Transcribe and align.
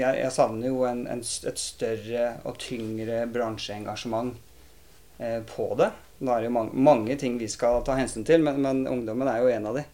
jeg, 0.00 0.20
jeg 0.22 0.32
savner 0.34 0.70
jo 0.70 0.84
en, 0.88 1.04
en, 1.10 1.22
et 1.22 1.60
større 1.60 2.26
og 2.48 2.58
tyngre 2.62 3.24
bransjeengasjement 3.32 4.34
eh, 5.20 5.40
på 5.46 5.72
det. 5.80 5.92
Da 6.20 6.34
er 6.34 6.44
det 6.44 6.50
jo 6.50 6.56
mange, 6.56 6.84
mange, 6.90 7.16
ting 7.20 7.38
vi 7.40 7.48
skal 7.48 7.84
ta 7.84 7.96
hensyn 8.00 8.26
til, 8.28 8.44
men, 8.44 8.60
men 8.64 8.84
ungdommen 8.88 9.28
er 9.30 9.40
jo 9.44 9.54
en 9.54 9.70
av 9.70 9.80
de. 9.80 9.86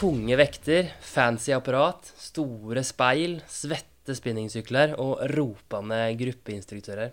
Tunge 0.00 0.36
vekter, 0.40 0.94
fancy 1.04 1.52
apparat, 1.52 2.06
store 2.16 2.80
speil, 2.88 3.42
svette 3.52 4.16
spinningsykler 4.16 4.94
og 4.96 5.26
ropende 5.36 6.06
gruppeinstruktører. 6.16 7.12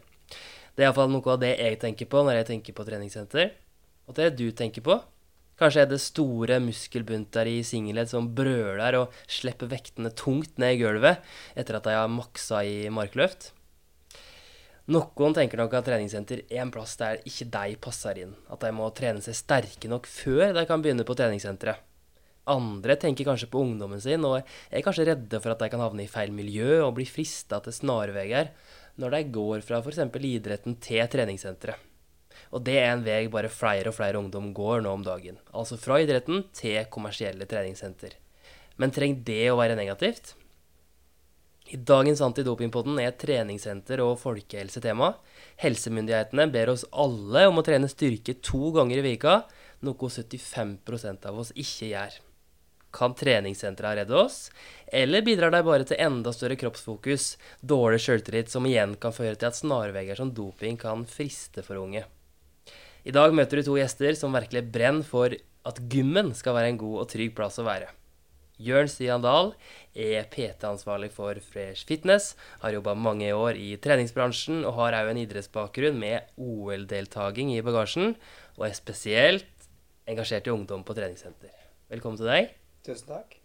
Det 0.77 0.85
er 0.85 0.91
iallfall 0.91 1.09
noe 1.09 1.33
av 1.33 1.39
det 1.41 1.55
jeg 1.57 1.79
tenker 1.81 2.05
på 2.05 2.21
når 2.21 2.35
jeg 2.37 2.47
tenker 2.51 2.75
på 2.77 2.83
treningssenter. 2.85 3.47
Og 4.05 4.13
det 4.19 4.35
du 4.37 4.51
tenker 4.53 4.85
på? 4.85 4.99
Kanskje 5.57 5.81
er 5.81 5.89
det 5.89 5.97
store 6.03 6.59
muskelbunter 6.61 7.49
i 7.49 7.63
singlet 7.65 8.11
som 8.11 8.27
brøler 8.37 8.99
og 8.99 9.15
slipper 9.25 9.71
vektene 9.71 10.11
tungt 10.13 10.61
ned 10.61 10.75
i 10.75 10.81
gulvet 10.83 11.25
etter 11.57 11.79
at 11.79 11.89
de 11.89 11.95
har 11.97 12.11
maksa 12.13 12.61
i 12.61 12.91
markløft? 12.93 13.55
Noen 14.93 15.33
tenker 15.33 15.59
nok 15.59 15.73
at 15.79 15.89
treningssenter 15.89 16.45
er 16.45 16.61
en 16.61 16.71
plass 16.71 16.93
der 17.01 17.25
ikke 17.25 17.49
de 17.57 17.81
passer 17.81 18.21
inn. 18.21 18.37
At 18.53 18.61
de 18.61 18.69
må 18.71 18.85
trene 18.93 19.25
seg 19.25 19.35
sterke 19.35 19.89
nok 19.89 20.05
før 20.07 20.53
de 20.53 20.67
kan 20.69 20.85
begynne 20.85 21.09
på 21.09 21.17
treningssenteret. 21.17 21.81
Andre 22.47 22.95
tenker 22.95 23.25
kanskje 23.27 23.49
på 23.51 23.59
ungdommen 23.65 23.99
sin 23.99 24.23
og 24.23 24.37
er 24.45 24.85
kanskje 24.85 25.09
redde 25.09 25.41
for 25.41 25.51
at 25.51 25.59
de 25.65 25.73
kan 25.73 25.81
havne 25.83 26.05
i 26.05 26.11
feil 26.11 26.29
miljø 26.31 26.83
og 26.85 26.93
bli 26.95 27.09
frista 27.09 27.59
til 27.65 27.75
snarveier 27.75 28.53
når 28.97 29.13
de 29.13 29.21
går 29.37 29.61
fra 29.65 29.81
f.eks. 29.81 30.01
idretten 30.17 30.77
til 30.81 31.05
treningssenteret. 31.13 31.83
Og 32.53 32.63
det 32.63 32.77
er 32.79 32.91
en 32.93 33.03
vei 33.03 33.25
bare 33.31 33.51
flere 33.51 33.91
og 33.91 33.97
flere 33.97 34.19
ungdom 34.19 34.51
går 34.55 34.83
nå 34.85 34.93
om 34.93 35.03
dagen. 35.03 35.39
Altså 35.51 35.77
fra 35.79 35.99
idretten 36.03 36.45
til 36.55 36.85
kommersielle 36.93 37.47
treningssenter. 37.49 38.13
Men 38.77 38.93
trenger 38.93 39.23
det 39.27 39.47
å 39.51 39.57
være 39.59 39.77
negativt? 39.79 40.35
I 41.67 41.79
dagens 41.83 42.21
Antidopingpodden 42.23 42.99
er 43.03 43.17
treningssenter 43.19 43.99
og 44.05 44.19
folkehelse 44.21 44.79
tema. 44.83 45.11
Helsemyndighetene 45.59 46.45
ber 46.53 46.71
oss 46.71 46.85
alle 46.95 47.43
om 47.49 47.59
å 47.59 47.65
trene 47.65 47.89
styrke 47.91 48.37
to 48.39 48.71
ganger 48.77 49.01
i 49.01 49.07
vika, 49.09 49.41
noe 49.83 50.13
75% 50.13 51.27
av 51.27 51.41
oss 51.43 51.51
ikke 51.57 51.91
gjør. 51.91 52.15
Kan 52.97 53.13
treningssentra 53.13 53.93
redde 53.99 54.15
oss, 54.17 54.47
eller 54.89 55.21
bidrar 55.21 55.53
de 55.53 55.61
bare 55.65 55.85
til 55.85 55.99
enda 56.01 56.33
større 56.33 56.57
kroppsfokus, 56.57 57.35
dårlig 57.61 58.01
sjøltillit, 58.01 58.49
som 58.49 58.65
igjen 58.65 58.95
kan 58.97 59.13
føre 59.13 59.37
til 59.37 59.51
at 59.51 59.59
snarveier 59.59 60.17
som 60.17 60.33
doping 60.33 60.79
kan 60.81 61.05
friste 61.05 61.61
for 61.65 61.77
unge? 61.83 62.07
I 63.07 63.13
dag 63.13 63.35
møter 63.37 63.61
du 63.61 63.67
to 63.69 63.77
gjester 63.77 64.17
som 64.17 64.33
virkelig 64.35 64.65
brenner 64.73 65.05
for 65.05 65.31
at 65.67 65.79
gymmen 65.91 66.33
skal 66.35 66.57
være 66.57 66.73
en 66.73 66.81
god 66.81 67.03
og 67.03 67.09
trygg 67.13 67.37
plass 67.37 67.61
å 67.61 67.67
være. 67.67 67.93
Jørn 68.57 68.89
Stian 68.89 69.21
Dahl 69.21 69.51
er 69.93 70.25
PT-ansvarlig 70.33 71.11
for 71.13 71.37
Fresh 71.45 71.85
Fitness, 71.85 72.31
har 72.63 72.73
jobba 72.73 72.95
mange 72.97 73.29
år 73.29 73.59
i 73.61 73.75
treningsbransjen 73.77 74.63
og 74.65 74.79
har 74.79 74.97
òg 74.97 75.11
en 75.13 75.21
idrettsbakgrunn 75.21 75.99
med 76.01 76.33
OL-deltaking 76.41 77.53
i 77.53 77.61
bagasjen, 77.61 78.15
og 78.57 78.65
er 78.65 78.77
spesielt 78.79 79.69
engasjert 80.09 80.49
i 80.49 80.55
ungdom 80.55 80.81
på 80.87 80.97
treningssenter. 80.97 81.53
Velkommen 81.93 82.17
til 82.17 82.33
deg. 82.33 82.56
Tusen 82.87 83.09
takk. 83.09 83.35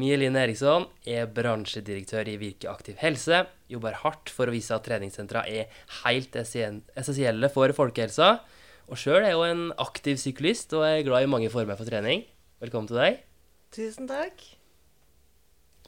Mie 0.00 0.16
Line 0.16 0.38
Eriksson 0.38 0.86
er 1.04 1.26
bransjedirektør 1.34 2.28
i 2.30 2.38
Virke 2.40 2.70
Aktiv 2.70 2.96
Helse. 3.02 3.42
Jobber 3.68 3.98
hardt 4.00 4.30
for 4.32 4.48
å 4.48 4.54
vise 4.54 4.72
at 4.72 4.86
treningssentra 4.86 5.42
er 5.50 5.68
helt 6.04 6.38
essensielle 6.38 7.50
for 7.52 7.74
folkehelsa. 7.76 8.30
Og 8.88 8.98
sjøl 8.98 9.26
er 9.26 9.36
hun 9.36 9.44
en 9.50 9.66
aktiv 9.82 10.16
syklist 10.22 10.72
og 10.78 10.86
er 10.86 11.04
glad 11.04 11.26
i 11.26 11.30
mange 11.30 11.50
former 11.52 11.76
for 11.76 11.90
trening. 11.90 12.24
Velkommen 12.62 12.88
til 12.88 13.02
deg. 13.02 13.20
Tusen 13.74 14.08
takk. 14.08 14.40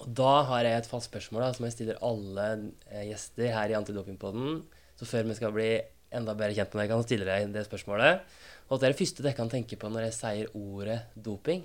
Og 0.02 0.10
da 0.18 0.32
har 0.50 0.66
jeg 0.66 0.82
et 0.82 0.90
fast 0.90 1.08
spørsmål 1.08 1.46
da, 1.46 1.52
som 1.56 1.66
jeg 1.68 1.76
stiller 1.76 2.04
alle 2.04 2.46
eh, 2.90 3.08
gjester 3.08 3.54
her 3.54 3.72
i 3.72 3.76
Antidopingpodden. 3.78 4.64
Så 4.98 5.08
før 5.08 5.30
vi 5.30 5.38
skal 5.38 5.54
bli 5.54 5.70
enda 6.12 6.34
bedre 6.36 6.58
kjent 6.58 6.74
med 6.74 6.82
deg, 6.82 6.90
kan 6.90 7.00
jeg 7.00 7.08
stille 7.08 7.28
deg 7.28 7.54
det 7.54 7.64
spørsmålet. 7.68 8.26
Og 8.68 8.76
det 8.76 8.88
er 8.88 8.94
det 8.94 9.00
første 9.00 9.24
dere 9.24 9.38
kan 9.38 9.52
tenke 9.52 9.78
på 9.78 9.90
når 9.92 10.10
jeg 10.10 10.18
sier 10.18 10.58
ordet 10.58 11.04
doping. 11.14 11.62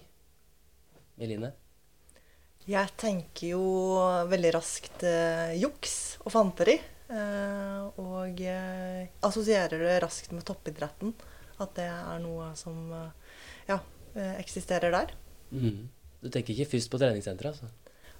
Eline? 1.18 1.54
Jeg 2.68 2.92
tenker 3.00 3.54
jo 3.54 3.64
veldig 4.28 4.52
raskt 4.58 5.04
eh, 5.08 5.56
juks 5.62 6.18
og 6.26 6.34
fanteri. 6.34 6.76
Eh, 7.08 8.00
og 8.04 8.42
eh, 8.44 9.08
assosierer 9.24 9.80
det 9.80 10.00
raskt 10.04 10.34
med 10.36 10.44
toppidretten. 10.48 11.14
At 11.64 11.78
det 11.78 11.88
er 11.88 12.18
noe 12.22 12.52
som 12.60 12.92
eh, 12.94 13.38
ja, 13.70 13.80
eh, 14.14 14.34
eksisterer 14.42 14.94
der. 14.94 15.14
Mm. 15.50 15.88
Du 16.22 16.28
tenker 16.34 16.54
ikke 16.54 16.74
først 16.76 16.92
på 16.92 17.00
treningssenteret, 17.02 17.56
altså? 17.56 17.72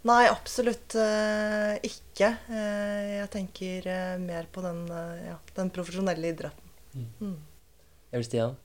Nei, 0.08 0.24
absolutt 0.30 0.96
eh, 1.02 1.74
ikke. 1.84 2.30
jeg 2.48 3.28
tenker 3.34 3.90
mer 4.22 4.48
på 4.54 4.64
den, 4.64 4.86
ja, 5.26 5.36
den 5.58 5.74
profesjonelle 5.76 6.32
idretten. 6.32 6.72
Mm. 6.94 7.10
Mm. 7.20 8.24
Stian? 8.24 8.56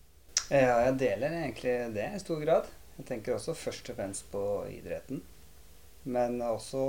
Ja, 0.52 0.76
jeg 0.86 0.94
deler 1.00 1.34
egentlig 1.40 1.74
det 1.96 2.06
i 2.14 2.22
stor 2.22 2.38
grad. 2.44 2.70
Jeg 3.02 3.08
tenker 3.08 3.34
også 3.34 3.56
først 3.58 3.88
og 3.90 3.96
fremst 3.98 4.28
på 4.30 4.40
idretten. 4.70 5.24
Men 6.04 6.36
også 6.42 6.82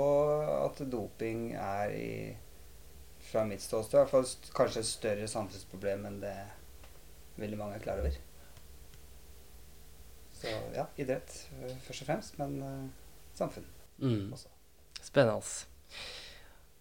at 0.62 0.82
doping 0.90 1.48
er 1.58 1.90
i 1.90 2.10
fra 3.24 3.42
mitt 3.48 3.62
ståsted 3.64 3.96
i 3.96 4.02
hvert 4.02 4.12
fall 4.12 4.52
kanskje 4.54 4.82
et 4.84 4.86
større 4.86 5.28
samfunnsproblem 5.32 6.04
enn 6.06 6.20
det 6.22 6.36
veldig 7.40 7.58
mange 7.58 7.78
er 7.80 7.82
klar 7.82 8.02
over. 8.02 8.14
Så 10.38 10.52
ja, 10.76 10.84
idrett 11.00 11.34
eh, 11.56 11.72
først 11.86 12.04
og 12.04 12.10
fremst, 12.12 12.38
men 12.38 12.58
uh, 12.62 13.24
samfunn 13.34 13.66
mm. 13.98 14.28
også. 14.36 14.52
Spennende. 15.02 15.40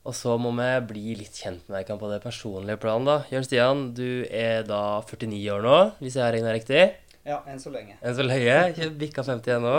Og 0.04 0.14
så 0.20 0.36
må 0.38 0.52
vi 0.60 0.70
bli 0.92 1.16
litt 1.16 1.42
kjent 1.42 1.66
med 1.66 1.80
deg 1.80 1.98
på 1.98 2.12
det 2.12 2.22
personlige 2.22 2.78
planen. 2.86 3.08
da. 3.08 3.18
Jørn 3.32 3.48
Stian, 3.48 3.86
du 3.98 4.28
er 4.30 4.68
da 4.68 5.00
49 5.08 5.42
år 5.56 5.66
nå, 5.66 5.78
hvis 6.04 6.20
jeg 6.20 6.26
har 6.26 6.36
regna 6.36 6.54
riktig? 6.54 6.84
Ja, 7.24 7.40
enn 7.48 7.60
så 7.62 7.72
lenge. 7.72 7.96
Enn 8.04 8.16
så 8.18 8.24
lenge. 8.26 8.88
Bikka 9.00 9.24
50 9.24 9.58
ennå. 9.58 9.76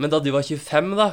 Men 0.00 0.12
da 0.12 0.20
du 0.24 0.30
var 0.32 0.46
25, 0.46 0.94
da, 0.96 1.10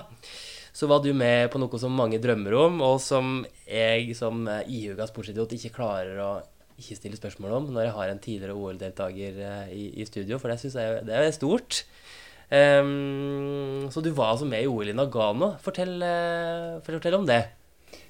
så 0.76 0.88
var 0.88 1.02
du 1.04 1.12
med 1.16 1.50
på 1.52 1.60
noe 1.60 1.80
som 1.80 1.96
mange 1.96 2.20
drømmer 2.24 2.56
om, 2.60 2.82
og 2.86 3.00
som 3.04 3.42
jeg 3.68 4.16
som 4.16 4.46
ihuga 4.66 5.08
sportsidiot 5.10 5.56
ikke 5.58 5.74
klarer 5.76 6.22
å 6.24 6.30
ikke 6.76 6.98
stille 6.98 7.20
spørsmål 7.20 7.54
om 7.56 7.68
når 7.72 7.88
jeg 7.88 7.96
har 7.96 8.12
en 8.12 8.22
tidligere 8.24 8.56
OL-deltaker 8.60 9.38
eh, 9.48 9.70
i, 9.72 9.84
i, 10.02 10.08
studio, 10.08 10.40
for 10.42 10.52
det 10.52 10.60
syns 10.60 10.76
jeg 10.80 11.04
det 11.08 11.16
er 11.16 11.30
stort. 11.36 11.84
Um, 12.46 13.88
så 13.90 14.04
du 14.06 14.12
var 14.14 14.34
altså 14.34 14.48
med 14.48 14.64
i 14.64 14.70
OL 14.70 14.92
i 14.92 14.96
Nagano. 14.96 15.56
Fortell, 15.64 15.96
uh, 16.04 16.84
fortell 16.86 17.18
om 17.18 17.28
det. 17.28 17.42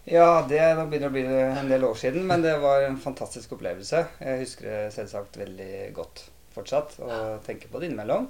Ja, 0.10 0.44
det 0.50 0.62
begynner 0.90 1.10
å 1.10 1.14
bli 1.14 1.24
en 1.26 1.70
del 1.72 1.86
år 1.88 1.98
siden, 1.98 2.26
men 2.30 2.44
det 2.46 2.58
var 2.62 2.86
en 2.86 2.98
fantastisk 3.02 3.56
opplevelse. 3.58 4.04
Jeg 4.22 4.42
husker 4.44 4.70
det 4.70 4.94
selvsagt 4.94 5.40
veldig 5.42 5.72
godt 5.98 6.28
fortsatt 6.56 6.98
og 7.04 7.46
tenker 7.46 7.72
på 7.72 7.82
det 7.82 7.92
innimellom. 7.92 8.28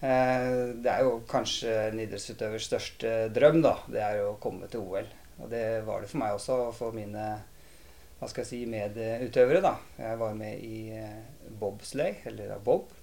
Eh, 0.00 0.74
det 0.78 0.90
er 0.92 1.04
jo 1.06 1.20
kanskje 1.28 1.72
en 1.88 2.02
idrettsutøvers 2.02 2.68
største 2.70 3.14
drøm, 3.34 3.60
da. 3.64 3.74
Det 3.90 4.02
er 4.04 4.20
jo 4.20 4.32
å 4.32 4.42
komme 4.42 4.70
til 4.70 4.84
OL. 4.84 5.08
Og 5.38 5.50
det 5.50 5.64
var 5.86 6.02
det 6.02 6.10
for 6.10 6.22
meg 6.22 6.36
også, 6.36 6.58
for 6.76 6.94
mine 6.96 7.24
hva 8.18 8.26
skal 8.26 8.42
jeg 8.42 8.50
si, 8.50 8.60
medutøvere. 8.70 9.62
da. 9.62 9.74
Jeg 9.98 10.20
var 10.20 10.38
med 10.38 10.62
i 10.62 10.84
eh, 10.94 11.18
bobsleigh, 11.60 12.24
eller 12.30 12.56
bob. 12.62 12.94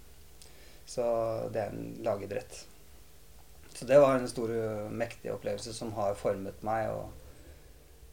Så 0.85 1.03
det 1.51 1.63
er 1.63 1.75
en 1.75 1.93
lagidrett. 2.05 2.63
Så 3.75 3.85
det 3.85 3.99
var 3.99 4.15
en 4.15 4.29
stor, 4.31 4.51
mektig 4.91 5.33
opplevelse 5.33 5.73
som 5.75 5.91
har 5.97 6.15
formet 6.15 6.61
meg 6.63 6.93
og 6.93 7.09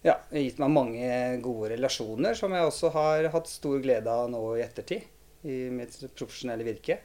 ja, 0.02 0.16
gitt 0.34 0.58
meg 0.58 0.72
mange 0.74 1.10
gode 1.44 1.68
relasjoner 1.76 2.34
som 2.34 2.50
jeg 2.50 2.66
også 2.66 2.90
har 2.96 3.28
hatt 3.30 3.46
stor 3.46 3.78
glede 3.84 4.10
av 4.10 4.26
nå 4.32 4.40
i 4.56 4.64
ettertid 4.64 5.06
i 5.42 5.58
mitt 5.74 5.96
profesjonelle 6.14 6.66
virke. 6.66 6.98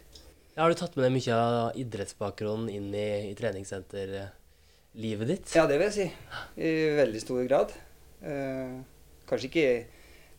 Har 0.57 0.73
du 0.73 0.77
tatt 0.77 0.95
med 0.97 1.05
deg 1.05 1.13
mye 1.13 1.37
av 1.37 1.77
idrettsbakgrunnen 1.77 2.69
inn 2.73 2.89
i, 2.97 3.29
i 3.29 3.33
treningssenterlivet 3.37 5.29
ditt? 5.29 5.53
Ja, 5.53 5.67
det 5.69 5.77
vil 5.77 5.85
jeg 5.91 5.95
si. 5.97 6.07
I 6.65 6.71
veldig 6.97 7.21
stor 7.21 7.43
grad. 7.45 7.75
Eh, 8.25 8.79
kanskje, 9.29 9.51
ikke, 9.51 9.67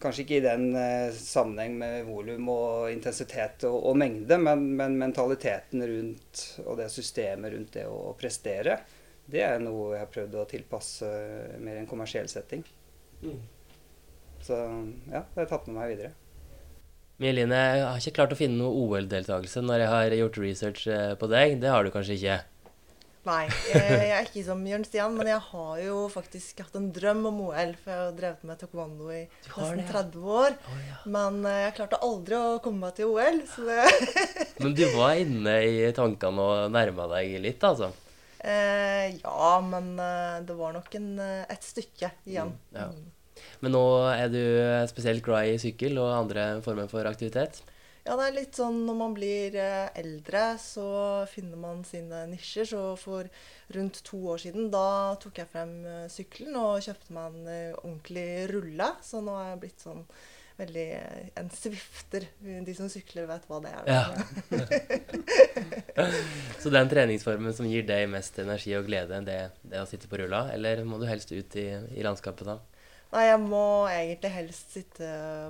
kanskje, 0.02 0.24
ikke, 0.24 0.40
i 0.40 0.46
den 0.48 0.72
eh, 0.74 1.14
sammenheng 1.14 1.78
med 1.78 2.08
volum 2.08 2.50
og 2.50 2.90
intensitet 2.90 3.68
og, 3.70 3.78
og 3.92 3.98
mengde, 4.02 4.40
men, 4.42 4.66
men, 4.80 4.98
mentaliteten 4.98 5.86
rundt 5.86 6.44
og 6.64 6.80
det 6.82 6.90
systemet 6.90 7.54
rundt 7.54 7.78
det 7.78 7.86
å 7.86 8.10
prestere, 8.18 8.80
det 9.28 9.46
er 9.46 9.62
noe 9.62 9.92
jeg 9.92 10.02
har 10.02 10.14
prøvd 10.18 10.34
å 10.40 10.48
tilpasse 10.50 11.14
mer 11.62 11.78
i 11.78 11.84
en 11.84 11.90
kommersiell 11.90 12.26
setting. 12.32 12.66
Mm. 13.22 13.38
Så 14.42 14.56
ja, 14.56 15.22
det 15.22 15.36
har 15.36 15.44
jeg 15.44 15.52
tatt 15.54 15.70
med 15.70 15.78
meg 15.78 15.94
videre. 15.94 16.17
Mieline, 17.18 17.56
jeg 17.58 17.82
har 17.82 17.98
ikke 17.98 18.14
klart 18.20 18.32
å 18.36 18.38
finne 18.38 18.60
noe 18.60 18.70
OL-deltakelse 18.84 19.62
når 19.64 19.82
jeg 19.82 19.90
har 19.90 20.14
gjort 20.20 20.36
research 20.38 20.84
eh, 20.92 21.16
på 21.18 21.26
deg. 21.32 21.56
Det 21.62 21.72
har 21.72 21.82
du 21.82 21.90
kanskje 21.94 22.14
ikke? 22.14 22.36
Nei, 23.28 23.42
jeg 23.74 24.04
er 24.14 24.22
ikke 24.24 24.44
som 24.46 24.60
Jørn 24.64 24.84
Stian, 24.86 25.16
men 25.18 25.28
jeg 25.28 25.40
har 25.50 25.80
jo 25.82 25.96
faktisk 26.12 26.62
hatt 26.62 26.78
en 26.78 26.86
drøm 26.94 27.26
om 27.28 27.40
OL. 27.48 27.74
For 27.82 27.90
jeg 27.92 27.98
har 28.04 28.14
drevet 28.16 28.46
med 28.48 28.60
taekwondo 28.62 29.10
i 29.12 29.24
nesten 29.26 29.82
30 29.90 30.30
år. 30.38 30.54
Oh, 30.70 30.78
ja. 30.86 31.00
Men 31.18 31.40
eh, 31.50 31.58
jeg 31.66 31.74
klarte 31.80 31.98
aldri 32.06 32.38
å 32.38 32.54
komme 32.64 32.86
meg 32.86 32.96
til 32.96 33.10
OL. 33.10 33.42
Så 33.50 33.66
det 33.66 33.82
Men 34.62 34.78
du 34.78 34.84
var 34.94 35.18
inne 35.18 35.58
i 35.66 35.90
tankene 35.98 36.46
og 36.46 36.72
nærma 36.78 37.10
deg 37.18 37.34
litt, 37.42 37.66
altså? 37.66 37.90
eh, 38.38 39.10
Ja, 39.18 39.52
men 39.66 39.92
eh, 40.06 40.38
det 40.46 40.56
var 40.62 40.78
nok 40.78 40.94
en, 41.02 41.12
et 41.50 41.66
stykke 41.74 42.14
igjen. 42.30 42.54
Mm, 42.54 42.78
ja. 42.78 42.88
Men 43.64 43.75
nå 43.75 43.84
er 44.12 44.31
du 44.31 44.43
spesielt 44.90 45.25
glad 45.26 45.50
i 45.50 45.58
sykkel 45.62 45.99
og 45.99 46.14
andre 46.14 46.50
former 46.64 46.90
for 46.90 47.08
aktivitet? 47.10 47.62
Ja, 48.08 48.14
det 48.16 48.25
er 48.25 48.37
litt 48.38 48.56
sånn 48.56 48.78
når 48.87 48.96
man 48.96 49.14
blir 49.16 49.56
eh, 49.60 49.90
eldre, 50.00 50.55
så 50.62 50.87
finner 51.28 51.60
man 51.60 51.82
sine 51.84 52.22
nisjer. 52.31 52.64
Så 52.70 52.81
for 52.96 53.28
rundt 53.76 54.00
to 54.06 54.22
år 54.32 54.40
siden, 54.46 54.70
da 54.72 55.12
tok 55.20 55.43
jeg 55.43 55.50
frem 55.52 55.75
eh, 55.84 56.06
sykkelen 56.12 56.56
og 56.56 56.81
kjøpte 56.87 57.12
meg 57.12 57.37
en 57.37 57.50
eh, 57.52 57.76
ordentlig 57.82 58.28
rulle. 58.55 58.88
Så 59.05 59.20
nå 59.25 59.34
er 59.37 59.50
jeg 59.50 59.61
blitt 59.66 59.84
sånn 59.84 60.00
veldig 60.58 60.87
en 61.38 61.52
swifter. 61.52 62.25
De 62.40 62.75
som 62.75 62.88
sykler, 62.90 63.28
vet 63.28 63.44
hva 63.50 63.61
det 63.66 63.75
er. 63.76 63.84
Ja. 63.93 64.06
Så 66.64 66.72
den 66.72 66.88
treningsformen 66.88 67.52
som 67.54 67.69
gir 67.69 67.84
deg 67.87 68.08
mest 68.11 68.40
energi 68.40 68.72
og 68.78 68.88
glede, 68.88 69.20
det, 69.28 69.38
det 69.69 69.84
å 69.84 69.87
sitte 69.90 70.08
på 70.08 70.19
rulla? 70.22 70.46
Eller 70.56 70.81
må 70.88 70.96
du 70.99 71.06
helst 71.06 71.31
ut 71.37 71.61
i, 71.61 71.69
i 71.93 72.08
landskapet 72.08 72.49
da? 72.49 72.56
Nei, 73.08 73.22
jeg 73.25 73.38
må 73.40 73.60
egentlig 73.88 74.31
helst 74.34 74.75
sitte 74.76 75.06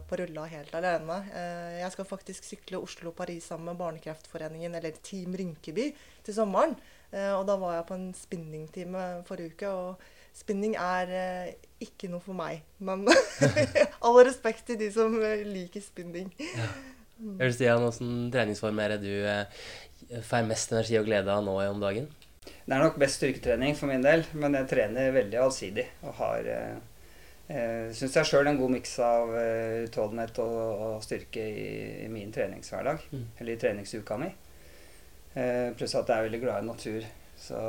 på 0.06 0.18
rulla 0.20 0.44
helt 0.46 0.70
alene. 0.78 1.16
Eh, 1.34 1.78
Jeg 1.80 1.90
skal 1.90 2.06
faktisk 2.06 2.44
sykle 2.46 2.78
Oslo-Paris 2.78 3.48
sammen 3.50 3.72
med 3.72 3.80
Barnekreftforeningen, 3.80 4.76
eller 4.78 4.94
Team 5.02 5.34
Rynkeby, 5.34 5.88
til 6.22 6.36
sommeren. 6.36 6.76
Eh, 7.10 7.32
Og 7.34 7.46
da 7.48 7.56
var 7.58 7.74
jeg 7.74 7.86
på 7.88 7.96
en 7.98 8.12
spinningtime 8.14 9.06
forrige 9.26 9.56
uke, 9.56 9.72
og 9.74 9.96
spinning 10.38 10.76
er 10.78 11.10
eh, 11.10 11.50
ikke 11.82 12.06
noe 12.12 12.22
for 12.22 12.38
meg. 12.38 12.62
Men 12.78 13.02
all 14.06 14.20
respekt 14.22 14.62
til 14.68 14.78
de 14.78 14.92
som 14.94 15.16
liker 15.18 15.82
spinning. 15.82 16.30
Hører 17.18 17.50
Stian, 17.56 17.82
Hvilken 17.82 18.30
treningsform 18.30 18.78
er 18.84 18.94
det 18.94 19.00
du 19.02 20.22
får 20.28 20.46
mest 20.46 20.70
energi 20.76 20.94
og 21.00 21.08
glede 21.10 21.34
av 21.34 21.42
nå 21.42 21.56
om 21.66 21.82
dagen? 21.82 22.06
Det 22.46 22.70
er 22.76 22.84
nok 22.84 23.00
best 23.02 23.18
styrketrening 23.18 23.74
for 23.74 23.90
min 23.90 24.06
del, 24.06 24.22
men 24.38 24.54
jeg 24.54 24.70
trener 24.70 25.10
veldig 25.16 25.42
allsidig. 25.42 25.88
Og 26.06 26.14
har 26.20 26.46
eh, 27.48 27.88
Syns 27.96 28.16
jeg 28.20 28.28
sjøl 28.30 28.50
en 28.50 28.60
god 28.60 28.74
miks 28.76 28.96
av 29.04 29.32
eh, 29.36 29.84
utholdenhet 29.86 30.40
og, 30.44 30.58
og 30.88 30.98
styrke 31.04 31.44
i, 31.44 31.68
i 32.04 32.10
min 32.12 32.32
treningshverdag. 32.34 33.06
Mm. 33.12 33.24
Eller 33.38 33.54
i 33.54 33.60
treningsuka 33.60 34.18
mi. 34.20 34.32
Eh, 35.34 35.70
pluss 35.78 35.96
at 35.98 36.08
jeg 36.08 36.18
er 36.18 36.28
veldig 36.28 36.42
glad 36.42 36.62
i 36.62 36.68
natur. 36.68 37.08
Så, 37.38 37.62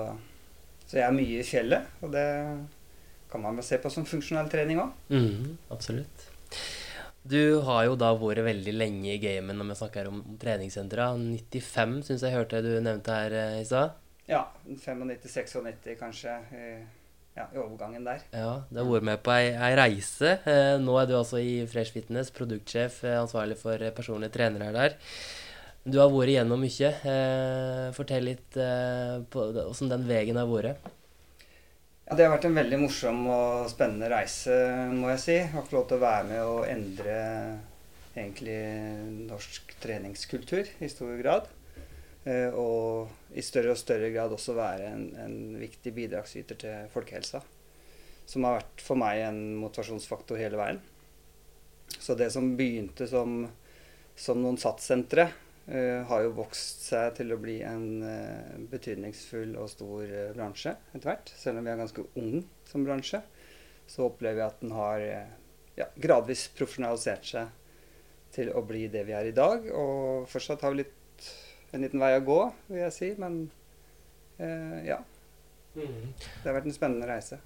så 0.85 0.97
jeg 0.97 1.05
er 1.05 1.15
mye 1.15 1.39
i 1.39 1.45
fjellet, 1.45 1.95
og 2.01 2.13
det 2.15 2.27
kan 3.29 3.43
man 3.43 3.59
vel 3.59 3.65
se 3.65 3.77
på 3.81 3.91
som 3.93 4.07
funksjonell 4.09 4.49
trening 4.49 4.81
òg. 4.81 4.93
Mm, 5.13 5.57
absolutt. 5.73 6.29
Du 7.29 7.59
har 7.67 7.83
jo 7.85 7.97
da 7.99 8.13
vært 8.17 8.41
veldig 8.47 8.73
lenge 8.73 9.11
i 9.13 9.19
gamet 9.21 9.57
når 9.57 9.73
vi 9.73 9.79
snakker 9.83 10.09
om 10.09 10.21
treningssentra. 10.41 11.11
95 11.19 11.99
syns 12.07 12.23
jeg 12.25 12.33
hørte 12.33 12.63
du 12.65 12.71
nevnte 12.81 13.13
her 13.13 13.35
eh, 13.37 13.59
i 13.61 13.67
stad. 13.67 13.97
Ja, 14.29 14.45
95-96 14.65 15.97
kanskje. 15.99 16.35
Ja, 17.39 17.45
i 17.55 17.59
overgangen 17.61 18.03
der. 18.03 18.23
Ja, 18.35 18.49
du 18.67 18.81
har 18.81 18.87
vært 18.89 19.05
med 19.07 19.21
på 19.23 19.31
ei, 19.31 19.53
ei 19.55 19.71
reise. 19.79 20.33
Eh, 20.43 20.73
nå 20.83 20.97
er 20.99 21.05
du 21.07 21.13
altså 21.15 21.39
i 21.39 21.61
Fresh 21.71 21.95
Fitness, 21.95 22.33
produktsjef, 22.35 22.97
eh, 23.07 23.15
ansvarlig 23.21 23.55
for 23.61 23.79
eh, 23.79 23.93
personlige 23.95 24.33
trenere 24.35 24.73
der. 24.75 24.97
Du 25.87 26.01
har 26.01 26.11
vært 26.11 26.33
igjennom 26.33 26.59
mye. 26.59 26.89
Eh, 27.13 27.85
fortell 27.95 28.27
litt 28.27 28.59
eh, 28.59 29.21
på 29.31 29.45
hvordan 29.55 29.93
den 29.93 30.03
veien 30.09 30.39
har 30.41 30.49
vært. 30.51 30.89
Ja, 32.09 32.17
Det 32.17 32.25
har 32.25 32.33
vært 32.35 32.49
en 32.49 32.59
veldig 32.59 32.81
morsom 32.81 33.23
og 33.31 33.69
spennende 33.71 34.09
reise, 34.11 34.59
må 34.91 35.13
jeg 35.13 35.23
si. 35.23 35.35
Jeg 35.37 35.53
har 35.53 35.63
fått 35.63 35.77
lov 35.77 35.87
til 35.87 35.99
å 35.99 36.03
være 36.03 36.27
med 36.33 36.43
og 36.43 36.67
endre 36.67 37.17
egentlig 38.17 38.59
norsk 39.29 39.77
treningskultur 39.79 40.67
i 40.83 40.91
stor 40.91 41.15
grad. 41.21 41.47
Eh, 42.29 42.53
Og 42.53 43.09
i 43.33 43.43
større 43.45 43.73
og 43.73 43.79
større 43.79 44.11
grad 44.13 44.33
også 44.35 44.55
være 44.57 44.91
en, 44.93 45.07
en 45.17 45.39
viktig 45.59 45.93
bidragsyter 45.95 46.59
til 46.59 46.93
folkehelsa. 46.93 47.41
Som 48.29 48.45
har 48.45 48.59
vært 48.59 48.83
for 48.85 48.99
meg 48.99 49.23
en 49.25 49.41
motivasjonsfaktor 49.61 50.37
hele 50.37 50.59
veien. 50.59 50.81
Så 51.97 52.13
det 52.17 52.29
som 52.33 52.51
begynte 52.57 53.07
som, 53.09 53.41
som 54.13 54.41
noen 54.43 54.59
satssentre, 54.61 55.25
eh, 55.65 56.05
har 56.05 56.23
jo 56.25 56.35
vokst 56.37 56.85
seg 56.89 57.15
til 57.17 57.33
å 57.33 57.39
bli 57.41 57.59
en 57.65 58.03
eh, 58.05 58.57
betydningsfull 58.69 59.55
og 59.57 59.71
stor 59.73 60.05
eh, 60.05 60.31
bransje 60.35 60.75
etter 60.93 61.09
hvert. 61.09 61.33
Selv 61.33 61.61
om 61.61 61.65
vi 61.65 61.73
er 61.73 61.81
ganske 61.81 62.05
ung 62.21 62.43
som 62.69 62.85
bransje, 62.85 63.23
så 63.89 64.05
opplever 64.05 64.43
jeg 64.43 64.51
at 64.51 64.61
den 64.61 64.75
har 64.77 65.05
ja, 65.79 65.87
gradvis 65.97 66.45
profesjonalisert 66.53 67.25
seg 67.25 67.55
til 68.35 68.51
å 68.53 68.61
bli 68.61 68.85
det 68.93 69.01
vi 69.07 69.15
er 69.17 69.31
i 69.31 69.35
dag. 69.35 69.65
Og 69.73 70.29
fortsatt 70.29 70.61
har 70.61 70.75
vi 70.75 70.83
litt, 70.83 71.29
en 71.73 71.81
liten 71.85 71.99
vei 72.01 72.15
å 72.17 72.25
gå, 72.25 72.39
vil 72.69 72.83
jeg 72.85 72.95
si. 72.95 73.09
Men 73.21 73.39
eh, 74.39 74.79
ja, 74.89 74.99
det 75.75 76.45
har 76.45 76.57
vært 76.57 76.69
en 76.69 76.75
spennende 76.75 77.07
reise. 77.09 77.39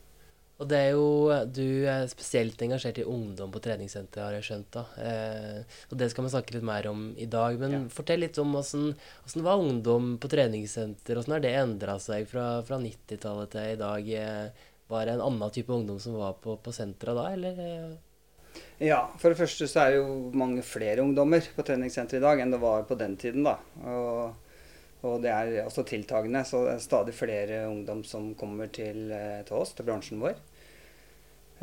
Og 0.61 0.67
det 0.69 0.77
er 0.77 0.91
jo 0.93 1.05
Du 1.49 1.63
er 1.89 2.05
spesielt 2.07 2.61
engasjert 2.61 2.99
i 3.01 3.05
ungdom 3.09 3.51
på 3.51 3.59
treningssenteret, 3.65 4.23
har 4.27 4.35
jeg 4.37 4.45
skjønt. 4.47 4.69
da. 4.75 4.83
Eh, 5.01 5.79
og 5.89 5.97
det 5.97 6.11
skal 6.13 6.23
vi 6.27 6.29
snakke 6.35 6.53
litt 6.55 6.67
mer 6.69 6.87
om 6.91 7.07
i 7.17 7.25
dag. 7.25 7.57
Men 7.59 7.71
Ja. 7.71 7.79
fortell 7.89 8.19
litt 8.21 8.37
om 8.39 8.53
åssen 8.55 8.95
åssen 9.25 9.43
var 9.43 9.57
ungdom 9.57 10.19
på 10.19 10.29
treningssenter? 10.29 11.17
Åssen 11.17 11.33
har 11.33 11.39
det 11.41 11.55
endra 11.57 11.97
seg 11.99 12.27
fra, 12.29 12.61
fra 12.63 12.77
90-tallet 12.77 13.49
til 13.49 13.73
i 13.73 13.75
dag? 13.81 14.09
Eh, 14.09 14.49
var 14.89 15.05
det 15.05 15.13
en 15.15 15.25
annen 15.25 15.51
type 15.51 15.73
ungdom 15.73 15.99
som 15.99 16.13
var 16.13 16.33
på, 16.33 16.55
på 16.61 16.71
senteret 16.71 17.15
da, 17.17 17.25
eller? 17.33 17.97
Eh? 18.79 18.87
Ja, 18.87 19.01
for 19.19 19.31
det 19.31 19.39
første 19.39 19.67
så 19.69 19.83
er 19.83 19.91
det 19.93 19.99
jo 20.01 20.31
mange 20.37 20.63
flere 20.65 21.03
ungdommer 21.05 21.45
på 21.55 21.65
treningssenteret 21.65 22.21
i 22.21 22.25
dag 22.25 22.41
enn 22.43 22.53
det 22.53 22.61
var 22.63 22.87
på 22.89 22.97
den 22.99 23.17
tiden. 23.17 23.45
da. 23.47 23.57
Og, 23.83 24.55
og 25.03 25.21
det 25.23 25.31
er 25.31 25.65
også 25.65 25.85
tiltagende, 25.87 26.43
så 26.47 26.65
det 26.67 26.77
er 26.77 26.87
stadig 26.87 27.15
flere 27.15 27.67
ungdom 27.67 28.03
som 28.07 28.33
kommer 28.39 28.71
til, 28.73 29.11
eh, 29.11 29.43
til 29.47 29.61
oss, 29.61 29.75
til 29.77 29.87
bransjen 29.87 30.23
vår. 30.23 30.35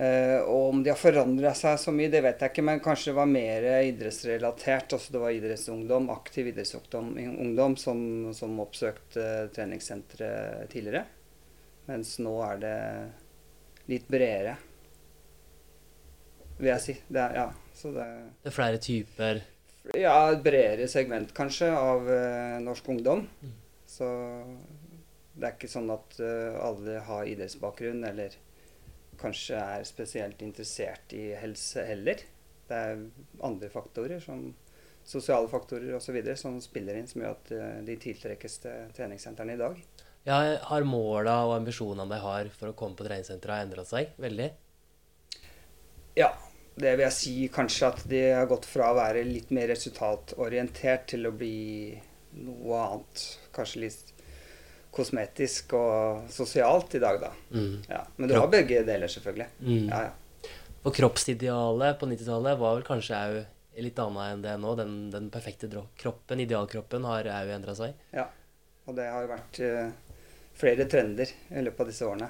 Eh, 0.00 0.38
og 0.40 0.70
om 0.70 0.82
de 0.82 0.92
har 0.92 0.96
forandra 0.96 1.52
seg 1.56 1.76
så 1.82 1.92
mye, 1.92 2.08
det 2.12 2.22
vet 2.24 2.40
jeg 2.40 2.54
ikke, 2.54 2.64
men 2.64 2.80
kanskje 2.80 3.10
det 3.10 3.18
var 3.18 3.28
mer 3.28 3.66
idrettsrelatert. 3.84 4.94
Altså 4.96 5.12
det 5.12 5.20
var 5.20 5.34
idrettsungdom, 5.36 6.08
aktiv 6.14 6.48
idrettsungdom 6.52 7.10
ungdom 7.18 7.76
som, 7.76 8.00
som 8.36 8.60
oppsøkte 8.64 9.50
treningssenteret 9.56 10.70
tidligere. 10.72 11.04
Mens 11.90 12.14
nå 12.22 12.32
er 12.46 12.62
det 12.62 12.76
litt 13.90 14.08
bredere, 14.08 14.54
vil 16.60 16.70
jeg 16.74 16.84
si. 16.84 16.98
Det 17.08 17.24
er, 17.24 17.40
ja, 17.40 17.72
så 17.74 17.94
det 17.96 18.06
Det 18.44 18.52
er 18.52 18.60
flere 18.60 18.82
typer 18.84 19.42
ja, 19.96 20.14
et 20.30 20.42
bredere 20.44 20.86
segment 20.90 21.32
kanskje 21.34 21.70
av 21.72 22.06
uh, 22.06 22.58
norsk 22.62 22.88
ungdom. 22.92 23.24
Mm. 23.40 23.54
Så 23.88 24.08
det 25.34 25.46
er 25.46 25.54
ikke 25.56 25.70
sånn 25.72 25.90
at 25.94 26.18
uh, 26.20 26.58
alle 26.62 27.00
har 27.06 27.28
idrettsbakgrunn 27.30 28.04
eller 28.10 28.36
kanskje 29.20 29.58
er 29.60 29.86
spesielt 29.88 30.42
interessert 30.44 31.14
i 31.16 31.30
helse 31.38 31.84
heller. 31.88 32.22
Det 32.68 32.76
er 32.76 33.00
andre 33.44 33.70
faktorer, 33.72 34.20
som 34.22 34.50
sosiale 35.04 35.48
faktorer 35.50 35.96
osv., 35.96 36.20
som 36.38 36.60
spiller 36.62 37.00
inn, 37.00 37.08
som 37.10 37.24
gjør 37.24 37.34
at 37.38 37.52
uh, 37.56 37.66
de 37.86 37.98
tiltrekkes 38.04 38.60
til 38.66 38.94
treningssentrene 38.96 39.56
i 39.56 39.60
dag. 39.60 39.80
Ja, 40.28 40.36
Har 40.68 40.84
måla 40.84 41.38
og 41.48 41.56
ambisjonene 41.56 42.04
de 42.10 42.20
har 42.20 42.52
for 42.52 42.70
å 42.70 42.76
komme 42.76 42.98
på 42.98 43.08
treningssenteret, 43.08 43.64
endra 43.64 43.86
seg 43.88 44.12
veldig? 44.20 44.50
Ja, 46.18 46.34
det 46.80 46.94
vil 46.96 47.04
jeg 47.06 47.16
si 47.16 47.34
kanskje 47.52 47.90
at 47.90 48.00
de 48.10 48.22
har 48.34 48.48
gått 48.50 48.66
fra 48.68 48.90
å 48.90 48.96
være 48.98 49.24
litt 49.26 49.52
mer 49.54 49.68
resultatorientert 49.72 51.06
til 51.12 51.28
å 51.28 51.34
bli 51.34 51.92
noe 52.40 52.80
annet. 52.80 53.24
Kanskje 53.54 53.84
litt 53.84 54.14
kosmetisk 54.94 55.74
og 55.78 56.26
sosialt 56.32 56.96
i 56.98 57.02
dag, 57.02 57.20
da. 57.22 57.30
Mm. 57.54 57.76
Ja, 57.88 58.02
men 58.16 58.30
du 58.30 58.36
har 58.38 58.50
begge 58.50 58.82
deler, 58.86 59.10
selvfølgelig. 59.10 59.48
Mm. 59.62 59.86
Ja, 59.90 60.02
ja. 60.08 60.50
Og 60.80 60.94
kroppsidealet 60.96 61.98
på 62.00 62.08
90-tallet 62.08 62.60
var 62.60 62.78
vel 62.78 62.86
kanskje 62.86 63.22
òg 63.30 63.80
litt 63.84 64.00
annet 64.02 64.34
enn 64.34 64.44
det 64.44 64.56
nå. 64.60 64.74
Den, 64.78 64.94
den 65.12 65.28
perfekte 65.32 65.68
kroppen, 66.00 66.42
idealkroppen, 66.42 67.06
har 67.08 67.28
òg 67.40 67.56
endra 67.58 67.76
seg. 67.78 67.96
ja. 68.16 68.28
Og 68.88 68.96
det 68.96 69.04
har 69.06 69.26
vært 69.28 69.58
uh, 69.62 70.16
flere 70.56 70.86
trender 70.90 71.28
i 71.52 71.62
løpet 71.62 71.82
av 71.84 71.90
disse 71.92 72.06
årene 72.08 72.26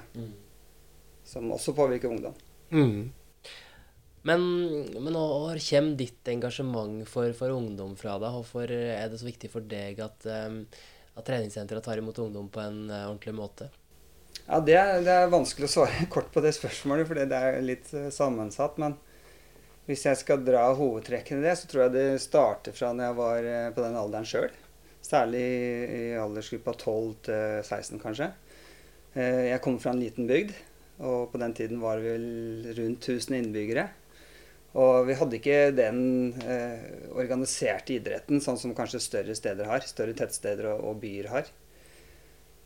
som 1.25 1.47
også 1.55 1.73
påvirker 1.73 2.11
ungdom. 2.11 2.35
Mm. 2.69 3.07
Men, 4.27 4.41
men 5.01 5.15
hvor 5.17 5.57
kommer 5.57 5.97
ditt 5.97 6.29
engasjement 6.29 7.07
for, 7.09 7.33
for 7.33 7.53
ungdom 7.55 7.95
fra 7.97 8.19
da? 8.21 8.29
Hvorfor 8.35 8.69
er 8.69 9.09
det 9.09 9.17
så 9.17 9.25
viktig 9.25 9.49
for 9.49 9.65
deg 9.65 10.01
at, 10.05 10.25
um, 10.29 10.61
at 11.17 11.25
treningssentrene 11.25 11.81
tar 11.81 12.01
imot 12.01 12.19
ungdom 12.21 12.49
på 12.53 12.61
en 12.61 12.83
eh, 12.89 13.07
ordentlig 13.07 13.33
måte? 13.33 13.71
Ja, 14.45 14.59
det 14.61 14.75
er, 14.77 14.99
det 15.05 15.15
er 15.15 15.31
vanskelig 15.31 15.69
å 15.69 15.73
svare 15.73 16.05
kort 16.13 16.29
på 16.33 16.43
det 16.45 16.53
spørsmålet, 16.57 17.09
for 17.09 17.17
det 17.17 17.39
er 17.39 17.57
litt 17.65 17.89
eh, 17.97 18.11
sammensatt. 18.13 18.77
Men 18.81 18.99
hvis 19.89 20.05
jeg 20.05 20.19
skal 20.21 20.45
dra 20.45 20.67
hovedtrekkene 20.77 21.41
i 21.41 21.47
det, 21.47 21.55
så 21.57 21.71
tror 21.71 21.87
jeg 21.87 21.95
det 21.95 22.21
starter 22.21 22.75
fra 22.77 22.91
når 22.93 23.07
jeg 23.07 23.17
var 23.23 23.49
eh, 23.55 23.71
på 23.73 23.85
den 23.87 23.97
alderen 24.03 24.29
sjøl. 24.29 24.51
Særlig 25.01 25.41
i 25.41 26.03
aldersgruppa 26.21 26.75
12 26.77 27.15
til 27.25 27.63
16, 27.65 27.97
kanskje. 28.03 28.27
Jeg 29.17 29.57
kommer 29.65 29.81
fra 29.81 29.95
en 29.95 29.99
liten 29.99 30.27
bygd, 30.29 30.53
og 31.03 31.31
på 31.33 31.39
den 31.41 31.55
tiden 31.57 31.81
var 31.81 31.97
det 31.97 32.13
vel 32.13 32.75
rundt 32.77 33.09
1000 33.09 33.39
innbyggere. 33.39 33.87
Og 34.79 35.07
vi 35.09 35.17
hadde 35.19 35.35
ikke 35.35 35.57
den 35.75 36.03
eh, 36.47 36.83
organiserte 37.11 37.97
idretten 37.97 38.39
sånn 38.43 38.59
som 38.59 38.75
kanskje 38.75 39.01
større 39.03 39.35
steder 39.35 39.67
har. 39.67 39.83
Større 39.83 40.15
tettsteder 40.15 40.69
og, 40.71 40.85
og 40.91 41.01
byer 41.01 41.27
har. 41.33 41.51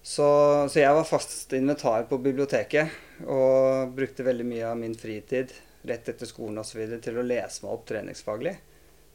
Så, 0.06 0.26
så, 0.70 0.78
jeg 0.78 0.94
var 0.94 1.08
fast 1.10 1.54
inventar 1.58 2.04
på 2.06 2.20
biblioteket 2.22 3.24
og 3.26 3.96
brukte 3.98 4.26
veldig 4.28 4.46
mye 4.46 4.68
av 4.70 4.78
min 4.78 4.94
fritid 4.94 5.50
rett 5.90 6.12
etter 6.12 6.30
skolen 6.30 6.62
osv. 6.62 6.84
til 7.02 7.18
å 7.18 7.26
lese 7.26 7.66
meg 7.66 7.74
opp 7.74 7.88
treningsfaglig 7.90 8.54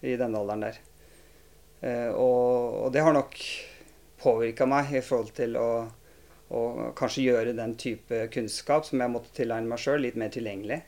i 0.02 0.16
denne 0.18 0.40
alderen 0.40 0.64
der. 0.66 0.80
Eh, 1.87 2.11
og, 2.11 2.75
og, 2.80 2.88
det 2.90 3.04
har 3.06 3.14
nok 3.14 3.38
påvirka 4.20 4.66
meg 4.66 4.90
i 4.99 5.04
forhold 5.04 5.30
til 5.38 5.54
å, 5.62 5.68
å, 6.50 6.61
kanskje 6.99 7.28
gjøre 7.28 7.54
den 7.54 7.76
type 7.78 8.25
kunnskap 8.35 8.90
som 8.90 8.99
jeg 8.99 9.14
måtte 9.14 9.30
tilegne 9.37 9.70
meg 9.70 9.78
sjøl, 9.78 10.02
litt 10.02 10.18
mer 10.18 10.35
tilgjengelig. 10.35 10.82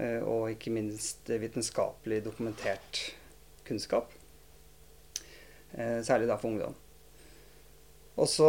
Eh, 0.00 0.20
og 0.24 0.50
ikke 0.54 0.72
minst 0.72 1.28
vitenskapelig 1.28 2.22
dokumentert 2.24 3.02
kunnskap. 3.66 4.12
Eh, 5.72 6.00
særlig 6.02 6.28
da 6.30 6.38
for 6.40 6.50
ungdom. 6.50 6.76
Og 8.20 8.28
så 8.28 8.48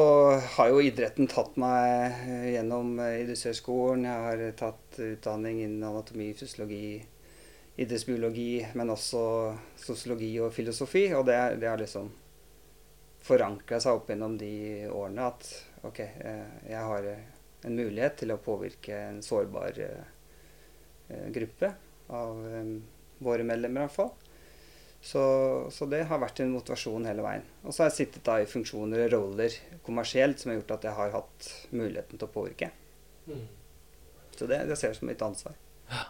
har 0.55 0.71
jo 0.71 0.81
idretten 0.83 1.29
tatt 1.31 1.57
meg 1.61 2.15
eh, 2.27 2.47
gjennom 2.55 2.95
idrettshøyskolen. 2.99 4.07
Jeg 4.07 4.27
har 4.27 4.45
tatt 4.59 5.01
utdanning 5.03 5.61
innen 5.65 5.89
anatomi, 5.89 6.31
fysiologi, 6.37 7.01
idrettsbiologi, 7.81 8.51
men 8.79 8.95
også 8.95 9.23
sosiologi 9.79 10.33
og 10.43 10.53
filosofi. 10.55 11.09
Og 11.17 11.27
det, 11.27 11.37
det 11.61 11.71
har 11.71 11.81
liksom 11.81 12.09
forankra 13.21 13.77
seg 13.83 13.99
opp 13.99 14.09
gjennom 14.09 14.39
de 14.39 14.87
årene 14.89 15.27
at 15.29 15.51
OK, 15.85 15.99
jeg 16.01 16.81
har 16.87 17.05
en 17.11 17.75
mulighet 17.77 18.15
til 18.21 18.33
å 18.33 18.41
påvirke 18.41 18.97
en 19.11 19.21
sårbar 19.25 19.77
Eh, 19.81 20.20
gruppe 21.35 21.71
av 22.11 22.43
eh, 22.47 22.75
våre 23.21 23.45
medlemmer, 23.47 23.83
i 23.83 23.87
hvert 23.87 23.95
fall. 23.95 24.11
Så, 25.01 25.23
så, 25.73 25.87
det 25.89 26.03
har 26.05 26.21
vært 26.21 26.43
en 26.43 26.53
motivasjon 26.53 27.07
hele 27.09 27.25
veien. 27.25 27.45
Og 27.65 27.73
så 27.73 27.83
har 27.83 27.89
jeg 27.89 28.03
sittet 28.03 28.25
da 28.27 28.37
i 28.37 28.49
funksjoner 28.49 29.07
og 29.07 29.13
roller 29.15 29.55
kommersielt 29.85 30.41
som 30.41 30.51
har 30.51 30.59
gjort 30.59 30.75
at 30.77 30.87
jeg 30.89 30.97
har 30.99 31.15
hatt 31.15 31.51
muligheten 31.73 32.21
til 32.21 32.27
å 32.27 32.33
påvirke. 32.35 32.69
Mm. 33.25 33.47
Så 34.37 34.49
det, 34.49 34.61
det 34.69 34.77
ser 34.77 34.93
jeg 34.93 34.99
som 35.01 35.09
mitt 35.09 35.23
ansvar. 35.25 35.57
Ja. 35.89 36.05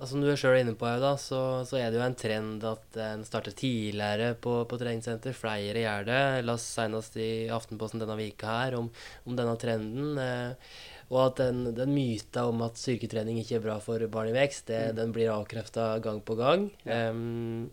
Altså, 0.00 0.14
som 0.14 0.22
du 0.24 0.30
er 0.32 0.38
sjøl 0.40 0.62
inne 0.62 0.72
på, 0.80 0.88
da, 1.02 1.10
så, 1.20 1.40
så, 1.68 1.76
er 1.76 1.90
det 1.90 1.98
jo 1.98 2.04
en 2.06 2.14
trend 2.16 2.62
at 2.64 2.94
en 3.04 3.24
starter 3.26 3.52
tidligere 3.52 4.30
på, 4.40 4.54
på 4.64 4.78
treningssenter. 4.80 5.34
Flere 5.36 5.82
gjør 5.82 6.06
det. 6.08 6.20
Jeg 6.38 6.46
las 6.46 6.64
senest 6.78 7.18
i 7.20 7.30
Aftenposten 7.52 8.00
denne 8.00 8.16
vika 8.16 8.54
her 8.62 8.78
om, 8.78 8.88
om 9.28 9.36
denne 9.36 9.58
trenden. 9.60 10.14
Eh, 10.16 10.78
og 11.10 11.20
at 11.24 11.40
den, 11.42 11.64
den 11.74 11.90
myta 11.90 12.44
om 12.46 12.62
at 12.62 12.78
styrketrening 12.78 13.40
ikke 13.40 13.58
er 13.58 13.64
bra 13.64 13.76
for 13.82 14.02
barn 14.12 14.30
i 14.30 14.36
vekst, 14.36 14.68
det, 14.70 14.80
mm. 14.92 14.96
den 15.00 15.14
blir 15.14 15.32
avkrefta 15.34 15.92
gang 16.04 16.22
på 16.22 16.36
gang. 16.38 16.68
Ja. 16.86 17.08
Um, 17.10 17.68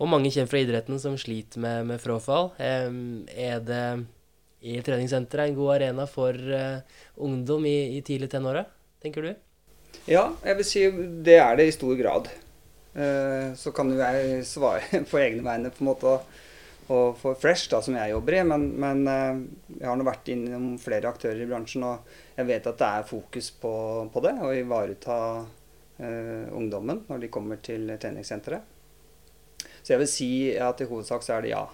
og 0.00 0.08
mange 0.08 0.30
kommer 0.32 0.48
fra 0.48 0.62
idretten 0.62 1.00
som 1.02 1.18
sliter 1.20 1.60
med, 1.60 1.88
med 1.90 2.00
frafall. 2.00 2.52
Um, 2.56 3.26
er 3.34 3.58
det 3.66 3.84
i 4.60 4.78
treningssenteret 4.84 5.50
en 5.50 5.58
god 5.58 5.74
arena 5.78 6.06
for 6.08 6.36
uh, 6.36 7.02
ungdom 7.20 7.66
i, 7.66 7.98
i 7.98 8.04
tidlig 8.06 8.30
tenåra, 8.32 8.62
tenker 9.02 9.26
du? 9.26 9.32
Ja, 10.06 10.28
jeg 10.46 10.60
vil 10.60 10.68
si 10.68 10.84
det 11.26 11.40
er 11.42 11.58
det 11.58 11.66
i 11.68 11.74
stor 11.74 11.98
grad. 11.98 12.30
Uh, 12.94 13.50
så 13.58 13.74
kan 13.74 13.90
jo 13.90 13.98
jeg 13.98 14.46
svare 14.46 15.02
på 15.10 15.20
egne 15.20 15.42
vegne 15.46 15.74
på 15.74 15.82
en 15.82 15.90
måte. 15.90 16.14
Og 16.14 16.49
og 16.90 17.18
for 17.20 17.38
Fresh, 17.38 17.68
da, 17.70 17.78
som 17.84 17.94
jeg 17.94 18.10
jobber 18.10 18.36
i. 18.36 18.42
Men, 18.46 18.66
men 18.82 19.04
eh, 19.10 19.40
jeg 19.78 19.86
har 19.86 19.98
nå 19.98 20.06
vært 20.06 20.30
innom 20.32 20.72
flere 20.82 21.10
aktører 21.10 21.42
i 21.44 21.48
bransjen, 21.48 21.86
og 21.86 22.10
jeg 22.36 22.48
vet 22.48 22.66
at 22.66 22.80
det 22.80 22.90
er 22.90 23.08
fokus 23.08 23.52
på, 23.62 23.74
på 24.10 24.22
det. 24.24 24.34
Å 24.42 24.52
ivareta 24.58 25.18
uh, 26.00 26.46
ungdommen 26.56 27.04
når 27.08 27.24
de 27.24 27.32
kommer 27.32 27.60
til 27.62 27.92
treningssenteret. 28.00 28.78
Så 29.80 29.94
jeg 29.94 30.02
vil 30.02 30.10
si 30.10 30.32
at 30.60 30.80
i 30.80 30.88
hovedsak 30.88 31.24
så 31.24 31.36
er 31.36 31.44
det 31.44 31.54
ja. 31.54 31.64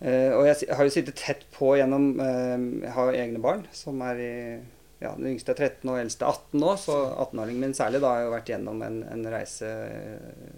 Uh, 0.00 0.32
og 0.38 0.44
jeg 0.48 0.72
har 0.72 0.86
jo 0.86 0.92
sittet 0.94 1.18
tett 1.20 1.42
på 1.52 1.74
gjennom 1.76 2.14
uh, 2.16 2.56
Jeg 2.56 2.92
har 2.94 3.10
jo 3.10 3.18
egne 3.20 3.40
barn 3.44 3.66
som 3.76 4.00
er 4.00 4.22
i 4.24 4.34
ja, 5.00 5.10
Den 5.12 5.34
yngste 5.34 5.52
er 5.52 5.58
13 5.66 5.90
og 5.92 5.98
eldste 6.00 6.24
er 6.24 6.38
18 6.38 6.62
nå, 6.62 6.70
så 6.80 6.96
18-åringen 7.26 7.66
min 7.66 7.76
særlig 7.76 8.00
da 8.00 8.14
har 8.14 8.24
jo 8.24 8.32
vært 8.32 8.48
gjennom 8.52 8.80
en, 8.86 8.96
en 9.12 9.26
reise 9.32 9.68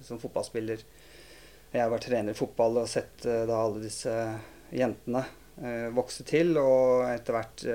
som 0.07 0.23
fotballspiller 0.23 0.83
jeg 1.73 1.81
har 1.81 1.93
vært 1.93 2.07
trener 2.09 2.35
i 2.35 2.39
fotball 2.39 2.83
og 2.83 2.91
sett 2.91 3.25
uh, 3.29 3.45
da 3.49 3.61
alle 3.65 3.83
disse 3.85 4.13
jentene 4.73 5.23
uh, 5.25 5.89
vokse 5.97 6.27
til, 6.29 6.57
og 6.61 7.09
etter 7.11 7.39
hvert 7.39 7.69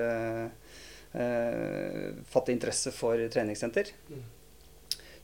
fatte 2.28 2.52
interesse 2.52 2.90
for 2.92 3.18
treningssenter. 3.32 3.88
Mm. 4.12 4.26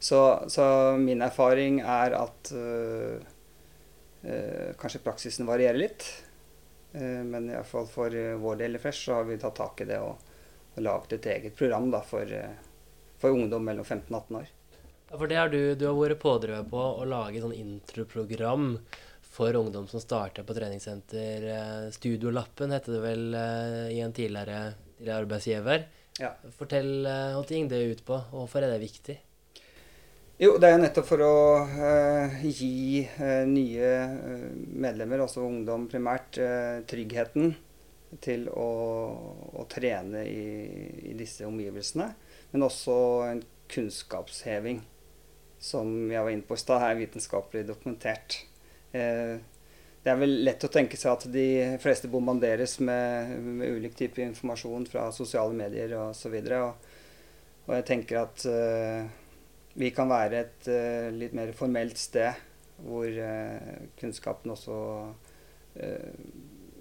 Så, 0.01 0.21
så, 0.51 0.65
min 0.99 1.21
erfaring 1.23 1.77
er 1.85 2.17
at 2.17 2.51
kanskje 4.81 5.03
praksisen 5.05 5.47
varierer 5.47 5.77
litt. 5.79 6.07
men 6.97 7.51
i 7.51 7.55
hvert 7.55 7.69
fall 7.69 7.87
for 7.87 8.17
vår 8.41 8.59
del 8.65 8.79
i 8.79 8.81
Fresh 8.81 9.05
så 9.07 9.21
har 9.21 9.29
vi 9.29 9.37
tatt 9.39 9.61
tak 9.61 9.85
i 9.85 9.91
det 9.93 10.01
og, 10.01 10.17
og 10.73 10.83
laget 10.89 11.19
et 11.19 11.31
eget 11.37 11.57
program 11.61 11.93
da, 11.93 12.01
for, 12.01 12.33
for 13.21 13.37
ungdom 13.37 13.69
mellom 13.69 13.85
15 13.85 14.09
og 14.09 14.23
18 14.25 14.41
år. 14.41 14.54
For 15.19 15.31
det 15.31 15.39
har 15.39 15.51
du, 15.53 15.75
du 15.79 15.87
har 15.87 15.97
vært 15.99 16.23
pådriver 16.23 16.65
på 16.71 16.81
å 16.81 17.05
lage 17.07 17.43
sånn 17.43 17.55
introprogram 17.55 18.79
for 19.35 19.55
ungdom 19.59 19.87
som 19.91 20.03
starter 20.03 20.47
på 20.47 20.55
treningssenter. 20.55 21.47
Eh, 21.55 21.91
Studiolappen 21.95 22.75
heter 22.75 22.97
det 22.97 23.03
vel 23.03 23.37
eh, 23.39 23.93
i 23.97 24.01
en 24.05 24.15
tidligere, 24.15 24.75
tidligere 24.97 25.21
arbeidsgiver. 25.25 25.87
Ja. 26.23 26.31
Fortell 26.55 26.93
hva 27.03 27.41
eh, 27.41 27.47
ting 27.49 27.71
det 27.71 27.81
er 27.81 27.95
ut 27.95 28.05
på, 28.07 28.19
og 28.19 28.45
hvorfor 28.45 28.63
er 28.63 28.75
det 28.75 28.85
viktig? 28.85 29.19
Jo, 30.39 30.57
det 30.59 30.71
er 30.71 30.81
nettopp 30.83 31.07
for 31.07 31.23
å 31.23 31.35
uh, 31.63 32.41
gi 32.43 33.05
uh, 33.07 33.45
nye 33.47 33.91
uh, 34.11 34.49
medlemmer, 34.83 35.23
altså 35.23 35.45
ungdom 35.47 35.85
primært, 35.87 36.41
tryggheten 36.91 37.53
til 38.23 38.49
å, 38.51 38.71
å 39.55 39.67
trene 39.71 40.25
i, 40.27 40.43
i, 41.11 41.15
disse 41.19 41.47
omgivelsene. 41.47 42.09
Men 42.51 42.67
også 42.67 42.97
en 43.29 43.45
kunnskapsheving 43.71 44.83
som 45.65 45.91
jeg 46.13 46.21
var 46.21 46.31
inne 46.35 46.45
på 46.45 46.57
i 46.57 46.61
stad, 46.61 46.83
er 46.85 46.99
vitenskapelig 46.99 47.65
dokumentert. 47.69 48.37
Eh, 48.93 49.37
det 50.05 50.13
er 50.13 50.19
vel 50.21 50.35
lett 50.45 50.65
å 50.67 50.73
tenke 50.73 50.99
seg 51.01 51.15
at 51.15 51.27
de 51.33 51.47
fleste 51.81 52.11
bombanderes 52.13 52.77
med, 52.85 53.31
med 53.41 53.79
ulik 53.79 53.95
type 53.97 54.21
informasjon 54.21 54.85
fra 54.91 55.07
sosiale 55.17 55.57
medier 55.57 55.95
osv. 55.97 56.35
Og, 56.43 56.51
og, 56.59 56.91
og 57.65 57.73
jeg 57.79 57.87
tenker 57.89 58.21
at 58.21 58.45
uh, 58.45 59.07
vi 59.81 59.89
kan 59.97 60.11
være 60.13 60.43
et 60.43 60.69
uh, 60.69 61.09
litt 61.17 61.33
mer 61.33 61.55
formelt 61.57 61.97
sted 61.97 62.37
hvor 62.85 63.07
kunnskapen 63.97 64.51
også 64.51 64.77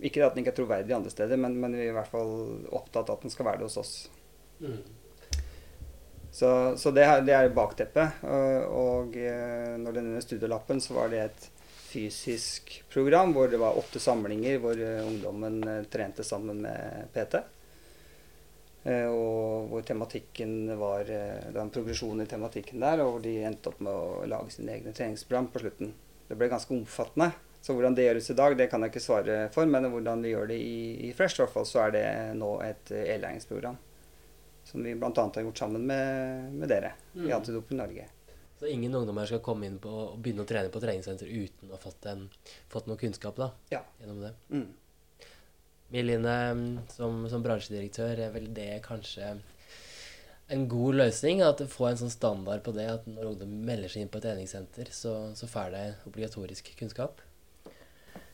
Ikke 0.02 0.24
at 0.26 0.34
den 0.34 0.42
ikke 0.42 0.52
er 0.52 0.58
troverdig 0.58 0.96
andre 0.98 1.12
steder, 1.14 1.38
men, 1.38 1.54
men, 1.62 1.78
vi 1.78 1.86
er 1.86 1.92
i 1.92 1.96
hvert 1.96 2.10
fall 2.10 2.34
opptatt 2.74 3.12
av 3.12 3.20
at 3.20 3.28
den 3.28 3.32
skal 3.32 3.46
være 3.46 3.62
det 3.62 3.68
hos 3.70 3.78
oss. 3.78 3.94
Mm. 4.58 4.82
Så, 6.34 6.78
så 6.78 6.92
det, 6.92 7.06
det, 7.28 7.34
er 7.38 7.52
bakteppet. 7.54 8.24
Og, 8.74 9.14
eh, 9.22 9.76
når 9.78 10.00
denne 10.00 10.22
studielappen, 10.22 10.80
så 10.82 10.96
var 10.96 11.12
det 11.12 11.20
et 11.28 11.44
fysisk 11.94 12.80
program 12.90 13.36
hvor 13.36 13.52
det 13.52 13.60
var 13.62 13.78
åtte 13.78 14.02
samlinger 14.02 14.58
hvor 14.64 14.80
eh, 14.82 15.04
ungdommen 15.06 15.60
eh, 15.70 15.84
trente 15.94 16.26
sammen 16.26 16.64
med 16.66 17.14
PT. 17.14 17.44
Og 18.84 19.70
hvor 19.72 19.86
tematikken 19.88 20.74
var 20.76 21.06
Det 21.08 21.54
var 21.54 21.62
en 21.62 21.70
progresjon 21.72 22.20
i 22.20 22.26
tematikken 22.28 22.82
der, 22.84 23.00
og 23.00 23.14
hvor 23.14 23.22
de 23.24 23.38
endte 23.48 23.72
opp 23.72 23.80
med 23.80 23.94
å 23.96 24.26
lage 24.28 24.52
sine 24.58 24.74
egne 24.74 24.92
treningsprogram 24.92 25.48
på 25.54 25.62
slutten. 25.62 25.94
Det 26.28 26.36
ble 26.36 26.50
ganske 26.52 26.74
omfattende. 26.76 27.30
Så 27.64 27.78
hvordan 27.78 27.96
det 27.96 28.10
gjøres 28.10 28.28
i 28.34 28.36
dag, 28.42 28.58
det 28.60 28.68
kan 28.74 28.84
jeg 28.84 28.92
ikke 28.92 29.06
svare 29.06 29.38
for. 29.56 29.70
Men 29.72 29.88
hvordan 29.94 30.26
vi 30.26 30.34
gjør 30.34 30.52
det 30.52 30.60
i, 30.60 31.08
i 31.08 31.14
Fresh, 31.16 31.38
i 31.38 31.46
hvert 31.46 31.54
fall, 31.54 31.70
så 31.70 31.86
er 31.86 31.96
det 31.96 32.06
nå 32.42 32.58
et 32.66 32.92
e-læringsprogram. 32.92 33.80
Som 34.64 34.84
vi 34.84 34.96
bl.a. 34.96 35.12
har 35.16 35.42
gjort 35.42 35.58
sammen 35.58 35.86
med, 35.86 36.54
med 36.54 36.70
dere 36.72 36.94
mm. 37.14 37.26
i 37.28 37.32
Antidoping 37.36 37.78
Norge. 37.78 38.08
Så 38.60 38.68
ingen 38.68 38.96
ungdommer 38.96 39.26
skal 39.28 39.42
komme 39.44 39.68
inn 39.68 39.80
på 39.82 39.92
og 39.92 40.20
begynne 40.24 40.46
å 40.46 40.48
trene 40.48 40.72
på 40.72 40.80
treningssenter 40.80 41.28
uten 41.28 41.68
å 41.68 41.76
ha 41.76 41.82
fått, 41.82 42.06
en, 42.08 42.30
fått 42.72 42.88
noe 42.88 43.00
kunnskap 43.02 43.36
da, 43.36 43.50
ja. 43.74 43.82
gjennom 44.00 44.22
det? 44.24 44.30
Mm. 44.54 44.70
Miline, 45.94 46.38
som, 46.90 47.26
som, 47.30 47.44
bransjedirektør, 47.44 48.22
er 48.24 48.32
vel 48.34 48.48
det 48.56 48.80
kanskje 48.86 49.34
en 50.54 50.64
god 50.72 51.02
løsning? 51.02 51.44
At 51.46 51.62
få 51.70 51.90
en 51.90 52.00
sånn 52.00 52.14
standard 52.14 52.64
på 52.66 52.72
det 52.78 52.88
at 52.94 53.06
når 53.10 53.34
ungdom 53.34 53.60
melder 53.68 53.92
seg 53.92 54.06
inn 54.06 54.14
på 54.14 54.22
et 54.22 54.26
treningssenter, 54.30 54.90
så, 54.96 55.14
så 55.38 55.50
får 55.50 55.76
de 55.76 55.84
obligatorisk 56.10 56.72
kunnskap? 56.80 57.22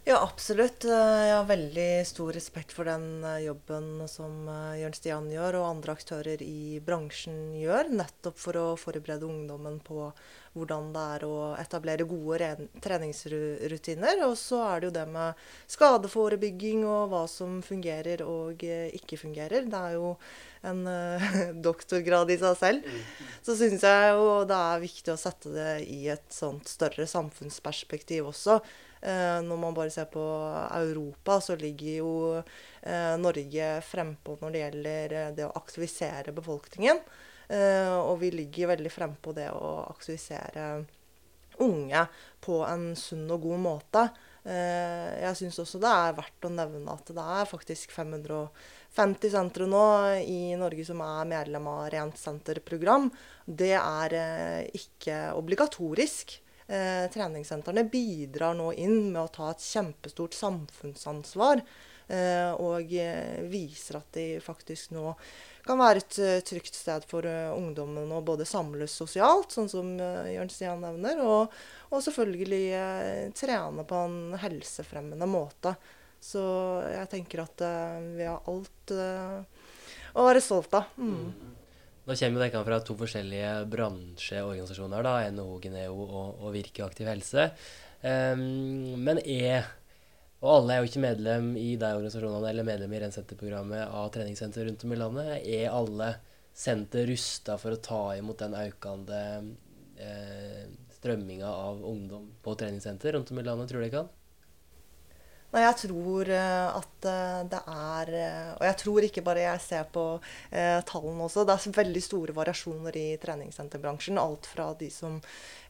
Ja, 0.07 0.17
absolutt. 0.23 0.85
Eh, 0.85 1.21
jeg 1.27 1.35
har 1.35 1.47
veldig 1.49 1.87
stor 2.07 2.31
respekt 2.33 2.71
for 2.73 2.87
den 2.89 3.23
eh, 3.27 3.43
jobben 3.45 4.07
som 4.09 4.47
eh, 4.49 4.79
Jørn 4.81 4.95
Stian 4.97 5.27
gjør, 5.31 5.59
og 5.59 5.67
andre 5.69 5.93
aktører 5.97 6.41
i 6.45 6.79
bransjen 6.85 7.51
gjør, 7.59 7.91
nettopp 7.99 8.39
for 8.39 8.57
å 8.57 8.65
forberede 8.79 9.27
ungdommen 9.27 9.77
på 9.85 10.07
hvordan 10.57 10.89
det 10.95 11.03
er 11.15 11.25
å 11.27 11.35
etablere 11.59 12.07
gode 12.09 12.49
treningsrutiner. 12.83 14.23
Og 14.27 14.35
så 14.39 14.61
er 14.65 14.81
det 14.81 14.89
jo 14.89 14.95
det 14.97 15.05
med 15.11 15.43
skadeforebygging 15.69 16.85
og 16.87 17.13
hva 17.13 17.23
som 17.29 17.59
fungerer 17.65 18.23
og 18.25 18.65
eh, 18.65 18.89
ikke 18.97 19.19
fungerer. 19.21 19.67
Det 19.69 19.79
er 19.79 19.97
jo 19.97 20.13
en 20.69 20.83
uh, 20.89 21.29
doktorgrad 21.69 22.33
i 22.33 22.39
seg 22.41 22.59
selv. 22.59 22.99
Så 23.45 23.55
syns 23.59 23.85
jeg 23.85 24.11
jo 24.17 24.43
det 24.49 24.59
er 24.73 24.83
viktig 24.83 25.13
å 25.13 25.19
sette 25.19 25.53
det 25.53 25.71
i 25.87 26.03
et 26.11 26.27
sånt 26.33 26.67
større 26.71 27.07
samfunnsperspektiv 27.09 28.31
også. 28.33 28.59
Uh, 28.99 29.39
når 29.45 29.61
man 29.61 29.77
bare 29.77 29.93
ser 29.93 30.09
på 30.11 30.25
Europa, 30.81 31.39
så 31.43 31.55
ligger 31.59 32.01
jo 32.01 32.13
Norge 33.19 33.65
frempå 33.83 34.37
når 34.39 34.53
det 34.53 34.59
gjelder 34.61 35.13
det 35.35 35.43
å 35.43 35.55
aktivisere 35.59 36.31
befolkningen. 36.35 37.01
Eh, 37.49 37.97
og 37.97 38.19
vi 38.21 38.29
ligger 38.33 38.75
veldig 38.75 38.91
frempå 38.93 39.33
det 39.33 39.49
å 39.49 39.79
aktivisere 39.89 40.85
unge 41.59 42.03
på 42.45 42.59
en 42.63 42.91
sunn 42.95 43.25
og 43.33 43.47
god 43.47 43.63
måte. 43.63 44.03
Eh, 44.45 45.17
jeg 45.23 45.39
syns 45.41 45.57
også 45.63 45.81
det 45.81 45.89
er 45.91 46.19
verdt 46.19 46.45
å 46.45 46.51
nevne 46.53 46.93
at 46.93 47.09
det 47.15 47.25
er 47.39 47.49
faktisk 47.49 47.91
550 47.95 49.33
sentre 49.33 49.67
nå 49.69 49.81
i 50.21 50.53
Norge 50.61 50.85
som 50.87 51.01
er 51.03 51.31
medlem 51.33 51.67
av 51.73 51.89
Rent 51.95 52.21
senter-program. 52.21 53.09
Det 53.43 53.73
er 53.79 54.17
eh, 54.21 54.61
ikke 54.79 55.25
obligatorisk. 55.39 56.39
Treningssentrene 56.69 57.81
bidrar 57.89 58.53
nå 58.53 58.67
inn 58.77 59.07
med 59.07 59.23
å 59.23 59.31
ta 59.33 59.47
et 59.49 59.63
kjempestort 59.65 60.35
samfunnsansvar. 60.37 61.63
Og 62.61 62.93
viser 63.49 63.97
at 63.97 64.11
de 64.13 64.25
faktisk 64.37 64.93
nå 64.93 65.15
kan 65.65 65.79
være 65.79 66.01
et 66.01 66.17
uh, 66.23 66.39
trygt 66.45 66.77
sted 66.77 67.05
for 67.09 67.27
uh, 67.27 67.51
ungdommen 67.55 68.11
å 68.15 68.23
både 68.25 68.47
samles 68.47 68.95
sosialt, 68.95 69.53
sånn 69.55 69.69
som 69.71 69.93
uh, 69.99 70.27
Jørn 70.29 70.51
Stian 70.53 70.83
nevner, 70.83 71.21
og, 71.23 71.55
og 71.89 72.03
selvfølgelig 72.05 73.31
trene 73.37 73.85
på 73.87 74.03
en 74.07 74.19
helsefremmende 74.39 75.29
måte. 75.29 75.75
Så 76.19 76.41
jeg 76.83 77.07
tenker 77.13 77.45
at 77.45 77.61
vi 78.17 78.25
har 78.27 78.43
alt 78.51 78.91
å 78.91 80.25
være 80.25 80.41
stolt 80.43 80.73
av. 80.75 80.89
Mm. 80.99 81.55
Nå 82.09 82.15
kommer 82.17 82.43
dere 82.43 82.63
fra 82.65 82.79
to 82.83 82.95
forskjellige 82.99 83.51
bransjeorganisasjoner, 83.71 85.05
da, 85.05 85.13
NHO, 85.31 85.59
Geneo 85.63 85.95
og, 86.03 86.41
og 86.41 86.51
Virke 86.57 86.83
Aktiv 86.83 87.07
Helse. 87.07 87.45
Um, 88.01 88.99
men 88.99 89.19
er 89.23 89.67
og 90.39 90.49
alle 90.53 90.75
er 90.75 90.81
jo 90.81 90.87
ikke 90.87 91.03
medlem 91.03 91.49
i 91.59 91.73
de 91.79 91.87
organisasjonene 91.97 92.51
eller 92.53 92.67
medlem 92.67 92.93
i 92.95 92.99
Rensenterprogrammet 93.03 93.81
av 93.91 94.11
treningssenter 94.15 94.69
rundt 94.69 94.85
om 94.87 94.93
i 94.95 94.99
landet. 94.99 95.31
Er 95.43 95.73
alle 95.75 96.13
senter 96.55 97.09
rusta 97.11 97.57
for 97.59 97.75
å 97.75 97.81
ta 97.83 98.03
imot 98.15 98.39
den 98.39 98.55
økende 98.55 99.19
eh, 99.99 100.63
strømminga 100.95 101.49
av 101.49 101.83
ungdom 101.87 102.31
på 102.43 102.55
treningssenter 102.59 103.17
rundt 103.17 103.33
om 103.33 103.41
i 103.41 103.45
landet, 103.47 103.71
tror 103.71 103.83
du 103.83 103.87
de 103.89 103.93
kan? 103.97 104.09
Nei, 105.49 105.63
jeg 105.63 105.77
tror 105.81 106.29
eh, 106.29 106.77
at 106.77 107.05
eh, 107.09 107.37
det 107.49 107.59
er 107.73 108.09
eh, 108.13 108.49
Og 108.53 108.65
jeg 108.67 108.77
tror 108.83 109.05
ikke 109.07 109.23
bare 109.25 109.45
jeg 109.47 109.63
ser 109.63 109.87
på 109.89 110.03
eh, 110.53 110.77
tallene 110.85 111.25
også. 111.25 111.45
Det 111.47 111.55
er 111.55 111.77
veldig 111.79 112.03
store 112.05 112.35
variasjoner 112.37 112.99
i 112.99 113.07
treningssenterbransjen. 113.21 114.19
Alt 114.21 114.45
fra 114.51 114.67
de 114.77 114.91
som 114.93 115.17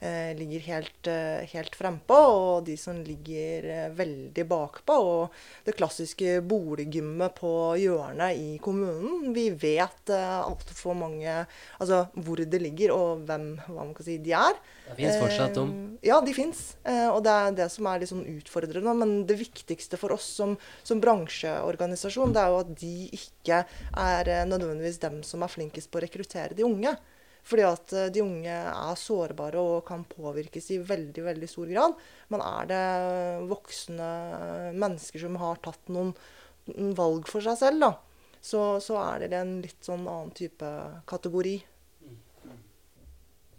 eh, 0.04 0.36
ligger 0.36 0.66
helt, 0.68 1.10
helt 1.54 1.78
frempå, 1.80 2.18
og 2.18 2.68
de 2.68 2.76
som 2.80 3.00
ligger 3.06 3.94
veldig 3.96 4.46
bakpå. 4.52 4.98
Og 5.14 5.40
det 5.68 5.78
klassiske 5.80 6.42
boliggymmet 6.44 7.40
på 7.40 7.54
hjørnet 7.80 8.36
i 8.36 8.58
kommunen. 8.64 9.32
Vi 9.36 9.48
vet 9.64 10.12
eh, 10.12 10.40
altfor 10.44 10.98
mange 10.98 11.40
Altså 11.80 12.02
hvor 12.20 12.40
det 12.40 12.60
ligger, 12.62 12.92
og 12.92 13.24
hvem 13.28 13.54
hva 13.64 13.84
man 13.86 13.96
kan 13.96 14.06
si, 14.06 14.18
de 14.20 14.34
er. 14.36 14.58
Det 14.90 14.98
fins 14.98 15.20
fortsatt 15.22 15.58
om? 15.62 15.74
ja, 16.04 16.18
de 16.24 16.34
fins. 16.34 16.60
og 17.14 17.20
det 17.24 17.32
er 17.32 17.56
det 17.60 17.68
som 17.72 17.88
er 17.88 18.02
litt 18.02 18.12
sånn 18.12 18.26
utfordrende. 18.28 18.94
Men 18.98 19.12
det 19.30 19.38
viktige 19.40 19.69
viktigste 19.70 20.00
for 20.02 20.16
oss 20.16 20.26
som, 20.40 20.58
som, 20.84 21.02
bransjeorganisasjon, 21.04 22.34
det 22.34 22.42
er 22.42 22.50
jo 22.50 22.60
at 22.64 22.74
de 22.82 22.94
ikke 23.16 23.62
er 24.02 24.34
eh, 24.34 24.48
nødvendigvis 24.50 25.00
dem 25.04 25.22
som 25.24 25.46
er 25.46 25.54
flinkest 25.54 25.92
på 25.92 26.00
å 26.00 26.04
rekruttere 26.06 26.58
de 26.58 26.66
unge. 26.68 26.96
Fordi 27.50 27.66
at 27.66 27.94
eh, 27.94 28.10
de 28.14 28.24
unge 28.26 28.58
er 28.74 29.00
sårbare 29.00 29.62
og 29.62 29.86
kan 29.88 30.04
påvirkes 30.10 30.72
i 30.76 30.82
veldig 30.84 31.24
veldig 31.30 31.50
stor 31.50 31.72
grad. 31.72 31.96
Men 32.34 32.44
er 32.46 32.70
det 32.74 32.84
voksne 33.50 34.12
mennesker 34.76 35.26
som 35.26 35.40
har 35.42 35.62
tatt 35.64 35.94
noen 35.94 36.14
valg 36.98 37.30
for 37.30 37.42
seg 37.42 37.58
selv, 37.58 37.82
da, 37.82 37.94
så, 38.42 38.78
så 38.84 39.00
er 39.02 39.26
det 39.26 39.38
en 39.40 39.56
litt 39.64 39.80
sånn 39.86 40.06
annen 40.06 40.34
type 40.38 40.68
kategori. 41.10 41.58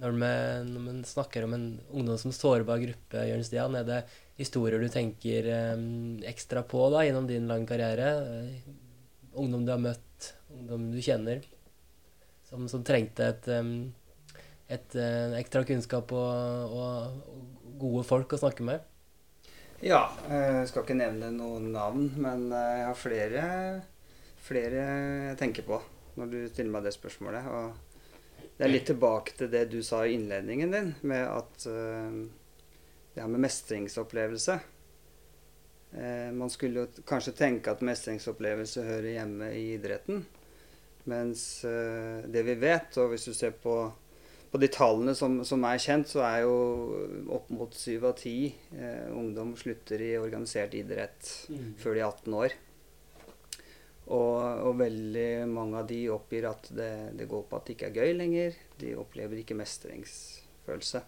Når 0.00 0.14
man, 0.16 1.02
snakker 1.04 1.44
om 1.44 1.54
en 1.54 1.64
ungdom 1.92 2.16
som 2.18 2.32
sårbar 2.32 2.80
gruppe, 2.80 3.24
Jørn 3.28 3.44
Stian, 3.44 3.74
er 3.76 3.84
det 3.84 3.98
historier 4.38 4.80
du 4.80 4.88
tenker 4.88 5.48
um, 5.76 6.22
ekstra 6.24 6.62
på 6.64 6.86
da, 6.94 7.02
gjennom 7.04 7.26
din 7.28 7.48
lange 7.50 7.68
karriere? 7.68 8.14
Uh, 8.24 9.34
ungdom 9.42 9.66
du 9.66 9.74
har 9.74 9.82
møtt, 9.82 10.30
ungdom 10.56 10.86
du 10.94 11.02
kjenner, 11.04 11.44
som, 12.48 12.64
som 12.72 12.84
trengte 12.86 13.28
et, 13.28 13.50
um, 13.52 13.90
et 14.72 14.96
uh, 14.96 15.36
ekstra 15.36 15.66
kunnskap 15.68 16.16
og, 16.16 16.80
og, 16.80 17.20
og, 17.34 17.44
gode 17.80 18.06
folk 18.08 18.32
å 18.32 18.40
snakke 18.40 18.64
med? 18.64 18.88
Ja, 19.84 20.02
jeg 20.28 20.64
skal 20.68 20.84
ikke 20.84 20.96
nevne 20.96 21.30
noen 21.32 21.70
navn, 21.72 22.10
men 22.20 22.50
jeg 22.52 22.82
har 22.84 22.98
flere, 23.00 23.44
flere 24.44 24.82
jeg 25.30 25.38
tenker 25.40 25.64
på 25.64 25.80
når 26.20 26.34
du 26.34 26.40
stiller 26.50 26.74
meg 26.74 26.84
det 26.84 26.92
spørsmålet. 26.92 27.48
og 27.48 27.89
det 28.60 28.66
er 28.66 28.74
litt 28.74 28.90
tilbake 28.90 29.32
til 29.38 29.48
det 29.48 29.62
du 29.72 29.78
sa 29.80 30.02
i 30.04 30.18
innledningen 30.18 30.74
din, 30.74 30.90
med 31.08 31.22
at 31.24 31.62
uh, 31.72 32.12
det 33.14 33.22
her 33.22 33.30
med 33.32 33.40
mestringsopplevelse 33.46 34.58
uh, 35.94 36.28
Man 36.36 36.52
skulle 36.52 36.82
jo 36.82 37.06
kanskje 37.08 37.32
tenke 37.38 37.72
at 37.72 37.80
mestringsopplevelse 37.88 38.84
hører 38.84 39.14
hjemme 39.14 39.48
i 39.56 39.64
idretten. 39.78 40.26
Mens 41.08 41.64
uh, 41.64 42.20
det 42.28 42.44
vi 42.50 42.58
vet, 42.60 43.00
og 43.00 43.14
hvis 43.14 43.24
du 43.30 43.32
ser 43.32 43.56
på, 43.64 43.78
på 44.52 44.60
de 44.60 44.68
tallene 44.68 45.16
som, 45.16 45.40
som, 45.40 45.64
er 45.64 45.80
kjent, 45.80 46.12
så 46.12 46.26
er 46.28 46.42
jo 46.44 46.54
opp 47.32 47.48
mot 47.56 47.72
syv 47.72 48.10
av 48.10 48.18
ti 48.20 48.52
ungdom 49.08 49.56
slutter 49.56 50.04
i 50.04 50.18
organisert 50.20 50.76
idrett 50.76 51.32
mm. 51.48 51.78
før 51.80 51.96
de 51.96 52.04
er 52.04 52.10
18 52.12 52.42
år. 52.44 52.60
Og, 54.10 54.66
og, 54.66 54.74
veldig 54.80 55.46
mange 55.46 55.78
av 55.78 55.86
de 55.86 56.00
oppgir 56.10 56.48
at 56.48 56.66
det, 56.74 56.90
det, 57.18 57.28
går 57.30 57.44
på 57.46 57.58
at 57.58 57.66
det 57.66 57.76
ikke 57.76 57.90
er 57.92 57.98
gøy 58.00 58.16
lenger. 58.18 58.56
De 58.80 58.96
opplever 58.98 59.38
ikke 59.38 59.58
mestringsfølelse. 59.58 61.02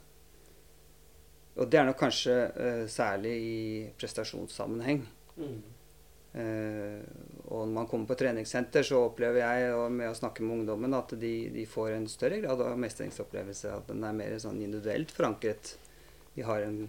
Og 1.59 1.69
det 1.69 1.81
er 1.81 1.89
nok 1.89 1.99
kanskje 2.01 2.37
uh, 2.55 2.85
særlig 2.89 3.33
i 3.43 3.57
prestasjonssammenheng. 3.99 5.03
Mm. 5.35 5.59
Uh, 6.33 7.03
og 7.51 7.67
når 7.67 7.75
man 7.75 7.91
kommer 7.91 8.09
på 8.09 8.17
treningssenter, 8.23 8.87
så 8.87 9.03
opplever 9.09 9.43
jeg 9.43 9.75
og 9.75 9.91
med 9.99 10.13
å 10.13 10.17
snakke 10.17 10.47
med 10.47 10.61
ungdommen 10.61 10.95
at 10.97 11.17
de, 11.19 11.35
de, 11.53 11.67
får 11.69 11.97
en 11.97 12.09
større 12.09 12.39
grad 12.45 12.63
av 12.63 12.79
mestringsopplevelse. 12.87 13.75
At 13.83 13.91
den 13.91 14.07
er 14.07 14.17
mer 14.17 14.39
sånn 14.41 14.63
individuelt 14.63 15.11
forankret. 15.13 15.75
De 16.39 16.47
har 16.47 16.63
en 16.65 16.87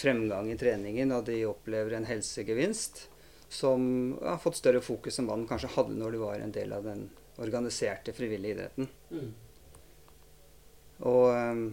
fremgang 0.00 0.48
i 0.48 0.58
treningen, 0.58 1.12
og 1.12 1.28
de 1.28 1.42
opplever 1.44 2.00
en 2.00 2.08
helsegevinst 2.08 3.09
som 3.50 4.18
har 4.22 4.38
fått 4.38 4.60
større 4.60 4.80
fokus 4.80 5.18
enn 5.18 5.26
hva 5.26 5.34
den 5.34 5.48
kanskje 5.50 5.72
hadde 5.74 5.96
når 5.98 6.14
du 6.14 6.18
var 6.22 6.38
en 6.38 6.52
del 6.54 6.72
av 6.72 6.84
den 6.86 7.08
organiserte, 7.42 8.12
frivillige 8.14 8.54
idretten. 8.54 8.86
Mm. 9.10 9.30
Og 11.10 11.24
ehm, 11.34 11.64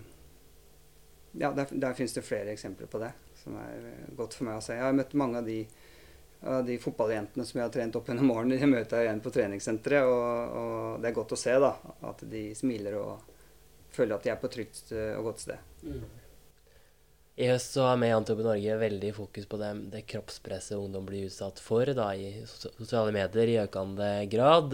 ja, 1.37 1.51
der, 1.53 1.69
der 1.69 1.93
finnes 1.93 2.15
det 2.17 2.25
flere 2.25 2.55
eksempler 2.55 2.89
på 2.89 3.01
det 3.03 3.11
som 3.43 3.59
er 3.61 3.85
eh, 3.91 4.09
godt 4.17 4.39
for 4.39 4.47
meg 4.47 4.57
å 4.57 4.63
se. 4.63 4.77
Jeg 4.77 4.87
har 4.87 4.97
møtt 4.97 5.15
mange 5.19 5.41
av 5.41 5.47
de, 5.47 5.59
av 6.49 6.65
de 6.65 6.77
fotballjentene 6.81 7.45
som 7.45 7.59
jeg 7.59 7.67
har 7.67 7.73
trent 7.77 7.99
opp 7.99 8.09
gjennom 8.09 8.33
årene. 8.33 8.57
De 8.57 8.69
møter 8.73 8.97
jeg 9.01 9.09
igjen 9.09 9.23
på 9.23 9.33
treningssenteret, 9.37 10.09
og, 10.09 10.57
og, 10.61 11.01
det 11.03 11.11
er 11.11 11.19
godt 11.19 11.35
å 11.35 11.41
se 11.45 11.57
da, 11.61 11.73
at 12.09 12.23
de 12.31 12.47
smiler 12.57 12.97
og 12.99 13.35
føler 13.93 14.17
at 14.17 14.25
de 14.25 14.33
er 14.33 14.41
på 14.41 14.49
et 14.49 14.57
trygt 14.59 14.95
eh, 14.95 15.13
og 15.19 15.29
godt 15.31 15.45
sted. 15.45 15.75
Mm. 15.85 16.01
I 17.37 17.51
høst 17.51 17.75
så 17.75 17.83
har 17.85 17.99
vi 18.01 18.07
i 18.09 18.15
Antiope 18.15 18.41
Norge 18.41 18.75
veldig 18.81 19.11
fokus 19.13 19.45
på 19.45 19.59
det, 19.61 19.67
det, 19.93 19.99
kroppspresset 20.09 20.73
ungdom 20.73 21.05
blir 21.05 21.27
utsatt 21.27 21.59
for 21.61 21.85
da, 21.85 22.07
i 22.17 22.31
sosiale 22.49 23.11
medier 23.13 23.51
i 23.51 23.59
økende 23.61 24.07
grad. 24.31 24.73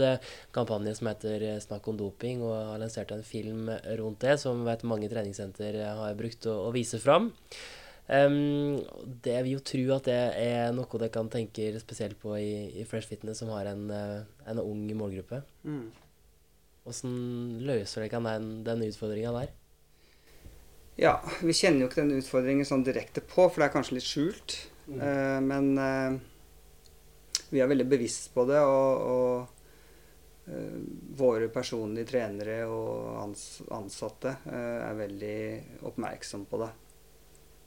Kampanjen 0.55 0.95
som 0.95 1.09
heter 1.11 1.43
Snakk 1.59 1.89
om 1.91 1.97
doping, 1.99 2.39
og 2.47 2.55
har 2.55 2.79
lansert 2.79 3.11
en 3.11 3.25
film 3.27 3.67
rundt 3.99 4.23
det 4.23 4.37
som 4.39 4.63
vet 4.63 4.85
mange 4.87 5.09
treningssenter 5.11 5.75
har 5.83 6.15
brukt 6.15 6.47
å, 6.47 6.55
å 6.69 6.73
vise 6.75 7.01
fram. 7.03 7.33
Um, 8.07 8.79
det 9.25 9.35
vil 9.43 9.57
jo 9.57 9.63
tro 9.67 9.83
at 9.97 10.07
det 10.07 10.21
er 10.39 10.71
noe 10.75 10.87
dere 11.01 11.11
kan 11.11 11.31
tenke 11.31 11.67
spesielt 11.83 12.15
på 12.23 12.37
i, 12.39 12.79
i 12.79 12.85
Fresh 12.87 13.11
Fitness, 13.11 13.41
som 13.43 13.51
har 13.51 13.67
en, 13.73 13.89
en 13.91 14.63
ung 14.63 14.87
målgruppe. 15.01 15.41
Hvordan 16.87 17.11
mm. 17.11 17.59
løser 17.67 18.07
dere 18.07 18.23
den, 18.29 18.49
den 18.63 18.87
utfordringa 18.87 19.35
der? 19.35 19.51
Ja, 20.99 21.17
vi 21.41 21.55
kjenner 21.57 21.83
jo 21.83 21.89
ikke 21.89 22.03
den 22.03 22.19
utfordringen 22.19 22.67
sånn 22.67 22.85
direkte 22.85 23.23
på, 23.25 23.47
for 23.47 23.61
det 23.61 23.69
er 23.69 23.73
kanskje 23.73 23.97
litt 23.97 24.05
skjult. 24.05 24.59
Mm. 24.85 24.99
Uh, 24.99 25.39
men 25.41 25.69
uh, 25.79 26.21
vi 27.53 27.61
er 27.61 27.69
veldig 27.69 27.85
bevisst 27.85 28.31
på 28.33 28.45
det, 28.49 28.59
og, 28.65 29.03
og, 29.13 29.67
eh, 30.49 30.79
våre 31.19 31.51
personlige 31.53 32.09
trenere 32.09 32.63
og 32.65 33.19
ans 33.21 33.43
ansatte 33.73 34.31
eh, 34.49 34.79
er 34.87 34.97
veldig 34.97 35.37
oppmerksom 35.85 36.47
på 36.49 36.63
det. 36.63 36.71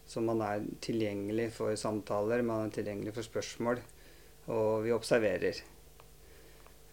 Så 0.07 0.23
man 0.27 0.43
er 0.43 0.67
tilgjengelig 0.83 1.53
for 1.55 1.79
samtaler, 1.79 2.43
man 2.47 2.67
er 2.67 2.75
tilgjengelig 2.75 3.15
for 3.15 3.27
spørsmål, 3.27 3.81
og 4.51 4.71
vi 4.87 4.95
observerer. 4.95 5.63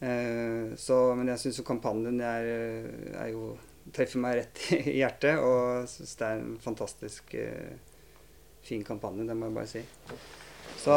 Eh, 0.06 0.78
så, 0.78 1.00
men 1.18 1.34
jeg 1.34 1.42
syns 1.42 1.62
jo 1.64 1.66
kampanjen 1.66 2.22
er, 2.22 2.50
er 3.26 3.34
jo 3.34 3.56
treffer 3.92 4.22
meg 4.24 4.38
rett 4.40 4.62
i 4.78 4.98
hjertet, 5.02 5.42
og 5.42 5.90
syns 5.92 6.16
det 6.20 6.30
er 6.30 6.40
en 6.42 6.54
fantastisk 6.64 7.36
eh, 7.40 7.74
fin 8.64 8.84
kampanje, 8.88 9.28
det 9.28 9.36
må 9.38 9.50
jeg 9.50 9.58
bare 9.58 9.72
si. 9.72 9.84
Så 10.84 10.96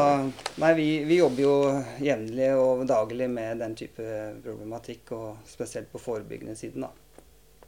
nei, 0.63 0.73
vi, 0.79 0.87
vi 1.07 1.19
jobber 1.19 1.43
jo 1.43 1.57
jevnlig 2.03 2.49
og 2.59 2.87
daglig 2.89 3.29
med 3.31 3.61
den 3.63 3.75
type 3.79 4.07
problematikk, 4.45 5.13
og 5.17 5.49
spesielt 5.49 5.91
på 5.93 6.03
forebyggende 6.03 6.57
siden, 6.59 6.87
da. 6.87 6.93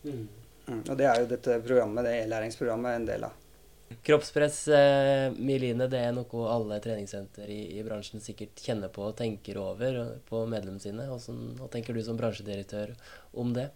Mm. 0.05 0.25
Mm. 0.69 0.81
Og 0.85 0.97
det 1.01 1.07
er 1.09 1.21
jo 1.23 1.29
dette 1.31 1.61
programmet, 1.65 2.07
det 2.07 2.17
e-læringsprogrammet, 2.23 2.97
en 2.97 3.07
del 3.09 3.29
av. 3.29 3.45
Kroppspress, 4.05 4.69
eh, 4.69 5.33
Miline, 5.33 5.87
det 5.89 6.01
er 6.05 6.13
noe 6.13 6.49
alle 6.53 6.77
treningssenter 6.85 7.49
i, 7.49 7.79
i, 7.79 7.85
bransjen 7.87 8.21
sikkert 8.21 8.61
kjenner 8.61 8.93
på 8.93 9.07
og 9.07 9.17
tenker 9.17 9.57
over 9.63 10.01
på 10.29 10.43
medlemmene 10.45 10.83
sine. 10.83 11.07
hva 11.09 11.69
tenker 11.73 11.97
du 11.97 12.03
som 12.05 12.19
bransjedirektør 12.21 12.93
om 13.33 13.55
det? 13.57 13.71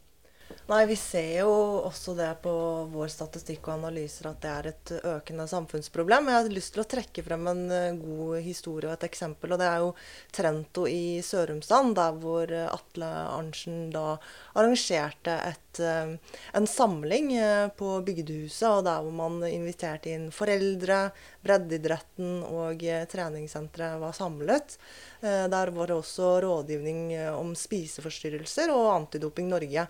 Nei, 0.70 0.86
vi 0.86 0.94
ser 0.96 1.42
jo 1.42 1.50
også 1.86 2.14
det 2.16 2.28
på 2.44 2.52
vår 2.92 3.10
statistikk 3.12 3.66
og 3.68 3.74
analyser 3.74 4.28
at 4.30 4.38
det 4.42 4.50
er 4.52 4.68
et 4.70 4.92
økende 5.10 5.46
samfunnsproblem. 5.50 6.30
Jeg 6.30 6.38
har 6.38 6.54
lyst 6.54 6.72
til 6.76 6.82
å 6.84 6.88
trekke 6.88 7.24
frem 7.26 7.48
en 7.50 7.62
eh, 7.74 7.98
god 7.98 8.38
historie 8.44 8.88
og 8.88 8.94
et 8.94 9.06
eksempel. 9.08 9.52
og 9.52 9.60
Det 9.60 9.68
er 9.68 9.82
jo 9.82 9.90
Trento 10.32 10.86
i 10.88 11.18
Sørumsand, 11.26 11.96
der 11.98 12.16
hvor 12.22 12.54
Atle 12.62 13.10
Arntzen 13.34 13.90
da 13.94 14.16
arrangerte 14.54 15.34
et, 15.50 15.82
eh, 15.82 16.14
en 16.56 16.70
samling 16.70 17.34
eh, 17.36 17.66
på 17.76 17.92
bygdehuset. 18.06 18.68
og 18.70 18.86
Der 18.88 19.04
hvor 19.04 19.18
man 19.18 19.42
inviterte 19.50 20.14
inn 20.14 20.30
foreldre, 20.34 21.02
breddeidretten 21.42 22.42
og 22.46 22.82
treningssenteret 23.10 23.98
var 24.00 24.14
samlet. 24.14 24.76
Der 25.22 25.70
var 25.74 25.90
det 25.90 25.96
også 25.96 26.36
rådgivning 26.42 27.10
om 27.34 27.52
spiseforstyrrelser 27.58 28.70
og 28.74 28.92
Antidoping 28.94 29.50
Norge. 29.50 29.88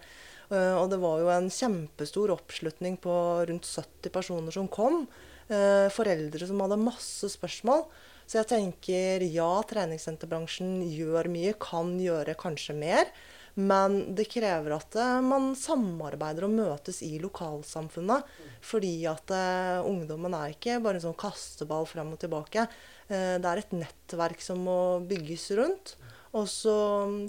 Eh, 0.52 0.76
og 0.76 0.90
det 0.92 1.00
var 1.00 1.20
jo 1.22 1.30
en 1.32 1.50
kjempestor 1.52 2.32
oppslutning 2.34 2.98
på 3.00 3.12
rundt 3.48 3.68
70 3.68 4.12
personer 4.12 4.54
som 4.54 4.68
kom. 4.72 5.06
Eh, 5.48 5.88
foreldre 5.92 6.48
som 6.48 6.60
hadde 6.64 6.80
masse 6.80 7.32
spørsmål. 7.32 7.86
Så 8.28 8.40
jeg 8.40 8.50
tenker 8.52 9.24
ja, 9.32 9.50
treningssenterbransjen 9.68 10.80
gjør 10.92 11.28
mye, 11.32 11.54
kan 11.60 11.96
gjøre 12.00 12.36
kanskje 12.38 12.76
mer. 12.78 13.08
Men 13.52 14.14
det 14.16 14.30
krever 14.32 14.76
at 14.78 14.96
eh, 14.96 15.18
man 15.24 15.52
samarbeider 15.58 16.46
og 16.48 16.54
møtes 16.56 17.02
i 17.04 17.16
lokalsamfunnet. 17.22 18.28
Fordi 18.64 18.94
at 19.10 19.32
ungdommen 19.88 20.36
er 20.38 20.52
ikke 20.54 20.80
bare 20.84 21.00
en 21.00 21.08
sånn 21.08 21.18
kasteball 21.18 21.88
frem 21.88 22.12
og 22.14 22.20
tilbake. 22.22 22.68
det 23.08 23.48
er 23.48 23.58
et 23.58 23.72
nettverk 23.74 24.40
som 24.40 24.62
må 24.64 24.78
bygges 25.08 25.50
rundt. 25.58 25.96
Og 26.32 26.46
så 26.48 26.74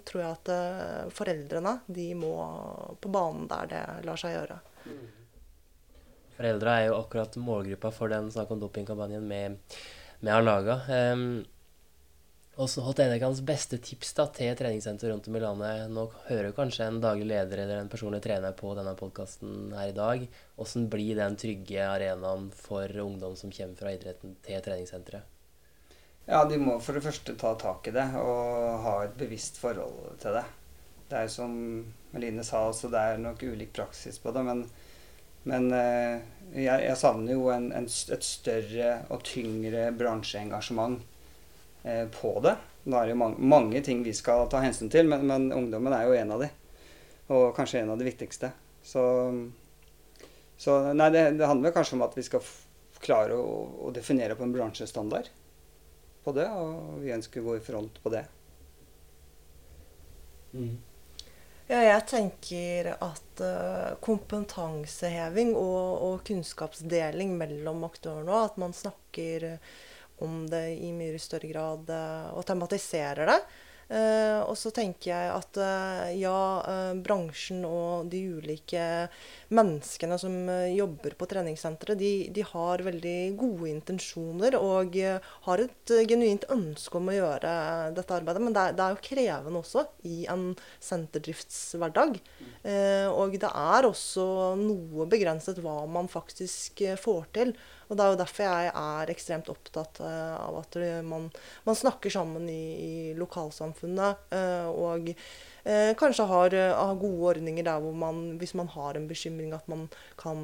tror 0.07 0.21
jeg 0.21 0.35
at 0.37 0.51
uh, 0.53 1.09
foreldrene 1.11 1.77
de 1.91 2.07
må 2.15 2.33
på 3.03 3.11
banen 3.11 3.49
der 3.51 3.71
det 3.71 3.83
lar 4.07 4.19
seg 4.19 4.37
gjøre. 4.37 4.59
Foreldre 6.37 6.77
er 6.77 6.85
jo 6.87 6.99
akkurat 7.01 7.35
målgruppa 7.37 7.91
for 7.93 8.13
den 8.13 8.31
Snakk 8.33 8.53
om 8.55 8.61
dopingkampanjen 8.63 9.25
med, 9.27 9.59
med 10.23 10.33
har 10.33 10.45
laga. 10.45 10.79
Um, 10.87 11.43
også 12.53 12.83
holdt 12.85 12.99
en 13.01 13.15
hans 13.17 13.41
beste 13.41 13.79
tips 13.81 14.11
da, 14.13 14.27
til 14.29 14.53
treningssenter 14.57 15.09
rundt 15.09 15.27
om 15.27 15.37
i 15.37 15.41
landet. 15.41 15.87
Nå 15.89 16.05
hører 16.27 16.53
kanskje 16.53 16.85
en 16.85 17.01
daglig 17.01 17.25
leder 17.31 17.63
eller 17.63 17.81
en 17.81 17.89
personlig 17.89 18.21
trener 18.21 18.53
på 18.55 18.75
denne 18.77 18.93
podkasten 18.99 19.73
her 19.73 19.89
i 19.89 19.97
dag. 19.97 20.27
Hvordan 20.55 20.89
blir 20.93 21.17
den 21.17 21.37
trygge 21.43 21.87
arenaen 21.89 22.51
for 22.55 22.99
ungdom 23.07 23.35
som 23.39 23.53
kommer 23.53 23.79
fra 23.79 23.95
idretten 23.97 24.37
til 24.45 24.61
treningssenteret? 24.61 25.32
Ja, 26.25 26.45
de 26.47 26.57
må 26.59 26.77
for 26.79 26.95
det 26.95 27.03
første 27.03 27.35
ta 27.35 27.51
tak 27.59 27.89
i 27.89 27.93
det 27.95 28.05
og 28.15 28.83
ha 28.85 28.93
et 29.03 29.15
bevisst 29.19 29.57
forhold 29.59 30.15
til 30.23 30.37
det. 30.37 30.45
Det 31.09 31.19
er 31.19 31.31
som 31.31 31.55
Meline 32.13 32.45
sa 32.47 32.61
også, 32.69 32.87
det 32.93 33.01
er 33.01 33.19
nok 33.19 33.43
ulik 33.43 33.73
praksis 33.75 34.21
på 34.23 34.31
det. 34.31 34.43
Men, 34.47 34.61
men 35.49 35.67
eh, 35.75 36.23
jeg, 36.55 36.85
jeg, 36.85 36.95
savner 36.99 37.35
jo 37.35 37.49
en, 37.51 37.67
en, 37.75 37.89
et 37.89 38.27
større 38.27 38.93
og 39.11 39.25
tyngre 39.27 39.89
bransjeengasjement 39.99 41.03
eh, 41.83 42.07
på 42.15 42.33
det. 42.45 42.55
Nå 42.87 42.97
er 42.97 43.09
det 43.09 43.17
jo 43.17 43.19
mange, 43.19 43.51
mange, 43.55 43.83
ting 43.83 44.05
vi 44.07 44.15
skal 44.15 44.47
ta 44.51 44.63
hensyn 44.63 44.91
til, 44.93 45.11
men, 45.11 45.27
men, 45.27 45.51
ungdommen 45.51 45.95
er 45.95 46.07
jo 46.07 46.17
en 46.21 46.33
av 46.37 46.47
de. 46.47 46.51
Og 47.35 47.51
kanskje 47.57 47.83
en 47.83 47.91
av 47.91 47.99
de 47.99 48.07
viktigste. 48.07 48.53
Så, 48.83 49.03
så 50.55 50.79
nei, 50.95 51.11
det, 51.11 51.29
det 51.39 51.51
handler 51.51 51.75
kanskje 51.75 51.99
om 51.99 52.07
at 52.07 52.15
vi 52.15 52.23
skal 52.31 52.47
klare 53.03 53.35
å, 53.35 53.63
å 53.83 53.95
definere 53.95 54.39
på 54.39 54.47
en 54.47 54.55
bransjestandard 54.55 55.27
på 56.23 56.33
det, 56.35 56.47
og 56.47 56.99
vi 57.03 57.13
ønsker 57.15 57.45
i 57.57 57.63
front 57.63 57.99
på 58.03 58.11
det. 58.13 58.23
Mm. 60.53 60.75
Ja, 61.69 61.79
jeg 61.79 62.05
tenker 62.11 62.91
at 62.93 63.41
uh, 63.41 63.95
kompetanseheving 64.03 65.53
og, 65.55 65.89
og, 66.03 66.15
kunnskapsdeling 66.27 67.37
mellom 67.39 67.85
aktørene, 67.87 68.43
at 68.45 68.59
man 68.61 68.75
snakker 68.75 69.53
om 70.23 70.43
det 70.51 70.65
i 70.83 70.91
mye 70.95 71.21
større 71.21 71.49
grad 71.49 71.89
uh, 71.89 72.33
og 72.35 72.43
tematiserer 72.49 73.31
det, 73.31 73.39
Uh, 73.43 73.72
og 74.47 74.55
så 74.57 74.71
tenker 74.73 75.11
jeg 75.11 75.31
at 75.33 75.57
uh, 75.61 76.07
ja, 76.17 76.37
uh, 76.65 76.93
bransjen 77.03 77.63
og 77.67 78.09
de 78.11 78.21
ulike 78.39 78.85
menneskene 79.53 80.17
som 80.21 80.33
jobber 80.73 81.13
på 81.19 81.27
treningssenteret, 81.29 81.99
de, 81.99 82.11
de, 82.33 82.45
har 82.53 82.83
veldig 82.85 83.17
gode 83.37 83.69
intensjoner 83.69 84.57
og 84.57 84.97
har 85.45 85.61
et 85.61 85.93
genuint 86.09 86.47
ønske 86.53 86.97
om 86.97 87.11
å 87.11 87.17
gjøre 87.17 87.53
dette 87.97 88.17
arbeidet. 88.17 88.43
Men 88.43 88.55
det 88.57 88.65
det 88.73 88.85
er 88.85 88.95
jo 88.95 89.03
krevende 89.05 89.61
også 89.61 89.85
i 90.09 90.23
en 90.31 90.47
senterdriftshverdag. 90.81 92.17
og 93.13 93.37
det 93.37 93.51
er 93.51 93.87
også 93.87 94.25
noe 94.59 95.07
begrenset 95.11 95.61
hva 95.61 95.83
man 95.85 96.09
faktisk 96.11 96.81
får 97.03 97.29
til. 97.37 97.53
Og 97.93 97.97
Det 97.99 98.05
er 98.05 98.13
jo 98.15 98.21
derfor 98.23 98.47
jeg 98.47 98.69
er 98.73 99.09
ekstremt 99.13 99.49
opptatt 99.53 99.99
uh, 100.01 100.33
av 100.41 100.55
at 100.63 100.77
man, 101.05 101.27
man 101.61 101.77
snakker 101.77 102.09
sammen 102.09 102.47
i, 102.49 102.63
i 102.73 102.93
lokalsamfunnet. 103.19 104.23
Uh, 104.33 104.65
og 104.73 105.11
uh, 105.13 105.91
kanskje 105.99 106.25
har, 106.31 106.55
har, 106.73 106.95
gode 106.97 107.35
ordninger 107.35 107.67
der 107.67 107.83
hvor 107.83 107.93
man, 107.93 108.23
hvis 108.41 108.55
man 108.57 108.71
har 108.73 108.97
en 108.97 109.05
bekymring, 109.09 109.53
at 109.53 109.69
man 109.69 109.85
kan, 110.17 110.41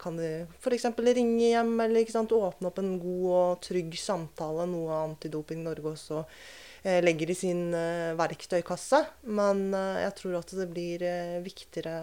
kan 0.00 0.22
f.eks. 0.56 0.88
ringe 0.96 1.50
hjem 1.50 1.76
eller 1.84 2.08
sant, 2.12 2.32
åpne 2.32 2.72
opp 2.72 2.80
en 2.80 2.96
god 3.02 3.28
og 3.42 3.60
trygg 3.68 3.92
samtale. 4.00 4.64
Noe 4.72 5.02
Antidoping 5.02 5.60
Norge 5.66 5.92
også 5.92 6.24
legger 7.04 7.32
i 7.32 7.36
sin 7.36 7.62
verktøykasse. 8.16 9.02
Men 9.28 9.68
jeg 9.74 10.16
tror 10.22 10.40
at 10.40 10.56
det 10.56 10.70
blir 10.72 11.04
viktigere 11.44 12.00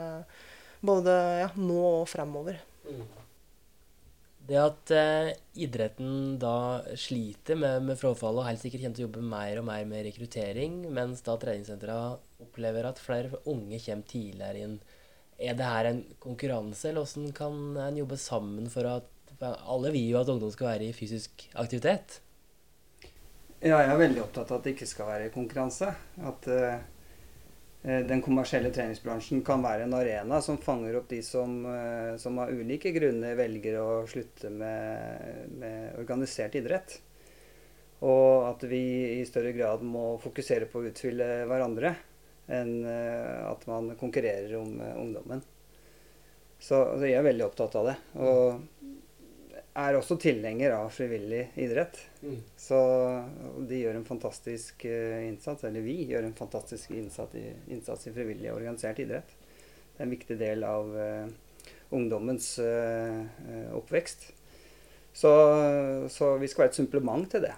både 0.86 1.17
ja, 1.45 1.51
nå 1.58 1.82
og 2.03 2.08
fremover. 2.12 2.62
Mm. 2.86 3.22
Det 4.43 4.58
at 4.60 4.91
eh, 4.91 5.29
idretten 5.63 6.36
da 6.41 6.82
sliter 6.99 7.56
med, 7.60 7.86
med 7.88 7.99
frafall 7.99 8.41
og 8.41 8.47
helt 8.47 8.60
sikkert 8.60 8.84
kommer 8.84 8.97
til 8.97 9.06
å 9.06 9.08
jobbe 9.08 9.23
mer 9.32 9.62
og 9.62 9.67
mer 9.69 9.86
med 9.88 10.03
rekruttering, 10.10 10.82
mens 10.91 11.23
da 11.23 11.38
treningssentra 11.39 11.95
opplever 12.43 12.89
at 12.89 12.99
flere 12.99 13.39
unge 13.47 13.79
kommer 13.86 14.10
tidligere 14.10 14.65
inn. 14.65 14.75
Er 15.39 15.56
det 15.58 15.69
her 15.69 15.89
en 15.89 16.03
konkurranse, 16.23 16.89
eller 16.89 17.08
hvordan 17.08 17.32
kan 17.36 17.63
en 17.88 18.03
jobbe 18.03 18.19
sammen 18.19 18.69
for 18.71 18.89
at 18.97 19.10
Alle 19.43 19.89
vil 19.91 20.12
jo 20.12 20.19
at 20.19 20.29
ungdom 20.29 20.51
skal 20.53 20.69
være 20.69 20.86
i 20.88 20.93
fysisk 20.95 21.41
aktivitet. 21.60 22.19
Ja, 23.63 23.79
jeg 23.82 23.89
er 23.91 23.99
veldig 23.99 24.21
opptatt 24.23 24.51
av 24.51 24.60
at 24.60 24.67
det 24.67 24.75
ikke 24.75 24.88
skal 24.88 25.10
være 25.10 25.32
konkurranse. 25.34 25.89
At 26.23 26.47
Eh, 26.47 26.77
den 27.84 28.22
kommersielle 28.24 28.69
treningsbransjen 28.72 29.41
kan 29.43 29.63
være 29.63 29.84
en 29.84 29.96
arena 29.98 30.38
som 30.41 30.56
fanger 30.62 30.96
opp 30.96 31.10
de 31.12 31.19
som, 31.26 31.58
eh, 31.67 32.15
som 32.17 32.38
av 32.39 32.52
ulike 32.56 32.93
grunner 32.96 33.36
velger 33.36 33.76
å 33.82 34.06
slutte 34.08 34.48
med, 34.50 35.50
med, 35.52 35.89
organisert 36.00 36.56
idrett. 36.56 36.96
Og 38.08 38.48
at 38.48 38.63
vi 38.67 38.84
i 39.19 39.26
større 39.28 39.52
grad 39.56 39.84
må 39.84 40.13
fokusere 40.24 40.69
på 40.72 40.80
å 40.80 40.88
utfylle 40.88 41.28
hverandre 41.50 41.91
enn 42.48 42.74
eh, 42.88 43.43
at 43.50 43.67
man 43.67 43.91
konkurrerer 44.00 44.56
om 44.62 44.80
ungdommen. 44.80 45.43
Så 46.63 46.80
så 46.96 47.04
jeg 47.04 47.19
er 47.19 47.28
veldig 47.28 47.50
opptatt 47.50 47.76
av 47.76 47.89
det. 47.91 47.98
Og 48.24 48.63
er 49.73 49.97
også 49.97 50.17
tilhenger 50.21 50.75
av 50.75 50.91
frivillig 50.93 51.47
idrett. 51.59 51.97
Mm. 52.21 52.38
Så 52.59 52.79
de 53.69 53.79
gjør 53.81 53.97
en 53.97 54.05
fantastisk 54.07 54.86
uh, 54.86 55.23
innsats, 55.25 55.65
eller 55.65 55.86
vi 55.86 55.97
gjør 56.12 56.27
en 56.27 56.38
fantastisk 56.38 56.93
innsats 56.93 57.39
i, 57.39 57.47
innsats 57.73 58.07
i 58.07 58.13
frivillig 58.13 58.53
organisert 58.53 59.01
idrett. 59.01 59.33
Det 59.93 60.01
er 60.01 60.07
en 60.07 60.13
viktig 60.13 60.38
del 60.39 60.65
av 60.67 60.93
uh, 60.93 61.73
ungdommens 61.93 62.55
uh, 62.62 63.21
oppvekst. 63.77 64.29
Så, 65.13 65.29
så, 66.09 66.31
vi 66.41 66.47
skal 66.49 66.63
være 66.63 66.71
et 66.71 66.77
supplement 66.79 67.27
til 67.29 67.43
det. 67.45 67.53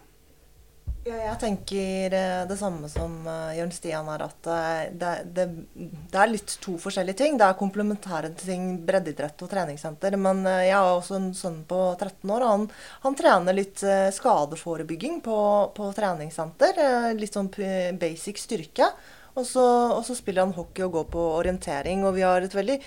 Ja, 1.05 1.19
jeg 1.21 1.37
tenker 1.37 2.13
eh, 2.17 2.43
det 2.49 2.55
samme 2.57 2.87
som 2.89 3.19
uh, 3.29 3.51
Jørn 3.53 3.69
Stian 3.69 4.07
her, 4.09 4.23
at 4.25 4.47
uh, 4.49 4.87
det, 4.89 5.11
det, 5.37 5.43
det, 5.77 6.17
er 6.17 6.31
litt 6.31 6.55
to 6.63 6.79
forskjellige 6.81 7.19
ting. 7.19 7.35
Det 7.37 7.45
er 7.45 7.59
komplementære 7.59 8.31
ting, 8.39 8.71
breddeidrett 8.87 9.43
og 9.45 9.51
treningssenter. 9.51 10.17
Men 10.17 10.41
jeg 10.49 10.73
har 10.73 10.95
også 10.95 11.19
en 11.19 11.27
sønn 11.37 11.59
på 11.69 11.77
13 11.93 12.33
år, 12.33 12.47
og 12.47 12.53
han, 12.55 12.65
han 13.05 13.19
trener 13.19 13.53
litt 13.53 13.85
skadeforebygging 14.17 15.21
på, 15.27 15.37
på 15.77 15.91
treningssenter. 15.93 16.81
litt 17.21 17.37
sånn 17.37 17.53
basic 18.01 18.41
styrke. 18.41 18.89
Og 19.35 19.43
så, 19.43 19.63
og 19.91 20.03
så, 20.07 20.15
spiller 20.15 20.45
han 20.45 20.55
hockey 20.55 20.85
og 20.85 20.93
går 20.95 21.07
på 21.11 21.23
orientering. 21.41 22.05
Og 22.07 22.15
vi 22.15 22.23
har 22.23 22.43
et 22.43 22.55
veldig 22.55 22.77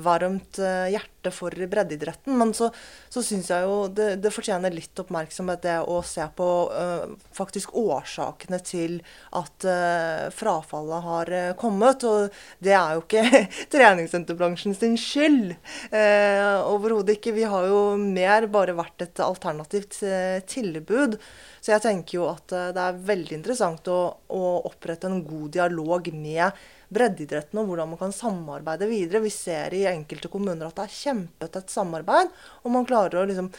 varmt 0.00 0.60
uh, 0.62 0.86
hjerte 0.88 1.32
for 1.34 1.52
breddeidretten. 1.52 2.32
Men 2.38 2.54
så, 2.56 2.70
så 3.12 3.22
syns 3.24 3.50
jeg 3.52 3.66
jo 3.66 3.82
det, 3.92 4.14
det, 4.24 4.32
fortjener 4.32 4.72
litt 4.72 5.02
oppmerksomhet, 5.02 5.60
det 5.66 5.76
å 5.84 5.98
se 6.06 6.24
på 6.38 6.48
uh, 6.72 7.12
faktisk 7.36 7.74
årsakene 7.76 8.60
til 8.64 8.96
at 9.36 9.68
uh, 9.68 10.28
frafallet 10.32 11.08
har 11.08 11.34
kommet. 11.60 12.06
Og 12.08 12.32
det 12.64 12.72
er 12.78 12.96
jo 12.96 13.04
ikke 13.04 13.44
treningssenterbransjen 13.74 14.78
sin 14.78 14.96
skyld. 15.00 15.52
Overhodet 15.92 17.18
ikke. 17.18 17.36
Vi 17.36 17.44
har 17.48 17.68
jo 17.68 17.82
mer 18.00 18.48
bare 18.52 18.76
vært 18.78 19.04
et 19.04 19.20
alternativt 19.24 20.00
tilbud. 20.48 21.18
Så 21.60 21.74
jeg 21.74 21.84
tenker 21.84 22.18
jo 22.18 22.28
at 22.30 22.54
eh, 22.54 22.70
det 22.76 22.84
er 22.84 23.02
veldig 23.10 23.38
interessant 23.38 23.90
å, 23.92 24.00
å 24.28 24.44
opprette 24.68 25.10
en 25.10 25.22
god 25.26 25.50
dialog 25.58 26.12
med 26.14 26.62
breddeidretten 26.88 27.60
og 27.60 27.68
hvordan 27.68 27.92
man 27.92 28.00
kan 28.00 28.14
samarbeide 28.14 28.88
videre. 28.88 29.24
Vi 29.24 29.32
ser 29.34 29.74
i 29.76 29.84
enkelte 29.90 30.30
kommuner 30.32 30.68
at 30.68 30.78
det 30.78 30.88
er 30.88 30.96
kjempetett 31.02 31.72
samarbeid, 31.72 32.32
og 32.64 32.74
man 32.74 32.88
klarer 32.88 33.20
å 33.20 33.28
liksom 33.28 33.50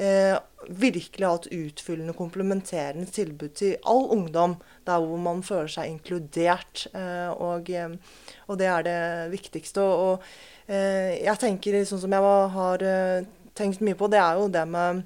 eh, 0.00 0.36
virkelig 0.68 1.26
ha 1.26 1.34
et 1.36 1.50
utfyllende, 1.56 2.16
komplementerende 2.16 3.08
tilbud 3.12 3.54
til 3.60 3.76
all 3.88 4.08
ungdom. 4.14 4.56
Der 4.88 5.02
hvor 5.04 5.20
man 5.22 5.44
føler 5.46 5.70
seg 5.72 5.92
inkludert. 5.92 6.86
Eh, 6.94 7.30
og, 7.34 7.70
eh, 7.70 7.96
og, 8.46 8.58
det 8.60 8.70
er 8.70 8.86
det 8.86 9.00
viktigste. 9.34 9.84
Og, 9.84 10.02
og 10.06 10.72
eh, 10.72 11.20
jeg 11.20 11.40
tenker, 11.44 11.80
sånn 11.84 12.04
som 12.04 12.16
jeg 12.16 12.34
har 12.56 12.86
eh, 12.86 13.30
tenkt 13.56 13.84
mye 13.84 13.98
på, 13.98 14.10
det 14.10 14.22
er 14.22 14.40
jo 14.40 14.50
det 14.52 14.66
med 14.70 15.04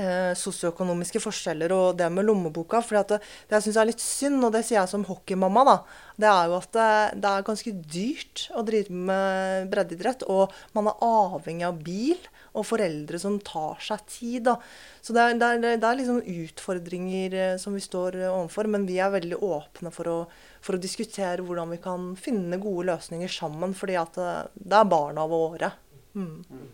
eh, 0.00 0.32
sosioøkonomiske 0.38 1.20
forskjeller 1.22 1.72
og 1.74 1.98
det 1.98 2.10
med 2.12 2.26
lommeboka. 2.26 2.80
For 2.84 2.98
det, 2.98 3.20
det 3.48 3.58
jeg 3.58 3.66
syns 3.68 3.80
er 3.80 3.88
litt 3.90 4.02
synd, 4.02 4.40
og 4.42 4.54
det 4.54 4.64
sier 4.66 4.80
jeg 4.80 4.92
som 4.92 5.06
hockeymamma, 5.08 5.64
da, 5.68 5.76
det 6.20 6.30
er 6.30 6.50
jo 6.50 6.56
at 6.58 6.70
det, 6.76 6.88
det, 7.22 7.32
er 7.32 7.48
ganske 7.48 7.74
dyrt 7.96 8.46
å 8.54 8.64
drive 8.66 9.02
med 9.10 9.68
breddeidrett. 9.72 10.26
Og 10.30 10.54
man 10.76 10.90
er 10.90 11.04
avhengig 11.08 11.66
av 11.68 11.80
bil 11.86 12.30
og 12.54 12.66
foreldre 12.68 13.18
som 13.18 13.40
tar 13.42 13.82
seg 13.82 14.04
tid. 14.10 14.44
da. 14.50 14.58
Så 15.02 15.16
det 15.16 15.24
er, 15.24 15.38
det 15.40 15.74
det 15.82 15.88
er 15.88 16.00
liksom 16.00 16.22
utfordringer 16.22 17.38
eh, 17.40 17.56
som 17.60 17.74
vi 17.76 17.82
står 17.84 18.20
overfor, 18.30 18.70
men 18.70 18.86
vi 18.90 19.00
er 19.02 19.14
veldig 19.14 19.40
åpne 19.42 19.94
for 19.94 20.10
å, 20.10 20.18
for 20.64 20.78
å 20.78 20.82
diskutere 20.82 21.42
hvordan 21.44 21.74
vi 21.74 21.82
kan 21.82 22.12
finne 22.18 22.60
gode 22.62 22.88
løsninger 22.92 23.30
sammen, 23.30 23.74
fordi 23.76 23.98
det, 24.14 24.30
det 24.54 24.80
er 24.80 24.90
barna 24.90 25.26
våre. 25.30 25.74
Mm. 26.14 26.44
Mm. 26.50 26.68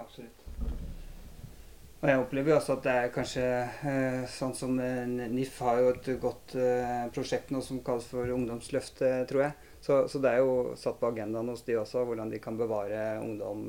Absolutt. 0.00 0.39
Og 2.00 2.08
jeg 2.08 2.20
opplever 2.22 2.54
jo 2.54 2.56
også 2.56 2.78
at 2.78 2.86
det 2.86 2.92
er 2.96 3.10
kanskje 3.12 3.42
eh, 3.44 4.22
sånn 4.32 4.54
som 4.56 4.78
eh, 4.80 5.02
NIF 5.04 5.58
har 5.60 5.82
jo 5.82 5.90
et 5.92 6.06
godt 6.22 6.54
eh, 6.56 7.02
prosjekt 7.12 7.52
nå 7.52 7.60
som 7.64 7.82
kalles 7.84 8.06
for 8.08 8.32
Ungdomsløftet, 8.32 9.26
tror 9.28 9.44
jeg. 9.44 9.68
Så, 9.84 9.98
så, 10.08 10.22
det 10.24 10.32
er 10.32 10.40
jo 10.40 10.72
satt 10.80 10.96
på 11.00 11.10
agendaen 11.10 11.52
hos 11.52 11.60
de 11.66 11.76
også 11.76 12.06
hvordan 12.08 12.32
de 12.32 12.40
kan 12.40 12.56
bevare 12.56 13.18
ungdom 13.20 13.68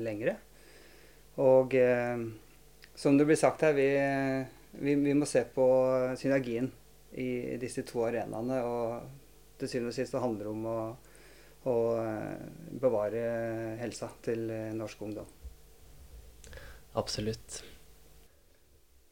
lengre. 0.00 0.38
Og 1.40 1.76
som 2.96 3.16
det 3.16 3.28
blir 3.28 3.40
sagt 3.40 3.64
her, 3.64 3.76
vi, 3.76 3.88
vi, 4.80 4.96
vi, 5.00 5.14
må 5.16 5.28
se 5.28 5.44
på 5.52 5.68
synergien 6.20 6.68
i 7.16 7.56
disse 7.60 7.84
to 7.88 8.04
arenaene. 8.08 8.60
Og 8.64 9.56
til 9.60 9.72
syvende 9.72 9.92
og 9.92 9.96
sist 9.96 10.16
det 10.16 10.24
handler 10.24 10.52
om 10.52 10.68
å, 10.68 10.78
å 11.72 11.78
bevare 12.84 13.24
helsa 13.80 14.12
til 14.24 14.48
norsk 14.76 15.08
ungdom. 15.08 15.35
Absolutt. 16.96 17.62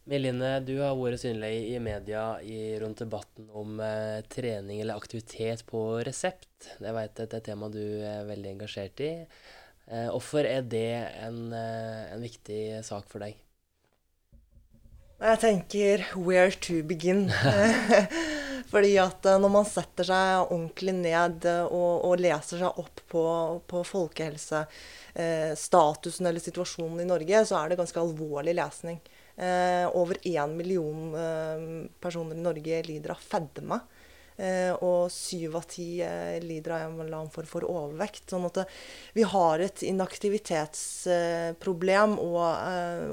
Meline, 0.09 0.59
du 0.61 0.75
har 0.83 0.97
vært 0.99 1.23
synlig 1.23 1.53
i 1.73 1.79
media 1.81 2.25
i, 2.45 2.77
rundt 2.81 3.01
debatten 3.01 3.47
om 3.57 3.79
eh, 3.81 4.21
trening 4.29 4.83
eller 4.83 5.01
aktivitet 5.01 5.65
på 5.69 5.81
resept. 6.05 6.75
Jeg 6.77 6.93
vet 6.97 7.23
at 7.25 7.31
det 7.33 7.39
er 7.39 7.41
et 7.41 7.49
tema 7.49 7.71
du 7.73 7.81
er 8.05 8.27
veldig 8.29 8.51
engasjert 8.53 9.01
i. 9.05 9.13
Eh, 9.89 10.11
hvorfor 10.13 10.45
er 10.49 10.65
det 10.69 10.91
en, 11.25 11.41
eh, 11.57 12.13
en, 12.13 12.25
viktig 12.25 12.85
sak 12.85 13.09
for 13.09 13.25
deg? 13.25 13.41
Jeg 15.25 15.41
tenker 15.41 16.05
'where 16.17 16.53
to 16.53 16.83
begin'. 16.85 17.31
Fordi 18.71 18.93
at 19.03 19.27
eh, 19.29 19.41
når 19.41 19.51
man 19.53 19.67
setter 19.69 20.05
seg 20.09 20.41
ordentlig 20.45 20.95
ned 20.99 21.47
og, 21.65 22.05
og 22.09 22.21
leser 22.23 22.59
seg 22.63 22.79
opp 22.81 23.01
på, 23.11 23.25
på 23.71 23.79
folkehelsestatusen 23.89 26.27
eh, 26.27 26.31
eller 26.31 26.43
situasjonen 26.43 27.01
i 27.05 27.11
Norge, 27.11 27.37
så 27.49 27.55
er 27.61 27.67
det 27.71 27.81
ganske 27.83 28.03
alvorlig 28.03 28.55
lesning. 28.59 28.99
Eh, 29.37 29.97
over 29.99 30.15
én 30.23 30.57
million 30.57 31.15
eh, 31.19 31.91
personer 32.01 32.37
i 32.39 32.45
Norge 32.45 32.83
lider 32.87 33.11
av 33.17 33.19
fedme. 33.19 33.81
Eh, 34.37 34.73
og 34.83 35.13
syv 35.15 35.57
av 35.61 35.65
ti 35.71 36.03
eh, 36.03 36.43
lider 36.43 36.73
av 36.75 36.81
en 36.89 36.99
eller 36.99 37.19
annen 37.21 37.35
form 37.35 37.47
for 37.47 37.63
overvekt. 37.71 38.31
Sånn 38.33 38.49
at 38.49 38.59
vi 39.15 39.23
har 39.31 39.59
et 39.63 39.83
inaktivitetsproblem 39.87 42.19
og, 42.19 42.51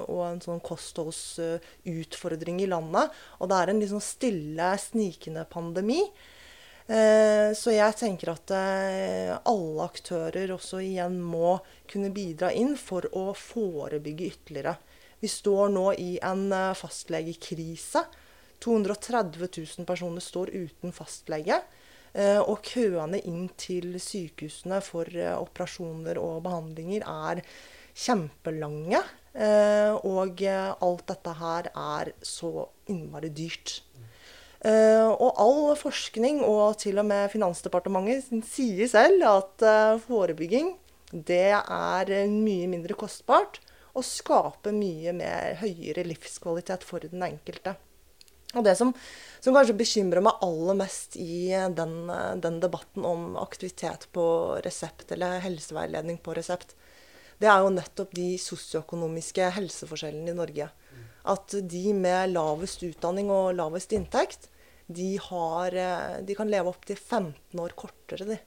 og, 0.07 0.21
en 0.31 0.41
sånn 0.41 0.65
kostholdsutfordring 0.65 2.61
i 2.65 2.71
landet. 2.71 3.05
Og 3.39 3.45
det 3.51 3.57
er 3.59 3.67
en 3.69 3.81
liksom 3.83 4.01
stille, 4.01 4.77
snikende 4.81 5.43
pandemi. 5.49 6.01
Eh, 6.91 7.53
så 7.55 7.71
jeg 7.71 7.95
tenker 7.99 8.33
at 8.33 8.51
eh, 8.57 9.31
alle 9.47 9.85
aktører 9.85 10.51
også 10.55 10.81
igjen 10.83 11.19
må 11.23 11.59
kunne 11.91 12.09
bidra 12.11 12.49
inn 12.51 12.73
for 12.79 13.05
å 13.15 13.31
forebygge 13.37 14.31
ytterligere. 14.33 14.75
Vi 15.21 15.29
står 15.29 15.69
nå 15.71 15.85
i 16.01 16.11
en 16.25 16.49
eh, 16.51 16.73
fastlegekrise. 16.75 18.03
230 18.61 19.47
000 19.79 19.87
personer 19.89 20.23
står 20.23 20.53
uten 20.53 20.93
fastlege. 20.95 21.61
Og 22.43 22.57
køene 22.67 23.21
inn 23.23 23.45
til 23.55 23.93
sykehusene 23.95 24.81
for 24.83 25.07
operasjoner 25.37 26.17
og 26.19 26.41
behandlinger 26.43 27.05
er 27.07 27.39
kjempelange. 27.95 28.99
Og 30.03 30.43
alt 30.43 31.05
dette 31.07 31.35
her 31.39 31.69
er 31.71 32.11
så 32.19 32.67
innmari 32.91 33.31
dyrt. 33.31 33.77
Og 34.67 35.39
all 35.39 35.71
forskning, 35.79 36.43
og 36.43 36.75
til 36.83 36.99
og 36.99 37.07
med 37.07 37.31
Finansdepartementet, 37.31 38.43
sier 38.45 38.91
selv 38.91 39.23
at 39.29 39.63
forebygging 40.03 40.75
det 41.11 41.47
er 41.55 42.11
mye 42.27 42.67
mindre 42.71 42.95
kostbart 42.99 43.61
og 43.95 44.03
skaper 44.07 44.75
mye 44.75 45.11
mer 45.15 45.57
høyere 45.63 46.05
livskvalitet 46.07 46.85
for 46.87 47.03
den 47.03 47.23
enkelte. 47.25 47.73
Og 48.51 48.65
Det 48.67 48.75
som, 48.75 48.91
som 49.39 49.55
kanskje 49.55 49.77
bekymrer 49.79 50.23
meg 50.25 50.43
aller 50.43 50.77
mest 50.81 51.15
i 51.15 51.51
den, 51.75 52.11
den, 52.43 52.59
debatten 52.63 53.05
om 53.07 53.37
aktivitet 53.39 54.09
på 54.11 54.25
resept, 54.65 55.11
eller 55.15 55.39
helseveiledning 55.45 56.19
på 56.23 56.35
resept, 56.35 56.75
det 57.41 57.49
er 57.49 57.63
jo 57.63 57.73
nettopp 57.73 58.11
de 58.13 58.35
sosioøkonomiske 58.37 59.47
helseforskjellene 59.55 60.33
i 60.33 60.37
Norge. 60.37 60.67
At 61.31 61.55
de 61.73 61.83
med 61.95 62.35
lavest 62.35 62.83
utdanning 62.85 63.31
og 63.33 63.55
lavest 63.57 63.93
inntekt, 63.97 64.49
de, 64.91 65.15
har, 65.23 65.73
eh, 65.73 66.21
de 66.27 66.35
kan 66.35 66.49
leve 66.51 66.71
opptil 66.73 66.97
15 66.99 67.61
år 67.63 67.75
kortere, 67.79 68.27
de. 68.27 68.37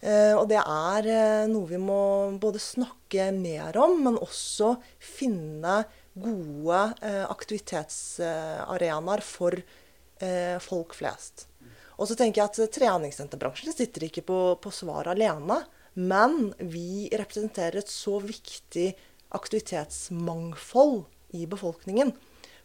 Eh, 0.00 0.32
og 0.32 0.46
det 0.48 0.60
er 0.60 1.08
eh, 1.12 1.46
noe 1.50 1.68
vi 1.68 1.80
må 1.80 2.00
både 2.40 2.62
snakke 2.62 3.28
mer 3.36 3.76
om, 3.76 3.98
men 4.06 4.16
også 4.16 4.72
finne 4.96 5.82
gode 6.22 6.80
aktivitetsarenaer 7.26 9.22
for 9.24 9.56
folk 10.60 10.92
flest. 10.94 11.46
Og 11.96 12.08
så 12.08 12.16
tenker 12.16 12.42
jeg 12.42 12.50
at 12.50 12.74
Treningssenterbransjen 12.76 13.72
sitter 13.72 14.04
ikke 14.06 14.24
på, 14.28 14.40
på 14.60 14.72
svar 14.72 15.08
alene. 15.12 15.62
Men 15.96 16.52
vi 16.60 17.08
representerer 17.12 17.80
et 17.80 17.92
så 17.92 18.20
viktig 18.22 18.90
aktivitetsmangfold 19.36 21.04
i 21.40 21.46
befolkningen 21.48 22.12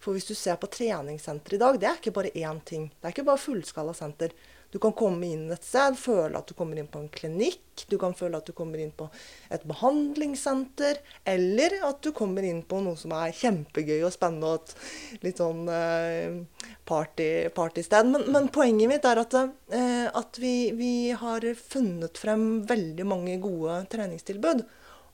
for 0.05 0.13
hvis 0.13 0.27
du 0.29 0.35
ser 0.37 0.59
på 0.61 0.69
treningssenter 0.69 1.55
i 1.55 1.61
dag, 1.61 1.79
det 1.81 1.87
er 1.89 1.97
ikke 1.97 2.13
bare 2.13 2.33
én 2.37 2.59
ting. 2.67 2.89
Det 2.93 3.07
er 3.07 3.15
ikke 3.15 3.25
bare 3.25 3.41
fullskalasenter. 3.41 4.35
Du 4.75 4.79
kan 4.83 4.91
komme 4.91 5.23
inn 5.31 5.45
et 5.55 5.63
sted, 5.63 5.95
føle 5.95 6.35
at 6.35 6.49
du 6.49 6.51
kommer 6.51 6.75
inn 6.75 6.89
på 6.91 6.99
en 6.99 7.07
klinikk. 7.07 7.85
Du 7.87 7.93
kan 7.95 8.11
føle 8.11 8.41
at 8.41 8.49
du 8.49 8.51
kommer 8.51 8.81
inn 8.83 8.89
på 8.91 9.05
et 9.47 9.61
behandlingssenter. 9.63 10.97
Eller 11.31 11.77
at 11.87 12.01
du 12.03 12.09
kommer 12.17 12.43
inn 12.43 12.59
på 12.67 12.81
noe 12.83 12.99
som 12.99 13.13
er 13.15 13.31
kjempegøy 13.37 14.01
og 14.01 14.11
spennende 14.11 14.49
og 14.51 14.65
et 14.65 15.21
litt 15.23 15.39
sånn 15.39 15.61
uh, 15.71 16.65
party, 16.91 17.29
partysted. 17.55 18.09
Men, 18.09 18.25
men, 18.35 18.49
poenget 18.51 18.91
mitt 18.91 19.07
er 19.07 19.21
at, 19.23 19.37
eh, 19.39 20.09
at 20.11 20.41
vi, 20.43 20.51
vi, 20.75 20.91
har 21.23 21.47
funnet 21.55 22.19
frem 22.19 22.45
veldig 22.67 23.07
mange 23.07 23.39
gode 23.47 23.79
treningstilbud. 23.95 24.65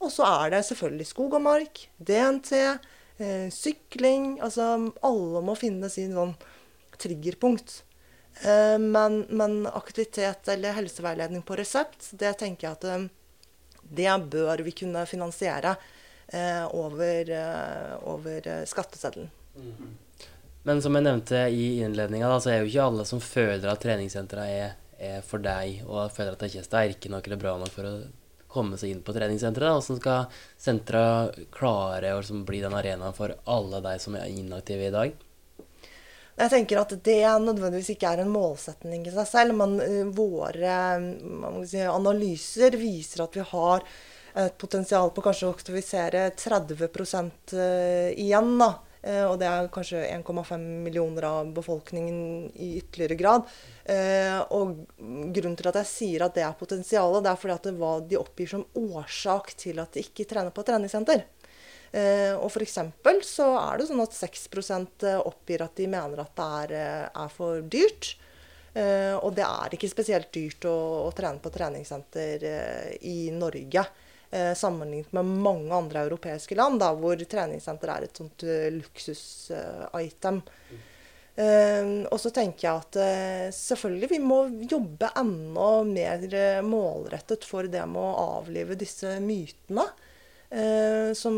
Og 0.01 0.09
så 0.09 0.25
er 0.39 0.55
det 0.55 0.63
selvfølgelig 0.71 1.09
skog 1.11 1.37
og 1.37 1.45
mark, 1.45 1.85
DNT, 2.01 2.51
eh, 2.65 3.47
sykling. 3.53 4.39
Altså 4.41 4.73
alle 5.05 5.45
må 5.45 5.53
finne 5.53 5.93
sin 5.93 6.17
sånn 6.17 6.33
triggerpunkt. 6.97 7.83
Eh, 8.39 8.79
men, 8.79 9.25
men, 9.29 9.67
aktivitet 9.67 10.47
eller 10.47 10.71
helseveiledning 10.73 11.41
på 11.41 11.55
resept, 11.55 12.09
det 12.11 12.33
tenker 12.39 12.67
jeg 12.67 12.77
at 12.77 12.87
eh, 12.89 13.09
det 13.91 14.13
bør 14.31 14.63
vi 14.65 14.71
kunne 14.71 15.03
finansiere 15.05 15.75
eh, 16.27 16.63
over, 16.75 17.33
over 18.07 18.47
skatteseddelen. 18.65 19.29
Mm. 19.55 19.97
Men 20.63 20.81
som 20.81 20.95
jeg 20.95 21.05
nevnte 21.07 21.41
i 21.49 21.81
innledninga, 21.81 22.29
så 22.39 22.53
er 22.53 22.61
jo 22.61 22.69
ikke 22.69 22.87
alle 22.87 23.05
som 23.09 23.21
føler 23.23 23.67
at 23.67 23.81
treningssentra 23.81 24.45
er, 24.47 24.75
er, 25.01 25.23
for 25.25 25.41
deg, 25.41 25.81
og 25.87 26.13
føler 26.13 26.35
at 26.35 26.43
det 26.43 26.51
ikke 26.51 26.61
er 26.61 26.69
sterke 26.69 27.11
nok 27.11 27.27
eller 27.27 27.41
bra 27.41 27.55
nok 27.59 27.73
for 27.73 27.89
å 27.89 27.95
komme 28.51 28.77
seg 28.77 28.93
inn 28.93 29.01
på 29.03 29.15
treningssenteret. 29.15 29.73
Hvordan 29.73 29.99
skal 29.99 30.45
sentra 30.61 31.03
klare 31.55 32.13
å 32.13 32.21
bli 32.45 32.61
den 32.63 32.77
arenaen 32.77 33.17
for 33.17 33.33
alle 33.49 33.81
de 33.83 33.97
som 34.03 34.15
er 34.19 34.29
inaktive 34.29 34.87
i 34.87 34.93
dag? 34.93 35.17
Jeg 36.39 36.51
tenker 36.53 36.79
at 36.81 36.93
det 37.03 37.23
nødvendigvis 37.43 37.91
ikke 37.95 38.13
er 38.13 38.23
en 38.23 38.31
målsetning 38.31 39.03
i 39.05 39.13
seg 39.13 39.27
selv, 39.29 39.57
men 39.59 39.75
uh, 39.81 40.13
våre 40.15 40.77
si, 41.67 41.81
analyser 41.83 42.77
viser 42.79 43.25
at 43.25 43.35
vi 43.37 43.45
har 43.51 43.85
et 44.41 44.55
potensial 44.55 45.11
på 45.11 45.23
kanskje 45.25 45.49
å 45.49 45.51
aktivisere 45.51 46.29
30 46.39 46.77
uh, 46.79 48.13
igjen. 48.15 48.55
da. 48.61 48.71
Og 49.01 49.39
det 49.41 49.47
er 49.49 49.65
kanskje 49.73 50.03
1,5 50.13 50.61
millioner 50.85 51.25
av 51.25 51.47
befolkningen 51.55 52.51
i 52.53 52.67
ytterligere 52.77 53.15
grad. 53.17 53.47
og 54.53 54.75
grunnen 55.33 55.55
til 55.57 55.69
at 55.71 55.79
jeg 55.79 55.89
sier 55.89 56.21
at 56.27 56.35
det 56.37 56.43
er 56.45 56.53
potensialet, 56.59 57.23
det 57.25 57.31
er 57.31 57.39
fordi 57.41 57.55
at 57.55 57.65
det 57.65 57.73
var 57.79 58.03
de 58.05 58.19
oppgir 58.19 58.51
som 58.51 58.67
årsak 58.77 59.55
til 59.57 59.81
at 59.81 59.97
de 59.97 60.05
ikke 60.05 60.27
trener 60.29 60.53
på 60.53 60.61
treningssenter. 60.69 61.25
Eh, 61.91 62.33
og 62.39 62.47
f.eks. 62.47 62.77
så 63.27 63.47
er 63.59 63.79
det 63.79 63.89
sånn 63.89 64.03
at 64.03 64.15
6 64.15 64.45
eh, 65.03 65.17
oppgir 65.19 65.63
at 65.65 65.75
de 65.75 65.89
mener 65.91 66.21
at 66.23 66.31
det 66.37 66.45
er, 66.61 66.75
eh, 66.79 67.07
er 67.23 67.33
for 67.33 67.61
dyrt. 67.61 68.15
Og 68.71 69.33
det 69.35 69.43
er 69.43 69.73
ikke 69.75 69.89
spesielt 69.91 70.29
dyrt 70.31 70.63
å, 70.63 70.73
å 71.03 71.09
trene 71.11 71.43
på 71.43 71.49
treningssenter 71.51 72.45
i 73.03 73.27
Norge. 73.35 73.81
Sammenlignet 74.55 75.11
med 75.11 75.27
mange 75.43 75.75
andre 75.75 76.05
europeiske 76.05 76.55
land, 76.55 76.79
da, 76.79 76.93
hvor 76.95 77.19
treningssenter 77.19 77.91
er 77.91 78.05
et 78.07 78.21
sånt 78.21 78.45
luksusitem. 78.77 80.39
og 82.07 82.15
så 82.23 82.31
tenker 82.31 82.63
jeg 82.69 82.85
at 82.85 82.99
selvfølgelig 83.59 84.11
vi 84.13 84.21
må 84.23 84.39
jobbe 84.71 85.11
enda 85.19 85.67
mer 85.91 86.23
målrettet 86.63 87.43
for 87.43 87.67
det 87.67 87.83
med 87.91 87.99
å 87.99 88.39
avlive 88.39 88.79
disse 88.79 89.17
mytene 89.19 89.89
eh, 90.51 91.13
som 91.17 91.35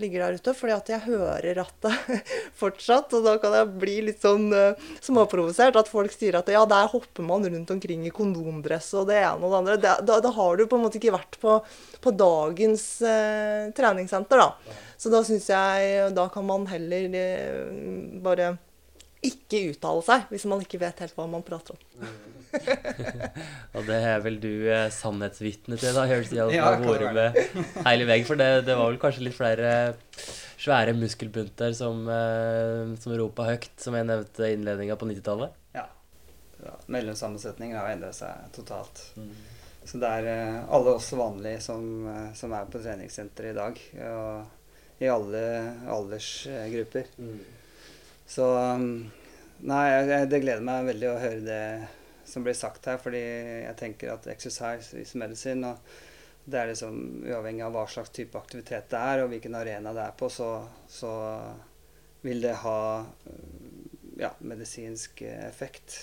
ligger 0.00 0.24
der 0.24 0.38
ute. 0.38 0.54
Fordi 0.56 0.74
at 0.74 0.90
jeg 0.90 1.04
hører 1.06 1.62
at 1.62 1.86
det 1.86 2.20
fortsatt, 2.60 3.14
og 3.16 3.26
da 3.26 3.36
kan 3.42 3.56
jeg 3.60 3.72
bli 3.82 3.96
litt 4.10 4.24
sånn 4.24 4.50
eh, 4.54 4.88
småprovosert, 5.04 5.78
at 5.78 5.90
folk 5.90 6.14
sier 6.14 6.38
at 6.40 6.50
ja, 6.52 6.64
der 6.68 6.90
hopper 6.92 7.26
man 7.26 7.46
rundt 7.46 7.72
omkring 7.74 8.06
i 8.06 8.14
kondomdress 8.14 8.92
og 8.98 9.08
det 9.10 9.20
ene 9.22 9.40
og 9.40 9.52
det 9.52 9.60
andre. 9.60 9.78
Det, 9.82 9.94
da, 10.08 10.20
da, 10.24 10.34
har 10.36 10.58
du 10.58 10.66
på 10.66 10.78
en 10.78 10.86
måte 10.86 11.00
ikke 11.00 11.16
vært 11.16 11.40
på, 11.42 11.58
på 12.02 12.14
dagens 12.16 12.86
eh, 13.06 13.72
treningssenter, 13.76 14.42
da. 14.42 14.82
Så 14.96 15.10
da 15.12 15.18
syns 15.26 15.44
jeg 15.50 16.12
Da 16.16 16.22
kan 16.32 16.46
man 16.48 16.62
heller 16.70 17.12
eh, 17.20 17.66
bare 18.24 18.54
ikke 19.28 19.60
uttale 19.72 20.02
seg, 20.06 20.24
hvis 20.32 20.46
man 20.50 20.62
ikke 20.64 20.80
vet 20.82 21.02
helt 21.04 21.16
hva 21.16 21.26
man 21.30 21.44
prater 21.46 21.76
om. 21.76 22.08
og 23.76 23.86
det 23.88 23.98
er 23.98 24.22
vel 24.24 24.38
du 24.40 24.50
eh, 24.70 24.88
sannhetsvitne 24.94 25.78
til, 25.80 25.92
da, 25.96 26.06
høres 26.08 26.32
det 26.32 26.40
ja, 26.40 26.64
har 26.64 26.80
vært 26.80 27.14
med 27.16 27.38
hele 27.86 28.08
veien. 28.08 28.26
For 28.28 28.40
det, 28.40 28.50
det, 28.68 28.76
var 28.78 28.90
vel 28.92 29.00
kanskje 29.02 29.26
litt 29.26 29.36
flere 29.36 29.72
svære 30.56 30.94
muskelbunter 30.96 31.74
som, 31.76 32.06
eh, 32.08 32.94
som 33.02 33.16
ropa 33.18 33.50
høyt, 33.50 33.74
som 33.82 33.98
jeg 33.98 34.08
nevnte 34.08 34.48
i 34.48 34.56
innledninga 34.56 34.96
på 34.98 35.10
90-tallet? 35.10 35.60
Ja. 35.76 35.86
ja. 36.64 36.74
Mellomsammensetningen 36.96 37.78
har 37.78 37.92
endret 37.92 38.16
seg 38.18 38.50
totalt. 38.56 39.04
Mm. 39.18 39.32
Så 39.86 40.00
det 40.02 40.12
er 40.18 40.30
eh, 40.32 40.60
alle 40.74 40.96
oss 40.98 41.12
vanlige 41.14 41.60
som, 41.62 41.82
eh, 42.10 42.30
som 42.38 42.54
er 42.56 42.70
på 42.70 42.82
treningssenteret 42.82 43.52
i 43.52 43.58
dag. 43.60 43.82
Og 44.08 44.54
i 44.98 45.08
alle 45.12 45.42
aldersgrupper. 45.92 47.10
Mm. 47.20 47.40
Så 48.26 48.46
um, 48.58 49.06
Nei, 49.66 49.86
det 50.28 50.42
gleder 50.42 50.64
meg 50.64 50.90
veldig 50.90 51.08
å 51.08 51.20
høre 51.20 51.44
det 51.46 51.62
som 52.28 52.44
blir 52.44 52.56
sagt 52.58 52.84
her, 52.90 52.98
fordi 53.00 53.22
jeg 53.22 53.76
tenker 53.78 54.12
at 54.12 54.26
exercise 54.28 54.98
is 55.00 55.14
medicine. 55.16 55.70
og 55.70 56.46
det 56.46 56.58
er 56.60 56.68
liksom 56.70 56.98
Uavhengig 57.26 57.64
av 57.66 57.72
hva 57.74 57.86
slags 57.90 58.12
type 58.14 58.38
aktivitet 58.38 58.90
det 58.92 58.98
er, 59.00 59.22
og 59.22 59.32
hvilken 59.32 59.56
arena 59.58 59.94
det 59.96 60.04
er 60.04 60.18
på, 60.18 60.28
så, 60.30 60.50
så 60.90 61.12
vil 62.22 62.42
det 62.42 62.54
ha 62.62 62.80
ja, 64.20 64.30
medisinsk 64.38 65.22
effekt. 65.26 65.96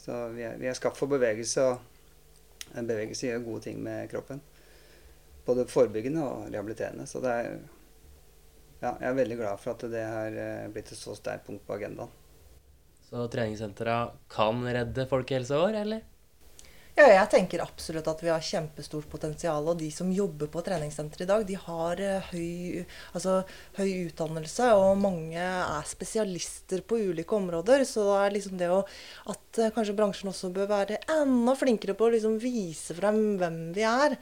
Så 0.00 0.16
vi 0.36 0.46
er, 0.46 0.56
vi 0.60 0.68
er, 0.68 0.76
skapt 0.76 1.00
for 1.00 1.12
bevegelse, 1.12 1.64
og 1.64 2.76
en 2.78 2.88
bevegelse 2.88 3.28
gjør 3.28 3.44
gode 3.44 3.66
ting 3.68 3.80
med 3.84 4.08
kroppen. 4.12 4.40
Både 5.44 5.68
forebyggende 5.68 6.24
og 6.24 6.48
rehabiliterende. 6.48 7.06
Så 7.08 7.20
det 7.24 7.32
er 7.32 7.58
ja, 8.84 8.92
jeg 9.00 9.10
er 9.10 9.18
veldig 9.18 9.40
glad 9.40 9.60
for 9.62 9.74
at 9.74 9.86
det 9.92 10.04
har 10.04 10.38
eh, 10.44 10.66
blitt 10.72 10.92
et 10.92 11.00
så 11.00 11.16
sterkt 11.16 11.48
punkt 11.48 11.64
på 11.66 11.76
agendaen. 11.78 12.12
Så 13.08 13.28
treningssentra 13.30 13.98
kan 14.32 14.64
redde 14.66 15.06
folkehelsa 15.08 15.60
vår, 15.60 15.80
eller? 15.84 16.02
Ja, 16.94 17.08
jeg 17.10 17.26
tenker 17.32 17.62
absolutt 17.64 18.06
at 18.06 18.20
vi 18.22 18.30
har 18.30 18.42
kjempestort 18.44 19.08
potensial. 19.10 19.66
Og 19.66 19.80
de 19.80 19.88
som 19.90 20.12
jobber 20.14 20.46
på 20.46 20.62
treningssenter 20.62 21.24
i 21.24 21.26
dag, 21.26 21.42
de 21.48 21.56
har 21.58 22.02
eh, 22.02 22.28
høy, 22.30 22.84
altså, 23.10 23.40
høy, 23.80 23.88
utdannelse. 24.04 24.68
Og 24.78 25.00
mange 25.02 25.42
er 25.42 25.90
spesialister 25.90 26.84
på 26.86 27.00
ulike 27.10 27.34
områder. 27.34 27.82
Så 27.88 28.06
det 28.06 28.20
er 28.20 28.36
liksom 28.36 28.60
det 28.60 28.70
å 28.70 28.84
At 29.32 29.58
eh, 29.58 29.74
kanskje 29.74 29.96
bransjen 29.98 30.30
også 30.30 30.52
bør 30.54 30.70
være 30.70 31.00
enda 31.16 31.56
flinkere 31.58 31.98
på 31.98 32.06
å 32.06 32.14
liksom 32.14 32.38
vise 32.42 32.94
frem 32.94 33.24
hvem 33.42 33.58
vi 33.74 33.88
er. 33.90 34.14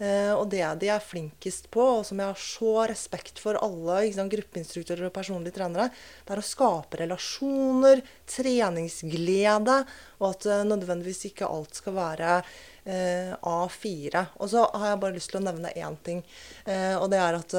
Eh, 0.00 0.32
og 0.32 0.46
det 0.48 0.64
de 0.80 0.88
er 0.88 1.02
flinkest 1.04 1.66
på, 1.72 1.82
og 1.98 2.06
som 2.08 2.20
jeg 2.22 2.32
har 2.32 2.40
så 2.40 2.72
respekt 2.88 3.40
for 3.42 3.58
alle 3.60 3.98
sant, 4.14 4.32
gruppeinstruktører 4.32 5.10
og 5.10 5.12
personlige 5.12 5.58
trenere, 5.58 5.90
det 6.24 6.32
er 6.32 6.40
å 6.40 6.46
skape 6.46 7.02
relasjoner, 7.02 8.00
treningsglede, 8.30 9.76
og 10.20 10.26
at 10.30 10.46
uh, 10.48 10.62
nødvendigvis 10.68 11.26
ikke 11.28 11.48
alt 11.48 11.76
skal 11.76 11.96
være 11.98 12.30
eh, 12.38 13.34
A4. 13.36 14.22
Og 14.40 14.50
så 14.52 14.64
har 14.72 14.86
jeg 14.92 15.02
bare 15.02 15.16
lyst 15.16 15.32
til 15.32 15.40
å 15.40 15.44
nevne 15.44 15.74
én 15.76 16.00
ting, 16.04 16.24
Eh, 16.70 16.94
og 16.96 17.08
det 17.10 17.18
er 17.18 17.34
at, 17.34 17.54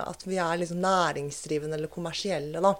at 0.00 0.22
vi 0.24 0.38
er 0.40 0.58
liksom 0.60 0.78
næringsdrivende 0.80 1.76
eller 1.76 1.90
kommersielle. 1.92 2.62
da. 2.62 2.72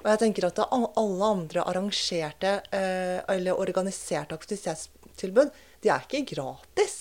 Og 0.00 0.08
jeg 0.08 0.20
tenker 0.22 0.46
at 0.46 0.62
alle 0.70 1.26
andre 1.26 1.64
arrangerte 1.68 2.54
eller 2.70 3.60
organiserte 3.60 4.38
aktivitetstilbud, 4.38 5.50
de 5.82 5.92
er 5.92 6.06
ikke 6.06 6.24
gratis. 6.32 7.00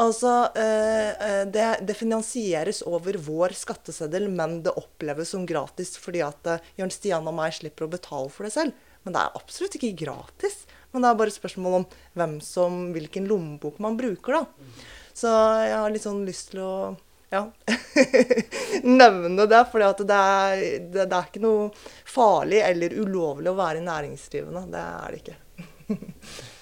Altså, 0.00 0.30
eh, 0.56 1.10
eh, 1.10 1.42
det, 1.52 1.66
det, 1.84 1.96
finansieres 1.98 2.80
over 2.88 3.18
vår 3.20 3.52
skatteseddel, 3.58 4.30
men 4.32 4.62
det 4.64 4.72
oppleves 4.80 5.34
som 5.34 5.44
gratis 5.48 5.92
fordi 6.00 6.22
at 6.24 6.48
eh, 6.48 6.70
Jørn 6.80 6.92
Stian 6.94 7.28
og 7.28 7.36
meg 7.36 7.52
slipper 7.56 7.84
å 7.84 7.92
betale 7.92 8.32
for 8.32 8.48
det 8.48 8.54
selv. 8.54 8.86
Men 9.04 9.16
det 9.16 9.20
er 9.20 9.36
absolutt 9.36 9.76
ikke 9.76 9.98
gratis. 10.06 10.62
Men 10.92 11.04
det 11.04 11.10
er 11.10 11.20
bare 11.20 11.34
spørsmål 11.34 11.76
om 11.82 11.86
hvem 12.16 12.38
som, 12.44 12.80
hvilken 12.94 13.28
lommebok 13.28 13.78
man 13.82 13.98
bruker, 14.00 14.40
da. 14.40 14.80
Så 15.16 15.30
jeg 15.66 15.76
har 15.76 15.92
litt 15.92 16.06
sånn 16.06 16.24
lyst 16.24 16.52
til 16.54 16.62
å 16.64 16.74
ja, 17.30 17.44
nevne 19.02 19.46
det. 19.50 19.60
For 19.70 19.84
det, 19.84 20.06
det, 20.08 20.22
det, 20.96 21.04
er 21.10 21.28
ikke 21.28 21.44
noe 21.44 21.68
farlig 22.08 22.62
eller 22.64 22.96
ulovlig 23.02 23.52
å 23.52 23.58
være 23.58 23.84
næringsdrivende. 23.84 24.64
Det 24.72 24.86
er 24.86 25.12
det 25.12 25.20
ikke. 25.20 25.38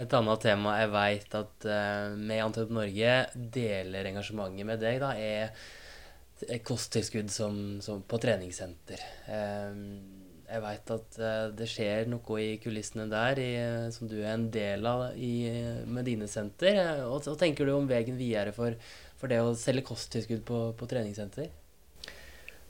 Et 0.00 0.14
annet 0.16 0.40
tema 0.40 0.78
jeg 0.80 0.92
veit 0.94 1.34
at 1.36 1.66
uh, 1.68 2.14
vi 2.16 2.38
i 2.38 2.40
Antwerp 2.40 2.72
Norge 2.72 3.16
deler 3.56 4.08
engasjementet 4.08 4.68
med 4.68 4.80
deg, 4.80 4.96
da, 5.02 5.12
er 5.12 6.62
kosttilskudd 6.64 7.28
som, 7.32 7.54
som 7.84 8.00
på 8.08 8.20
treningssenter. 8.22 9.02
Um, 9.28 9.82
jeg 10.50 10.64
veit 10.64 10.92
at 10.96 11.20
uh, 11.20 11.50
det 11.52 11.68
skjer 11.68 12.08
noe 12.08 12.40
i 12.40 12.56
kulissene 12.62 13.10
der 13.12 13.42
i, 13.44 13.50
som 13.92 14.08
du 14.08 14.16
er 14.22 14.32
en 14.32 14.48
del 14.54 14.88
av 14.88 15.10
i, 15.20 15.34
med 15.84 16.08
dine 16.08 16.30
senter. 16.32 16.80
Hva 17.04 17.36
tenker 17.36 17.68
du 17.68 17.76
om 17.76 17.90
veien 17.90 18.16
videre 18.16 18.56
for, 18.56 18.80
for 19.20 19.28
det 19.28 19.42
å 19.44 19.52
selge 19.52 19.84
kosttilskudd 19.92 20.46
på, 20.48 20.62
på 20.80 20.88
treningssenter? 20.90 21.52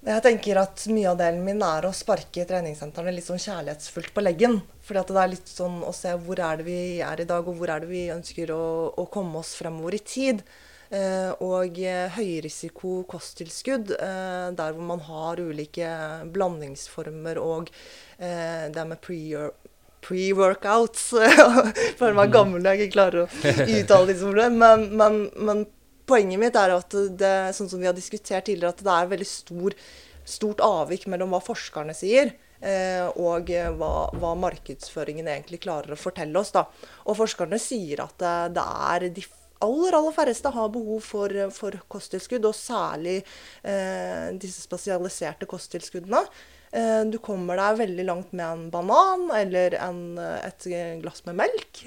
Jeg 0.00 0.22
tenker 0.24 0.56
at 0.62 0.86
Mye 0.88 1.10
av 1.10 1.18
delen 1.20 1.42
min 1.44 1.60
er 1.64 1.84
å 1.84 1.92
sparke 1.92 2.46
treningssentrene 2.48 3.12
litt 3.12 3.26
sånn 3.26 3.42
kjærlighetsfullt 3.42 4.14
på 4.16 4.24
leggen. 4.24 4.60
Fordi 4.86 5.02
at 5.02 5.12
det 5.12 5.20
er 5.20 5.32
litt 5.34 5.50
sånn 5.50 5.82
å 5.84 5.92
se 5.96 6.14
hvor 6.24 6.40
er 6.40 6.60
det 6.60 6.66
vi 6.68 6.80
er 7.04 7.20
i 7.20 7.28
dag, 7.28 7.44
og 7.44 7.60
hvor 7.60 7.72
er 7.72 7.84
det 7.84 7.90
vi 7.90 8.06
ønsker 8.14 8.52
å, 8.54 8.64
å 8.96 9.04
komme 9.12 9.42
oss 9.42 9.52
fremover 9.60 9.98
i 9.98 10.00
tid. 10.00 10.40
Eh, 10.90 11.30
og 11.44 11.76
eh, 11.84 12.08
høyrisiko 12.16 13.02
kosttilskudd, 13.10 13.92
eh, 13.94 14.46
der 14.56 14.72
hvor 14.74 14.88
man 14.88 15.04
har 15.06 15.38
ulike 15.38 15.90
blandingsformer 16.32 17.38
og 17.38 17.68
eh, 18.18 18.66
det 18.72 18.86
med 18.88 19.04
pre 19.04 19.50
pre-workouts. 20.00 21.10
Føler 22.00 22.16
meg 22.16 22.32
gammel 22.32 22.64
når 22.64 22.72
jeg 22.72 22.88
ikke 22.88 22.94
klarer 22.96 23.26
å 23.26 23.28
uttale 23.76 24.08
disse 24.08 24.24
ordene. 24.24 24.56
Men, 24.56 24.86
men, 24.96 25.18
men 25.36 25.62
poenget 26.10 26.42
mitt 26.42 26.58
er 26.58 26.74
at 26.74 27.00
det, 27.18 27.34
sånn 27.56 27.70
som 27.70 27.80
vi 27.80 27.88
har 27.88 27.96
diskutert 27.96 28.48
tidligere, 28.48 28.74
at 28.74 28.84
det 28.84 28.94
er 28.96 29.12
veldig 29.14 29.28
stor 29.30 29.76
stort 30.30 30.62
avvik 30.64 31.08
mellom 31.10 31.34
hva 31.34 31.40
forskerne 31.42 31.94
sier, 31.96 32.32
eh, 32.60 33.06
og 33.18 33.50
hva, 33.50 33.92
hva, 34.14 34.32
markedsføringen 34.38 35.28
egentlig 35.28 35.62
klarer 35.64 35.96
å 35.96 36.00
fortelle 36.00 36.38
oss. 36.40 36.52
Da. 36.54 36.66
Og 37.08 37.18
forskerne 37.18 37.60
sier 37.62 38.04
at 38.04 38.16
det, 38.20 38.36
det 38.58 38.66
er 38.94 39.08
de 39.16 39.26
aller, 39.66 39.96
aller 39.96 40.16
færreste 40.16 40.52
har 40.54 40.72
behov 40.72 41.02
for, 41.04 41.34
for 41.56 41.76
kosttilskudd, 41.92 42.46
og 42.48 42.56
særlig 42.56 43.20
eh, 43.20 44.30
disse 44.40 44.64
spesialiserte 44.64 45.48
kosttilskuddene. 45.50 46.24
Eh, 46.70 47.02
du 47.10 47.18
kommer 47.18 47.58
deg 47.58 47.80
veldig 47.80 48.04
langt 48.06 48.34
med 48.36 48.46
en 48.46 48.68
banan 48.70 49.26
eller 49.34 49.74
en, 49.82 50.02
et 50.20 50.68
glass 51.02 51.24
med 51.26 51.40
melk. 51.40 51.82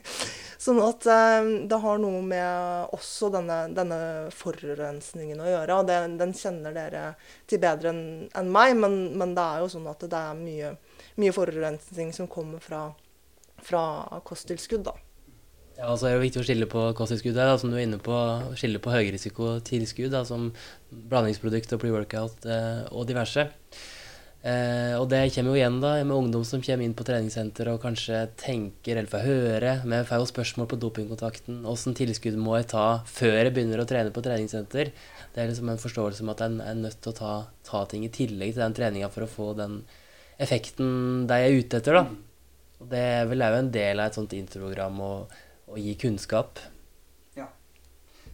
sånn 0.64 0.78
at 0.84 1.06
eh, 1.10 1.50
det 1.66 1.80
har 1.82 1.98
noe 1.98 2.20
med 2.22 2.94
også 2.94 3.32
denne, 3.34 3.58
denne 3.74 4.00
forurensningen 4.36 5.42
å 5.42 5.50
gjøre. 5.50 5.80
og 5.80 5.90
det, 5.90 5.98
Den 6.20 6.34
kjenner 6.36 6.76
dere 6.76 7.04
til 7.50 7.62
bedre 7.62 7.90
enn 7.94 8.02
en 8.38 8.54
meg, 8.54 8.76
men, 8.78 8.98
men, 9.18 9.34
det 9.34 9.46
er 9.46 9.64
jo 9.64 9.70
sånn 9.74 9.90
at 9.90 10.06
det 10.06 10.22
er 10.22 10.38
mye, 10.38 10.74
mye 11.18 11.34
forurensning 11.34 12.12
som 12.14 12.30
kommer 12.30 12.62
fra, 12.62 12.86
fra 13.66 13.84
kosttilskudd. 14.26 14.86
da. 14.92 14.94
Ja, 15.80 15.94
så 15.96 16.06
er 16.06 16.18
det 16.18 16.26
viktig 16.26 16.42
å 16.42 16.44
skille 16.44 16.68
på 16.68 16.90
kosttilskudd 16.94 17.38
her, 17.40 17.56
som 17.58 17.72
du 17.72 17.78
er 17.78 17.86
inne 17.86 17.98
på. 18.04 18.14
Skille 18.60 18.82
på 18.84 18.92
høyrisikotilskudd, 18.92 20.14
som 20.28 20.52
blandingsprodukt 20.90 21.72
og 21.72 21.80
pre-workout 21.82 22.44
eh, 22.44 22.84
og 22.92 23.08
diverse. 23.08 23.48
Eh, 24.40 24.94
og 24.96 25.10
det 25.12 25.26
kommer 25.34 25.52
jo 25.52 25.58
igjen 25.58 25.82
da 25.82 25.90
med 26.00 26.16
ungdom 26.16 26.44
som 26.48 26.62
kommer 26.64 26.86
inn 26.86 26.94
på 26.96 27.04
treningssenter 27.04 27.68
og 27.68 27.82
kanskje 27.82 28.22
tenker 28.40 28.96
eller 28.96 29.10
får 29.12 29.26
høre 29.26 29.72
Vi 29.84 29.98
får 30.08 30.22
jo 30.22 30.28
spørsmål 30.30 30.68
på 30.70 30.78
dopingkontakten. 30.80 31.58
Åssen 31.68 31.96
tilskudd 31.98 32.38
må 32.40 32.54
jeg 32.56 32.70
ta 32.72 32.86
før 33.04 33.36
jeg 33.36 33.52
begynner 33.52 33.82
å 33.82 33.88
trene 33.90 34.14
på 34.14 34.24
treningssenter? 34.24 34.94
Det 35.34 35.42
er 35.42 35.50
liksom 35.50 35.68
en 35.68 35.82
forståelse 35.82 36.24
om 36.24 36.32
at 36.32 36.40
en 36.46 36.56
er 36.64 36.80
nødt 36.80 37.02
til 37.04 37.12
å 37.12 37.18
ta, 37.20 37.34
ta 37.68 37.84
ting 37.90 38.06
i 38.08 38.12
tillegg 38.14 38.54
til 38.54 38.64
den 38.64 38.78
treninga 38.80 39.12
for 39.12 39.26
å 39.26 39.30
få 39.30 39.50
den 39.60 39.82
effekten 40.40 41.28
de 41.28 41.36
er 41.36 41.60
ute 41.60 41.82
etter. 41.82 42.00
da. 42.00 42.08
Og 42.80 42.88
det 42.88 43.04
er 43.20 43.28
vel 43.28 43.44
òg 43.44 43.58
en 43.58 43.70
del 43.76 44.00
av 44.00 44.08
et 44.08 44.16
sånt 44.16 44.32
introprogram 44.32 45.04
å, 45.04 45.12
å 45.68 45.76
gi 45.76 45.92
kunnskap. 46.00 46.64
Ja, 47.36 47.52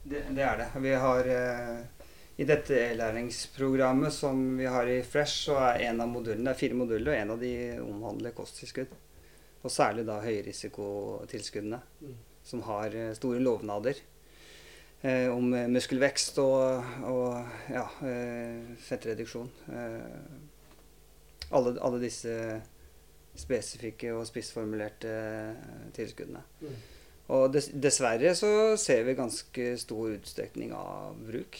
det, 0.05 0.23
det, 0.31 0.47
er 0.47 0.63
det. 0.63 0.71
Vi 0.87 0.95
har 1.03 1.35
eh 1.35 1.96
i 2.37 2.45
dette 2.45 2.77
e-læringsprogrammet 2.91 4.13
som 4.13 4.41
vi 4.59 4.67
har 4.69 4.89
i 4.93 5.01
Fresh, 5.03 5.47
så 5.47 5.57
er 5.71 5.87
en 5.87 6.03
av 6.05 6.11
modulene, 6.13 6.45
det 6.45 6.53
er 6.53 6.59
fire 6.61 6.77
moduler, 6.77 7.09
og 7.15 7.17
en 7.17 7.33
av 7.33 7.41
de 7.41 7.53
omhandler 7.81 8.35
kosttilskudd. 8.37 8.93
Og 9.65 9.73
særlig 9.73 10.05
da 10.07 10.19
høyrisikotilskuddene, 10.21 11.79
mm. 12.03 12.19
som 12.45 12.61
har 12.69 12.93
eh, 12.93 13.15
store 13.17 13.41
lovnader 13.41 14.03
eh, 15.01 15.33
om 15.33 15.49
eh, 15.57 15.65
muskelvekst 15.73 16.37
og, 16.45 16.93
og 17.09 17.73
ja, 17.73 17.87
eh, 18.05 18.69
fettreduksjon. 18.85 19.49
Eh, 19.73 21.49
alle, 21.57 21.73
alle, 21.81 22.03
disse 22.05 22.37
spesifikke 23.37 24.13
og 24.13 24.29
spissformulerte 24.29 25.17
eh, 25.17 25.73
tilskuddene. 25.97 26.45
Mm. 26.61 26.77
Og 27.33 27.49
dess, 27.57 27.73
dessverre 27.73 28.37
så 28.39 28.53
ser 28.79 29.09
vi 29.09 29.17
ganske 29.19 29.73
stor 29.81 30.13
utstrekning 30.13 30.77
av 30.77 31.17
bruk 31.27 31.59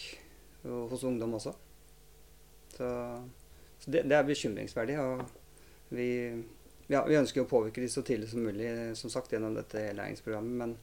hos 0.63 1.03
ungdom 1.07 1.35
også. 1.37 1.53
Så, 2.77 2.89
så 3.79 3.91
det, 3.91 4.03
det, 4.03 4.15
er 4.17 4.27
bekymringsverdig. 4.27 4.97
Og 5.01 5.23
vi, 5.95 6.09
ja, 6.87 7.03
vi, 7.07 7.17
ønsker 7.19 7.43
å 7.43 7.49
påvirke 7.49 7.83
de 7.83 7.89
så 7.91 8.03
tidlig 8.05 8.31
som 8.31 8.45
mulig, 8.45 8.69
som 8.99 9.13
sagt, 9.13 9.33
gjennom 9.33 9.55
dette 9.57 9.89
læringsprogrammet. 9.97 10.57
Men, 10.61 10.77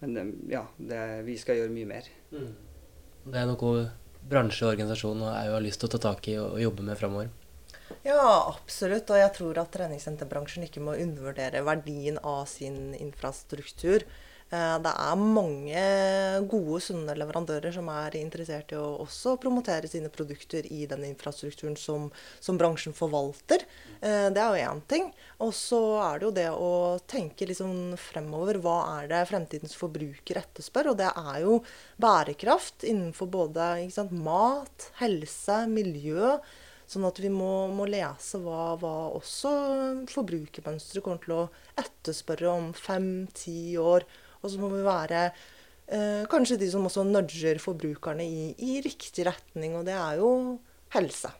men 0.00 0.34
ja, 0.50 0.66
det, 0.78 1.00
vi 1.28 1.38
skal 1.40 1.60
gjøre 1.60 1.74
mye 1.74 1.92
mer. 1.94 2.10
Mm. 2.34 2.50
Det 3.24 3.40
er 3.40 3.48
noe 3.48 3.86
bransjeorganisasjonen 4.28 5.24
har 5.28 5.64
lyst 5.64 5.82
til 5.82 5.90
å 5.90 5.96
ta 5.96 6.06
tak 6.10 6.28
i 6.32 6.38
og, 6.40 6.56
og 6.56 6.62
jobbe 6.64 6.86
med 6.86 7.00
framover. 7.00 7.32
Ja, 8.04 8.20
absolutt. 8.48 9.10
Og 9.12 9.20
jeg 9.20 9.32
tror 9.36 9.60
at 9.60 9.72
treningssenterbransjen 9.74 10.66
ikke 10.66 10.82
må 10.84 10.96
undervurdere 11.00 11.64
verdien 11.64 12.18
av 12.20 12.44
sin 12.50 12.94
infrastruktur. 12.96 14.04
Eh, 14.54 14.76
det 14.84 14.92
er 14.92 15.20
mange 15.20 15.84
gode, 16.50 16.80
sunne 16.84 17.14
leverandører 17.18 17.74
som 17.74 17.88
er 17.92 18.18
interessert 18.20 18.74
i 18.74 18.78
å 18.78 19.00
også 19.04 19.36
promotere 19.42 19.88
sine 19.90 20.10
produkter 20.12 20.66
i 20.70 20.84
den 20.90 21.06
infrastrukturen 21.08 21.76
som, 21.80 22.10
som 22.44 22.58
bransjen 22.60 22.94
forvalter. 22.96 23.64
Eh, 24.00 24.28
det 24.34 24.42
er 24.42 24.50
jo 24.52 24.72
én 24.72 24.82
ting. 24.90 25.08
Og 25.44 25.54
så 25.56 25.80
er 26.04 26.20
det 26.20 26.28
jo 26.28 26.34
det 26.36 26.48
å 26.52 26.72
tenke 27.10 27.48
liksom 27.50 27.94
fremover. 28.00 28.60
Hva 28.62 28.78
er 28.98 29.08
det 29.10 29.24
fremtidens 29.30 29.76
forbruker 29.78 30.42
etterspør? 30.44 30.92
Og 30.92 31.00
det 31.00 31.10
er 31.10 31.40
jo 31.46 31.62
bærekraft 32.02 32.86
innenfor 32.86 33.32
både 33.32 33.72
sant, 33.94 34.14
mat, 34.14 34.90
helse, 35.00 35.64
miljø. 35.70 36.36
Sånn 36.90 37.06
at 37.08 37.16
vi 37.18 37.30
må, 37.32 37.66
må 37.72 37.86
lese 37.88 38.38
hva, 38.44 38.74
hva 38.76 38.92
også 39.16 39.50
forbrukermønsteret 40.12 41.02
kommer 41.02 41.22
til 41.22 41.32
å 41.38 41.46
etterspørre 41.80 42.52
om 42.52 42.68
fem-ti 42.76 43.78
år. 43.80 44.04
Og 44.44 44.52
så 44.52 44.60
må 44.60 44.68
vi 44.72 44.82
være 44.84 45.24
eh, 45.24 46.24
kanskje 46.30 46.60
de 46.60 46.68
som 46.72 46.84
også 46.84 47.06
nudger 47.08 47.60
forbrukerne 47.62 48.26
i, 48.26 48.52
i, 48.58 48.82
riktig 48.84 49.26
retning, 49.30 49.78
og 49.78 49.88
det 49.88 49.96
er 49.96 50.20
jo 50.20 50.28
helse. 50.94 51.32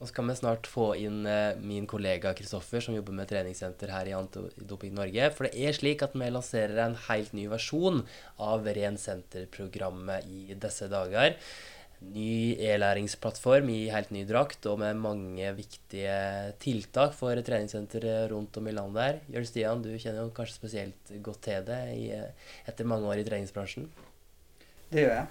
Og 0.00 0.08
så 0.08 0.14
kan 0.16 0.30
vi 0.30 0.38
snart 0.38 0.68
få 0.70 0.94
inn 0.96 1.26
eh, 1.28 1.58
min 1.60 1.84
kollega 1.90 2.32
Kristoffer, 2.38 2.80
som 2.80 2.94
jobber 2.96 3.18
med 3.18 3.28
treningssenter 3.28 3.92
her 3.92 4.08
i 4.08 4.14
Antidoping 4.16 4.94
Norge. 4.96 5.28
For 5.36 5.46
det 5.46 5.58
er 5.60 5.76
slik 5.76 6.06
at 6.06 6.14
vi 6.16 6.30
lanserer 6.32 6.80
en 6.86 6.96
helt 7.10 7.34
ny 7.36 7.44
versjon 7.52 8.00
av 8.40 8.70
Ren 8.78 8.96
senter-programmet 9.00 10.30
i 10.30 10.56
disse 10.56 10.88
dager 10.88 11.36
ny 12.00 12.56
e-læringsplattform 12.56 13.68
i 13.72 13.80
helt 13.92 14.12
ny 14.14 14.22
drakt 14.28 14.64
og 14.70 14.78
med 14.80 14.96
mange 15.00 15.50
viktige 15.56 16.14
tiltak 16.62 17.12
for 17.16 17.36
treningssenter 17.44 18.06
rundt 18.32 18.56
om 18.56 18.70
i 18.70 18.74
landet 18.76 19.02
her. 19.04 19.20
Jørn 19.34 19.48
Stian, 19.48 19.84
du 19.84 19.92
kjenner 19.96 20.24
jo 20.24 20.32
kanskje 20.36 20.56
spesielt 20.56 21.12
godt 21.20 21.44
til 21.48 21.66
det 21.68 21.82
i, 21.96 22.06
etter 22.70 22.88
mange 22.88 23.10
år 23.10 23.20
i 23.20 23.26
treningsbransjen? 23.28 23.90
Det 24.90 25.04
gjør 25.04 25.14
jeg. 25.18 25.28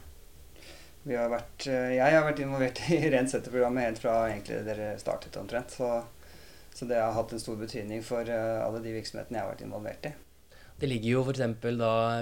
Har 1.09 1.30
vært, 1.32 1.65
eh, 1.72 1.95
jeg 1.95 2.13
har 2.13 2.26
vært 2.28 2.41
involvert 2.43 2.82
i 2.95 3.01
Rensetterprogrammet 3.15 3.88
helt 3.88 4.01
fra 4.03 4.15
egentlig 4.30 4.61
dere 4.67 4.93
startet 5.01 5.38
omtrent. 5.41 5.74
Så, 5.74 5.91
så, 6.74 6.86
det 6.86 6.99
har 7.01 7.15
hatt 7.15 7.34
en 7.34 7.41
stor 7.41 7.57
betydning 7.59 8.03
for 8.05 8.30
eh, 8.30 8.57
alle 8.61 8.84
de 8.84 8.93
virksomhetene 8.93 9.39
jeg 9.39 9.45
har 9.45 9.53
vært 9.55 9.65
involvert 9.65 10.11
i. 10.11 10.13
Det 10.80 10.88
ligger 10.88 11.17
jo 11.17 11.21
f.eks. 11.27 11.41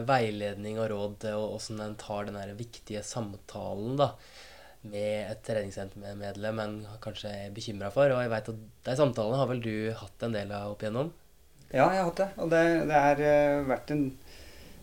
veiledning 0.07 0.79
og 0.81 0.89
råd 0.89 1.17
til 1.21 1.37
åssen 1.37 1.81
en 1.83 1.97
tar 1.99 2.25
den 2.25 2.39
viktige 2.57 3.03
samtalen 3.05 3.99
da, 3.99 4.07
med 4.87 5.29
et 5.29 5.43
treningssentermedlem 5.45 6.61
en 6.63 6.75
kanskje 7.03 7.33
er 7.43 7.53
bekymra 7.53 7.91
for. 7.93 8.09
Og 8.09 8.23
jeg 8.23 8.33
vet 8.33 8.51
at 8.53 8.65
de 8.89 8.97
samtalene 8.97 9.37
har 9.37 9.51
vel 9.51 9.61
du 9.61 9.75
hatt 9.99 10.25
en 10.25 10.33
del 10.33 10.53
av 10.57 10.73
opp 10.73 10.81
igjennom? 10.81 11.13
Ja, 11.69 11.85
jeg 11.91 12.01
har 12.01 12.09
hatt 12.09 12.23
det. 12.23 12.29
Og 12.41 12.51
det, 12.55 12.63
det 12.89 13.05
har 13.05 13.21
uh, 13.21 13.69
vært 13.69 13.93
en 13.93 14.03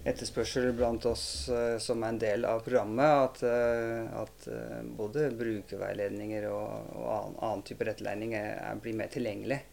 etterspørsel 0.05 0.71
blant 0.77 1.07
oss 1.09 1.27
uh, 1.49 1.75
som 1.83 2.05
er 2.05 2.15
en 2.15 2.23
del 2.23 2.47
av 2.47 2.63
programmet. 2.63 3.27
At, 3.27 3.43
uh, 3.43 4.23
at 4.23 4.49
både 4.95 5.33
brukerveiledninger 5.35 6.47
og, 6.53 6.95
og 6.95 7.13
annen, 7.19 7.39
annen 7.41 7.67
type 7.67 7.91
rettledning 7.91 8.37
blir 8.85 9.01
mer 9.03 9.11
tilgjengelig. 9.11 9.65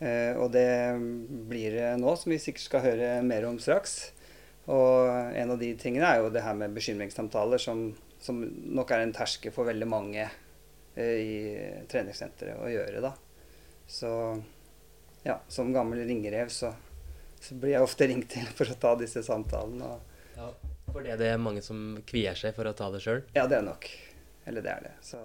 Eh, 0.00 0.32
og 0.40 0.48
det 0.54 0.96
blir 1.48 1.76
det 1.76 1.90
nå, 2.00 2.14
som 2.16 2.32
vi 2.32 2.40
sikkert 2.40 2.64
skal 2.64 2.84
høre 2.86 3.08
mer 3.26 3.46
om 3.48 3.58
straks. 3.60 3.98
Og 4.70 5.10
en 5.36 5.52
av 5.52 5.58
de 5.60 5.72
tingene 5.80 6.08
er 6.08 6.22
jo 6.22 6.30
det 6.32 6.44
her 6.44 6.56
med 6.56 6.76
bekymringssamtaler, 6.76 7.60
som, 7.60 7.90
som 8.22 8.40
nok 8.76 8.92
er 8.94 9.04
en 9.04 9.14
terske 9.16 9.52
for 9.52 9.68
veldig 9.68 9.88
mange 9.88 10.24
eh, 10.24 11.16
i 11.20 11.34
treningssenteret 11.90 12.60
å 12.60 12.70
gjøre, 12.70 13.02
da. 13.04 13.12
Så 13.90 14.10
ja, 15.26 15.40
som 15.52 15.72
gammel 15.74 16.04
ringerev 16.08 16.52
så, 16.54 16.72
så, 17.40 17.56
blir 17.58 17.74
jeg 17.74 17.84
ofte 17.84 18.08
ringt 18.08 18.30
til 18.32 18.46
for 18.56 18.70
å 18.70 18.78
ta 18.80 18.94
disse 19.00 19.24
samtalene. 19.26 19.96
ja, 20.36 20.52
for 20.90 21.04
det 21.04 21.16
er 21.16 21.20
det 21.20 21.34
mange 21.42 21.64
som 21.66 21.98
kvier 22.08 22.38
seg 22.38 22.54
for 22.56 22.70
å 22.70 22.76
ta 22.76 22.88
det 22.94 23.02
sjøl? 23.04 23.24
Ja, 23.36 23.44
det 23.50 23.60
er 23.60 23.66
nok. 23.66 23.90
Eller 24.48 24.64
det 24.64 24.72
er 24.72 24.86
det. 24.88 24.94
Så 25.04 25.20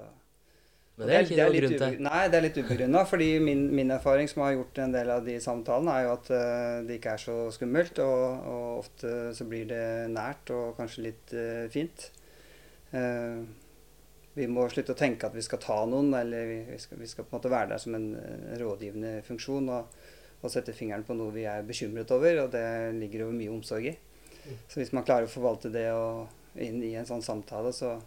men 0.96 1.10
det 1.10 1.16
er 1.16 1.26
ikke 1.26 1.38
noe 1.42 1.60
grunn 1.60 1.74
til? 1.76 1.98
Nei, 2.06 2.20
det 2.32 2.38
er 2.38 2.44
litt 2.46 2.58
ubegrunna. 2.62 3.02
fordi 3.10 3.28
min, 3.44 3.66
min, 3.76 3.92
erfaring 3.92 4.30
som 4.32 4.46
har 4.46 4.54
gjort 4.56 4.80
en 4.80 4.96
del 4.96 5.12
av 5.12 5.26
de 5.28 5.36
samtalene, 5.44 5.92
er 5.92 6.06
jo 6.06 6.14
at 6.14 6.32
uh, 6.32 6.78
det 6.88 7.00
ikke 7.00 7.18
er 7.18 7.24
så 7.26 7.36
skummelt. 7.52 8.00
Og, 8.00 8.48
og, 8.54 8.64
ofte 8.86 9.12
så 9.36 9.48
blir 9.50 9.68
det 9.68 9.84
nært 10.14 10.54
og 10.56 10.80
kanskje 10.80 11.06
litt 11.10 11.36
uh, 11.36 11.66
fint. 11.74 12.08
Uh, 12.96 13.44
vi 14.36 14.48
må 14.52 14.70
slutte 14.72 14.96
å 14.96 15.00
tenke 15.00 15.28
at 15.28 15.36
vi 15.36 15.44
skal 15.44 15.60
ta 15.64 15.82
noen, 15.90 16.14
eller 16.16 16.48
vi, 16.48 16.58
vi, 16.72 16.80
skal, 16.80 17.00
vi 17.04 17.12
skal, 17.12 17.28
på 17.28 17.36
en 17.36 17.42
måte 17.42 17.52
være 17.52 17.74
der 17.74 17.84
som 17.84 18.00
en 18.00 18.10
rådgivende 18.60 19.14
funksjon 19.28 19.70
og, 19.76 20.02
og, 20.42 20.50
sette 20.52 20.76
fingeren 20.76 21.04
på 21.08 21.16
noe 21.16 21.36
vi 21.36 21.48
er 21.48 21.68
bekymret 21.68 22.12
over, 22.16 22.46
og 22.46 22.56
det 22.56 22.66
ligger 22.96 23.26
jo 23.26 23.36
mye 23.36 23.52
omsorg 23.52 23.92
i. 23.92 23.96
Mm. 24.46 24.58
Så 24.72 24.80
hvis 24.80 24.92
man 24.96 25.08
klarer 25.08 25.28
å 25.28 25.32
forvalte 25.32 25.72
det 25.76 25.88
og, 25.96 26.28
inn 26.56 26.84
i 26.84 26.96
en 27.00 27.08
sånn 27.08 27.24
samtale, 27.24 27.72
så 27.76 27.98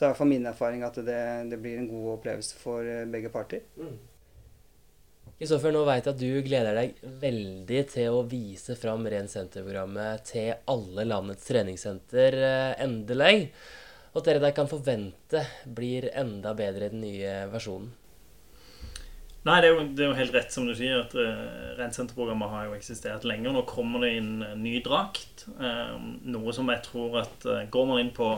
så 0.00 0.06
er 0.06 0.14
i 0.14 0.16
hvert 0.16 0.28
min 0.30 0.48
erfaring 0.48 0.80
at 0.86 0.94
det, 1.04 1.22
det 1.52 1.58
blir 1.60 1.76
en 1.76 1.88
god 1.90 2.14
opplevelse 2.14 2.56
for 2.56 2.86
eh, 2.88 3.02
begge 3.04 3.28
parter. 3.28 3.66
Mm. 3.76 3.98
Nå 5.40 5.82
vet 5.84 6.06
jeg 6.06 6.14
at 6.14 6.20
du 6.20 6.40
gleder 6.44 6.76
deg 6.76 7.02
veldig 7.20 7.82
til 7.92 8.16
å 8.16 8.22
vise 8.28 8.78
fram 8.80 9.04
Ren 9.12 9.28
senter-programmet 9.28 10.24
til 10.32 10.54
alle 10.72 11.04
landets 11.04 11.44
treningssenter 11.48 12.36
eh, 12.40 12.72
endelig. 12.80 13.50
og 14.14 14.22
at 14.22 14.30
dere 14.30 14.42
der 14.46 14.56
kan 14.56 14.72
forvente 14.72 15.44
blir 15.68 16.08
enda 16.16 16.54
bedre 16.56 16.88
i 16.88 16.94
den 16.96 17.04
nye 17.04 17.36
versjonen? 17.52 17.92
Nei, 19.40 19.54
det 19.64 19.70
er, 19.70 19.72
jo, 19.72 19.84
det 19.96 20.02
er, 20.04 20.10
jo, 20.10 20.16
helt 20.18 20.34
rett 20.36 20.52
som 20.52 20.66
du 20.68 20.74
sier, 20.76 20.98
at 21.00 21.14
uh, 21.16 21.70
Rensenterprogrammet 21.78 22.50
har 22.52 22.66
jo 22.66 22.74
eksistert 22.76 23.24
lenge. 23.24 23.48
Nå 23.48 23.62
kommer 23.68 24.04
det 24.04 24.10
inn 24.18 24.34
ny 24.60 24.74
drakt. 24.84 25.46
Uh, 25.56 25.96
noe 26.28 26.52
som 26.52 26.68
jeg 26.68 26.82
tror 26.84 27.22
at 27.22 27.46
uh, 27.48 27.62
Går 27.72 27.88
man 27.88 28.02
inn 28.02 28.12
på 28.12 28.28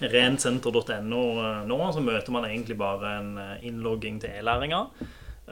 rensenter.no 0.00 1.20
nå, 1.68 1.78
så 1.92 2.04
møter 2.04 2.32
man 2.32 2.48
egentlig 2.48 2.78
bare 2.80 3.12
en 3.18 3.30
innlogging 3.68 4.22
til 4.24 4.32
e-læringa. 4.40 4.80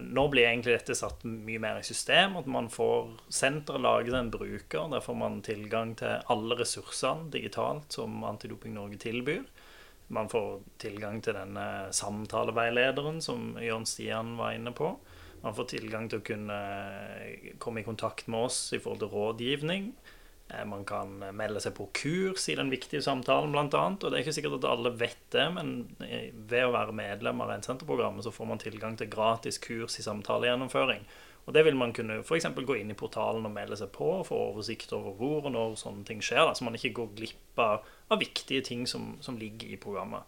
Nå 0.01 0.25
blir 0.33 0.49
egentlig 0.49 0.75
dette 0.75 0.97
satt 0.99 1.21
mye 1.29 1.61
mer 1.63 1.83
i 1.83 1.87
system. 1.87 2.39
At 2.41 2.49
man 2.51 2.73
får 2.73 3.13
senteret 3.29 3.85
laget 3.85 4.17
en 4.17 4.33
bruker. 4.33 4.89
Der 4.91 5.05
får 5.05 5.21
man 5.21 5.43
tilgang 5.45 5.93
til 6.01 6.25
alle 6.33 6.59
ressursene 6.59 7.29
digitalt 7.35 7.93
som 7.93 8.25
Antidoping 8.25 8.73
Norge 8.81 8.99
tilbyr. 9.05 9.45
Man 10.13 10.29
får 10.29 10.61
tilgang 10.83 11.21
til 11.25 11.37
denne 11.37 11.93
samtaleveilederen 11.97 13.23
som 13.25 13.55
Jørn 13.63 13.87
Stian 13.89 14.35
var 14.37 14.57
inne 14.57 14.75
på. 14.77 14.93
Man 15.45 15.57
får 15.57 15.71
tilgang 15.75 16.09
til 16.09 16.21
å 16.21 16.27
kunne 16.27 16.59
komme 17.61 17.83
i 17.83 17.87
kontakt 17.87 18.29
med 18.33 18.49
oss 18.49 18.61
i 18.77 18.81
forhold 18.81 19.03
til 19.05 19.13
rådgivning. 19.13 19.91
Eh, 20.49 20.65
man 20.69 20.85
kan 20.89 21.19
melde 21.37 21.61
seg 21.65 21.77
på 21.77 21.89
kurs 21.97 22.49
i 22.53 22.57
den 22.59 22.73
viktige 22.73 23.05
samtalen, 23.05 23.53
bl.a. 23.53 23.85
Og 23.93 24.05
det 24.05 24.13
er 24.13 24.23
ikke 24.25 24.37
sikkert 24.37 24.59
at 24.61 24.71
alle 24.71 24.95
vet 25.01 25.21
det, 25.35 25.47
men 25.57 25.75
ved 26.01 26.67
å 26.67 26.75
være 26.75 26.97
medlem 26.97 27.45
av 27.45 27.53
Rensenterprogrammet 27.53 28.27
så 28.27 28.33
får 28.35 28.51
man 28.51 28.63
tilgang 28.63 28.99
til 29.01 29.13
gratis 29.13 29.61
kurs 29.63 29.99
i 30.01 30.07
samtalegjennomføring. 30.07 31.05
Og 31.45 31.53
det 31.53 31.65
vil 31.67 31.77
man 31.77 31.93
kunne 31.97 32.23
f.eks. 32.23 32.49
gå 32.57 32.79
inn 32.81 32.93
i 32.93 32.99
portalen 32.99 33.45
og 33.45 33.53
melde 33.53 33.77
seg 33.77 33.93
på 33.95 34.09
og 34.21 34.27
få 34.31 34.41
oversikt 34.51 34.95
over 34.97 35.17
hvor 35.19 35.45
og 35.45 35.53
når 35.53 35.79
sånne 35.81 36.07
ting 36.09 36.25
skjer, 36.25 36.45
da, 36.49 36.57
så 36.57 36.67
man 36.67 36.79
ikke 36.79 36.95
går 37.01 37.15
glipp 37.21 37.61
av, 37.61 37.87
av 38.09 38.21
viktige 38.23 38.65
ting 38.65 38.89
som, 38.89 39.15
som, 39.25 39.39
ligger 39.41 39.75
i 39.75 39.81
programmet. 39.81 40.25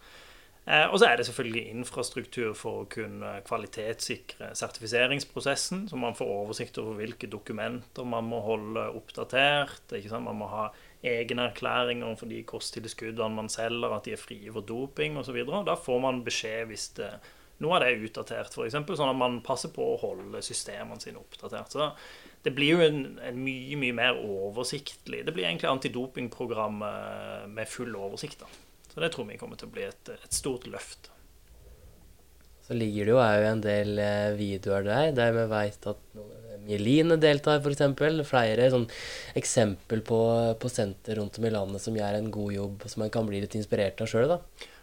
Eh, 0.66 0.84
og 0.90 0.98
så 0.98 1.08
er 1.08 1.16
det 1.16 1.28
selvfølgelig 1.28 1.62
infrastruktur 1.72 2.50
for 2.58 2.82
å 2.82 2.88
kunne 2.90 3.36
kvalitetssikre 3.46 4.50
sertifiseringsprosessen, 4.58 5.86
så 5.88 6.00
man 6.00 6.18
får 6.18 6.32
oversikt 6.34 6.82
over 6.82 7.00
hvilke 7.00 7.30
dokumenter 7.32 8.04
man 8.04 8.28
må 8.28 8.42
holde 8.44 8.84
oppdatert. 8.98 9.96
Man 10.18 10.42
må 10.42 10.50
ha 10.52 10.68
egne 11.06 11.48
erklæringer 11.48 12.18
for 12.18 12.28
de 12.28 12.42
kosttilskuddene 12.44 13.38
man 13.38 13.48
selger, 13.52 13.94
at 13.94 14.04
de 14.04 14.16
er 14.16 14.20
frie 14.20 14.52
for 14.52 14.66
doping 14.66 15.16
osv. 15.20 15.38
Da 15.64 15.78
får 15.80 16.02
man 16.02 16.24
beskjed 16.26 16.68
hvis 16.72 16.90
det 16.98 17.14
noe 17.64 17.76
av 17.76 17.82
det 17.82 17.90
er 17.92 18.04
utdatert, 18.04 18.52
f.eks., 18.52 18.76
sånn 18.76 19.12
at 19.12 19.18
man 19.18 19.40
passer 19.44 19.72
på 19.72 19.84
å 19.94 19.98
holde 20.02 20.42
systemene 20.44 21.00
sine 21.00 21.20
oppdatert. 21.22 21.72
Så 21.72 21.90
det 22.44 22.52
blir 22.56 22.76
jo 22.76 22.84
en, 22.84 23.00
en 23.24 23.42
mye 23.42 23.78
mye 23.80 23.96
mer 23.96 24.20
oversiktlig 24.22 25.24
Det 25.26 25.34
blir 25.34 25.48
egentlig 25.48 25.70
antidopingprogram 25.70 26.84
med 27.50 27.68
full 27.70 27.96
oversikt. 27.96 28.44
da. 28.44 28.50
Så 28.92 29.02
det 29.02 29.12
tror 29.14 29.28
vi 29.28 29.38
kommer 29.40 29.58
til 29.60 29.68
å 29.68 29.74
bli 29.74 29.86
et, 29.88 30.12
et 30.12 30.32
stort 30.36 30.68
løft. 30.70 31.10
Så 32.66 32.74
ligger 32.74 33.06
det 33.06 33.12
jo 33.14 33.22
òg 33.22 33.44
en 33.46 33.62
del 33.62 33.98
eh, 34.02 34.34
videoer 34.34 34.86
der 34.86 35.12
der 35.14 35.34
vi 35.36 35.44
veit 35.52 35.86
at 35.86 36.00
Jeline 36.66 37.14
deltar, 37.22 37.60
f.eks. 37.62 37.82
Flere 38.26 38.70
sånn 38.72 38.88
eksempel 39.38 40.02
på, 40.06 40.18
på 40.58 40.70
senter 40.72 41.20
rundt 41.20 41.38
om 41.38 41.46
i 41.46 41.52
landet 41.54 41.84
som 41.84 41.94
gjør 41.94 42.18
en 42.18 42.32
god 42.34 42.54
jobb, 42.56 42.88
som 42.90 43.04
man 43.04 43.12
kan 43.14 43.28
bli 43.28 43.42
litt 43.44 43.54
inspirert 43.54 44.02
av 44.02 44.10
sjøl. 44.10 44.34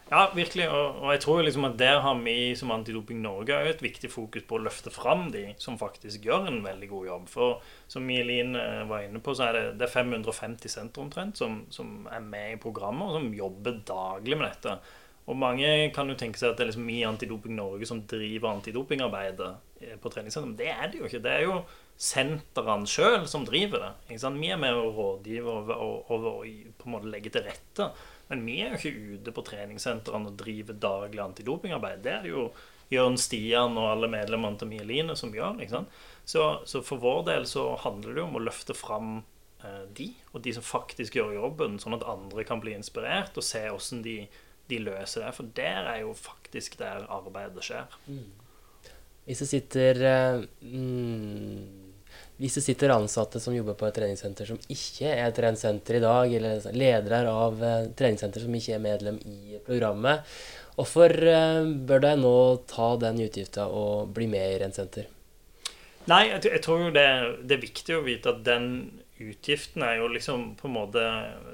Ja, 0.10 0.28
virkelig. 0.36 0.68
Og, 0.70 0.98
og, 1.02 1.12
jeg 1.14 1.22
tror 1.24 1.42
liksom 1.46 1.68
at 1.68 1.78
der 1.80 2.02
har 2.04 2.18
vi 2.20 2.56
som 2.60 2.72
Antidoping 2.76 3.22
Norge 3.24 3.56
et 3.70 3.84
viktig 3.84 4.12
fokus 4.12 4.44
på 4.48 4.58
å 4.58 4.64
løfte 4.66 4.92
fram 4.94 5.30
de 5.34 5.46
som 5.62 5.80
faktisk 5.80 6.28
gjør 6.28 6.50
en 6.52 6.60
veldig 6.66 6.90
god 6.92 7.08
jobb. 7.08 7.30
For 7.32 7.62
som 7.92 8.06
Mielin 8.08 8.58
eh, 8.60 8.84
var 8.90 9.08
inne 9.08 9.22
på, 9.24 9.36
så 9.38 9.48
er 9.48 9.58
det, 9.58 9.64
det 9.80 9.88
er 9.88 9.96
550 9.96 10.74
sentre 10.76 11.06
omtrent 11.06 11.40
som, 11.40 11.64
som, 11.74 12.04
er 12.12 12.22
med 12.26 12.58
i 12.58 12.60
programmet, 12.62 13.08
og 13.08 13.18
som 13.18 13.40
jobber 13.40 13.80
daglig 13.88 14.38
med 14.38 14.50
dette. 14.52 14.78
Og 15.24 15.40
mange 15.40 15.68
kan 15.96 16.10
jo 16.12 16.18
tenke 16.20 16.36
seg 16.36 16.52
at 16.52 16.60
det 16.60 16.66
er 16.66 16.74
liksom 16.74 16.90
vi 16.90 17.00
i 17.00 17.08
Antidoping 17.08 17.56
Norge 17.56 17.88
som 17.88 18.02
driver 18.04 18.52
antidopingarbeidet 18.58 19.54
eh, 19.82 19.96
på 20.04 20.12
treningssenter. 20.12 20.52
Men 20.52 20.60
det 20.60 20.74
er 20.74 20.92
det 20.92 21.00
jo 21.00 21.08
ikke. 21.08 21.24
Det 21.24 21.32
er 21.32 21.48
jo 21.48 21.62
sentrene 22.04 22.90
sjøl 22.90 23.24
som 23.32 23.46
driver 23.48 23.88
det. 23.88 23.94
Vi 24.12 24.52
er 24.52 24.60
med 24.60 24.76
å 24.76 24.90
rådgive 24.92 25.48
og, 25.48 25.72
og, 25.74 26.12
og, 26.12 26.28
og 26.34 26.76
på 26.76 26.90
en 26.90 26.98
måte 26.98 27.10
legge 27.14 27.32
til 27.32 27.48
rette. 27.48 27.94
Men 28.34 28.48
vi 28.50 28.60
er 28.64 28.74
jo 28.74 28.80
ikke 28.80 29.18
ute 29.18 29.34
på 29.36 29.44
treningssentrene 29.46 30.32
og 30.32 30.38
driver 30.40 30.78
daglig 30.82 31.22
antidopingarbeid. 31.22 32.02
Det 32.06 32.14
er 32.16 32.24
det 32.26 32.32
jo 32.34 32.48
Jørn 32.94 33.18
Stian 33.22 33.78
og 33.78 33.92
alle 33.92 34.10
medlemmene 34.12 34.58
til 34.60 34.72
Mieline 34.72 35.16
som 35.20 35.34
gjør. 35.34 35.62
Så, 36.26 36.48
så, 36.66 36.82
for 36.86 37.02
vår 37.04 37.22
del 37.30 37.46
så 37.50 37.68
handler 37.84 38.14
det 38.14 38.24
jo 38.24 38.28
om 38.30 38.40
å 38.40 38.44
løfte 38.44 38.76
fram 38.78 39.14
eh, 39.62 39.84
de, 39.98 40.10
og 40.32 40.42
de 40.46 40.56
som 40.58 40.66
faktisk 40.66 41.20
gjør 41.20 41.36
jobben, 41.38 41.78
sånn 41.82 41.98
at 42.00 42.08
andre 42.10 42.46
kan 42.48 42.64
bli 42.64 42.74
inspirert 42.78 43.38
og 43.38 43.46
se 43.46 43.64
åssen 43.70 44.02
de, 44.06 44.24
de, 44.72 44.82
løser 44.82 45.28
det. 45.28 45.34
For 45.38 45.54
der 45.62 45.94
er 45.94 46.02
jo 46.04 46.18
faktisk 46.18 46.80
der 46.82 47.06
arbeidet 47.12 47.70
skjer. 47.70 47.98
Mm. 48.08 48.32
Hvis 49.28 49.46
det 49.46 49.52
sitter 49.54 50.06
eh, 50.10 50.46
mm 50.66 51.83
hvis 52.44 52.58
det 52.60 52.62
sitter 52.66 52.92
ansatte 52.92 53.40
som 53.40 53.56
jobber 53.56 53.78
på 53.80 53.88
et 53.88 53.96
treningssenter 53.96 54.50
som 54.50 54.58
ikke 54.68 55.08
er 55.08 55.30
et 55.30 55.36
treningssenter 55.38 55.96
i 55.96 56.02
dag, 56.04 56.34
eller 56.36 56.66
ledere 56.76 57.22
av 57.32 57.62
eh, 57.64 57.86
treningssenter 57.96 58.44
som 58.44 58.58
ikke 58.58 58.74
er 58.76 58.82
medlem 58.84 59.20
i 59.24 59.62
programmet, 59.64 60.28
hvorfor 60.76 61.14
eh, 61.32 61.62
bør 61.88 62.04
de 62.04 62.12
nå 62.20 62.34
ta 62.68 62.90
den 63.00 63.22
utgifta 63.24 63.70
og 63.72 64.12
bli 64.18 64.28
med 64.28 64.44
i 64.44 64.58
treningssenter? 64.58 65.08
Nei, 66.12 66.26
jeg, 66.34 66.60
tror 66.66 66.90
det, 66.92 67.06
det, 67.48 67.56
er 67.56 67.64
viktig 67.64 67.96
å 67.96 68.04
vite 68.04 68.34
at 68.34 68.44
den 68.44 68.68
utgiften 69.24 69.88
er 69.88 70.02
jo 70.02 70.10
liksom 70.12 70.50
på 70.60 70.68
en 70.68 70.74
måte 70.76 71.04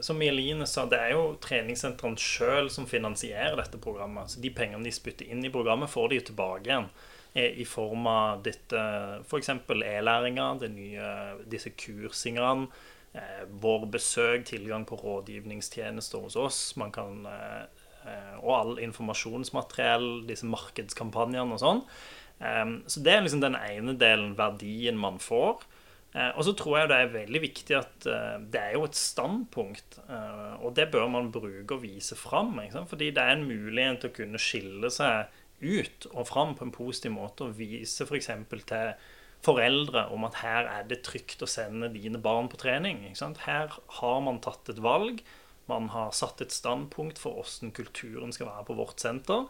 Som 0.01 0.23
Eline 0.25 0.65
sa, 0.65 0.87
det 0.89 0.97
er 0.97 1.13
jo 1.13 1.35
treningssentrene 1.43 2.17
sjøl 2.17 2.71
som 2.73 2.89
finansierer 2.89 3.59
dette 3.61 3.77
programmet. 3.77 4.33
Så 4.33 4.41
de 4.41 4.49
pengene 4.49 4.89
de 4.89 4.95
spytter 4.95 5.29
inn 5.29 5.45
i 5.45 5.53
programmet, 5.53 5.93
får 5.93 6.09
de 6.09 6.17
jo 6.17 6.27
tilbake 6.31 6.65
igjen 6.65 6.89
i 7.37 7.65
form 7.65 8.07
av 8.09 8.43
dette 8.43 8.79
f.eks. 9.21 9.51
e-læringa, 9.69 10.47
disse 11.49 11.71
kursingene, 11.77 12.69
vår 13.61 13.85
besøk, 13.93 14.45
tilgang 14.49 14.85
på 14.89 14.97
rådgivningstjenester 15.01 16.25
hos 16.25 16.37
oss. 16.39 16.59
Man 16.77 16.93
kan, 16.93 17.25
eh, 17.25 18.37
og 18.41 18.53
all 18.55 18.79
informasjonsmateriell, 18.85 20.25
disse 20.29 20.49
markedskampanjene 20.49 21.57
og 21.57 21.61
sånn. 21.61 21.83
Så 22.39 23.01
det 23.03 23.11
er 23.11 23.25
liksom 23.25 23.41
den 23.43 23.57
ene 23.59 23.97
delen, 23.99 24.37
verdien 24.37 24.95
man 24.97 25.17
får. 25.19 25.65
Eh, 26.15 26.31
og 26.31 26.45
så 26.47 26.53
tror 26.57 26.77
jeg 26.79 26.89
det 26.89 26.95
er 26.97 27.11
veldig 27.13 27.41
viktig 27.43 27.75
at 27.77 28.07
det 28.49 28.61
er 28.61 28.77
jo 28.77 28.85
et 28.87 28.97
standpunkt, 28.97 29.99
og 30.63 30.71
det 30.77 30.87
bør 30.93 31.09
man 31.11 31.33
bruke 31.33 31.75
og 31.75 31.83
vise 31.83 32.15
fram. 32.17 32.55
Fordi 32.89 33.11
det 33.11 33.21
er 33.21 33.35
en 33.35 33.45
mulighet 33.49 34.01
til 34.01 34.13
å 34.13 34.17
kunne 34.21 34.41
skille 34.41 34.93
seg 34.93 35.27
ut 35.61 36.07
og 36.11 36.27
fram 36.29 36.55
på 36.57 36.67
en 36.67 36.75
positiv 36.75 37.13
måte 37.15 37.47
og 37.47 37.57
vise 37.59 38.05
f.eks. 38.05 38.31
For 38.49 38.67
til 38.69 38.93
foreldre 39.45 40.07
om 40.11 40.25
at 40.27 40.41
her 40.41 40.67
er 40.67 40.87
det 40.89 41.01
trygt 41.07 41.43
å 41.43 41.49
sende 41.49 41.91
dine 41.93 42.19
barn 42.21 42.49
på 42.51 42.59
trening. 42.59 43.05
Her 43.45 43.77
har 43.99 44.19
man 44.25 44.41
tatt 44.43 44.71
et 44.71 44.81
valg. 44.83 45.21
Man 45.69 45.91
har 45.93 46.11
satt 46.17 46.41
et 46.41 46.53
standpunkt 46.53 47.21
for 47.21 47.37
hvordan 47.37 47.73
kulturen 47.77 48.33
skal 48.35 48.49
være 48.49 48.67
på 48.67 48.77
vårt 48.79 48.99
senter. 48.99 49.45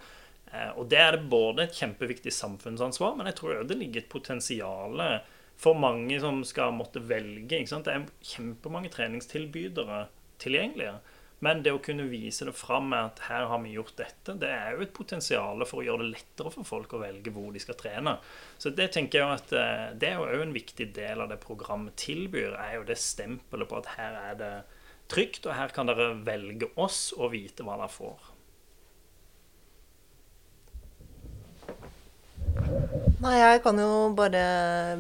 Eh, 0.52 0.72
og 0.76 0.90
det 0.92 1.00
er 1.00 1.16
det 1.16 1.30
både 1.32 1.66
et 1.66 1.78
kjempeviktig 1.78 2.34
samfunnsansvar, 2.36 3.16
men 3.18 3.30
jeg 3.30 3.40
tror 3.40 3.62
det 3.64 3.78
ligger 3.80 4.04
et 4.04 4.12
potensial 4.12 5.02
for 5.60 5.78
mange 5.80 6.20
som 6.24 6.42
skal 6.48 6.74
måtte 6.76 7.02
velge. 7.04 7.64
Det 7.66 7.94
er 7.94 8.08
kjempemange 8.24 8.92
treningstilbydere 8.94 10.06
tilgjengelige. 10.40 11.00
Men 11.46 11.62
det 11.64 11.72
å 11.72 11.82
kunne 11.84 12.08
vise 12.12 12.48
det 12.48 12.54
fram 12.58 12.90
med 12.92 13.00
at 13.00 13.22
her 13.30 13.46
har 13.48 13.62
vi 13.64 13.76
gjort 13.78 13.96
dette, 14.00 14.36
det 14.42 14.50
er 14.52 14.74
jo 14.76 14.84
et 14.84 14.96
potensial 14.96 15.64
for 15.68 15.80
å 15.80 15.86
gjøre 15.86 16.04
det 16.04 16.18
lettere 16.18 16.52
for 16.52 16.68
folk 16.68 16.96
å 16.96 17.04
velge 17.04 17.32
hvor 17.36 17.54
de 17.56 17.62
skal 17.64 17.78
trene. 17.80 18.18
Så 18.60 18.74
det 18.76 18.90
tenker 18.96 19.22
jeg 19.22 19.38
at 19.38 19.54
eh, 19.56 19.86
det 20.00 20.12
er 20.12 20.20
jo 20.36 20.44
en 20.44 20.56
viktig 20.56 20.90
del 20.98 21.24
av 21.24 21.32
det 21.32 21.40
programmet 21.44 21.96
tilbyr, 22.02 22.58
er 22.60 22.76
jo 22.80 22.90
det 22.90 23.00
stempelet 23.00 23.72
på 23.72 23.80
at 23.80 23.94
her 23.96 24.20
er 24.26 24.42
det 24.42 24.54
trygt, 25.10 25.48
og 25.48 25.56
her 25.56 25.72
kan 25.74 25.90
dere 25.90 26.12
velge 26.28 26.70
oss 26.80 27.10
og 27.18 27.32
vite 27.34 27.66
hva 27.66 27.80
dere 27.80 27.94
får. 27.94 28.29
Nei, 33.20 33.34
jeg 33.36 33.60
kan 33.66 33.76
jo 33.76 33.88
bare 34.16 34.42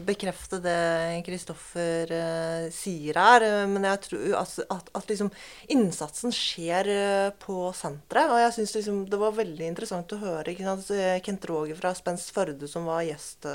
bekrefte 0.04 0.58
det 0.60 1.22
Kristoffer 1.24 2.10
uh, 2.12 2.66
sier 2.76 3.16
her. 3.16 3.46
Men 3.72 3.88
jeg 3.88 4.02
tror 4.10 4.34
at, 4.42 4.58
at, 4.76 4.90
at 5.00 5.08
liksom 5.14 5.30
innsatsen 5.72 6.36
skjer 6.36 6.90
uh, 6.92 7.30
på 7.40 7.70
senteret. 7.80 8.34
Og 8.34 8.42
jeg 8.44 8.58
syns 8.58 8.76
liksom 8.76 8.98
det 9.08 9.22
var 9.22 9.38
veldig 9.38 9.70
interessant 9.70 10.12
å 10.12 10.20
høre 10.20 10.58
sant, 10.60 10.92
Kent 11.24 11.48
Roger 11.48 11.80
fra 11.80 11.94
Spenst 11.96 12.36
Førde, 12.36 12.68
som 12.68 12.92
var 12.92 13.08
gjest, 13.08 13.48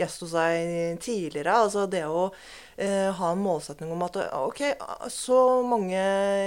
gjest 0.00 0.24
hos 0.24 0.32
deg 0.38 0.96
tidligere. 1.04 1.60
Altså 1.66 1.84
det 1.84 2.06
å 2.08 2.30
ha 2.80 3.34
en 3.34 3.44
målsetning 3.44 3.92
om 3.92 4.06
at 4.06 4.16
OK, 4.32 4.64
så 5.12 5.60
mange 5.68 6.00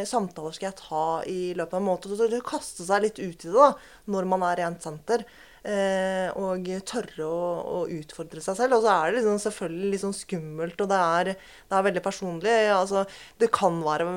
samtaler 0.09 0.57
skal 0.57 0.71
jeg 0.71 0.79
ta 0.81 1.05
i 1.29 1.39
løpet 1.53 1.77
av 1.77 1.83
en 1.83 1.89
måned. 1.91 2.17
Så 2.17 2.33
det 2.33 2.41
kaste 2.49 2.89
seg 2.89 3.05
litt 3.05 3.21
ut 3.21 3.45
i 3.45 3.51
det 3.51 3.53
da, 3.53 3.75
når 4.09 4.33
man 4.33 4.49
er 4.49 4.63
rent 4.65 4.81
senter. 4.89 5.29
Eh, 5.63 6.27
og 6.35 6.65
tørre 6.83 7.23
å, 7.23 7.43
å, 7.63 7.77
utfordre 7.95 8.41
seg 8.43 8.57
selv. 8.59 8.75
Og 8.75 8.83
så 8.83 8.91
er 8.91 9.11
det 9.13 9.21
liksom 9.21 9.37
selvfølgelig 9.45 9.91
litt 9.93 10.01
sånn 10.01 10.15
skummelt, 10.17 10.81
og 10.83 10.89
det 10.91 10.99
er, 10.99 11.29
det 11.37 11.77
er, 11.77 11.85
veldig 11.87 12.03
personlig. 12.03 12.55
Altså, 12.75 13.05
det 13.39 13.47
kan 13.55 13.79
være 13.85 14.09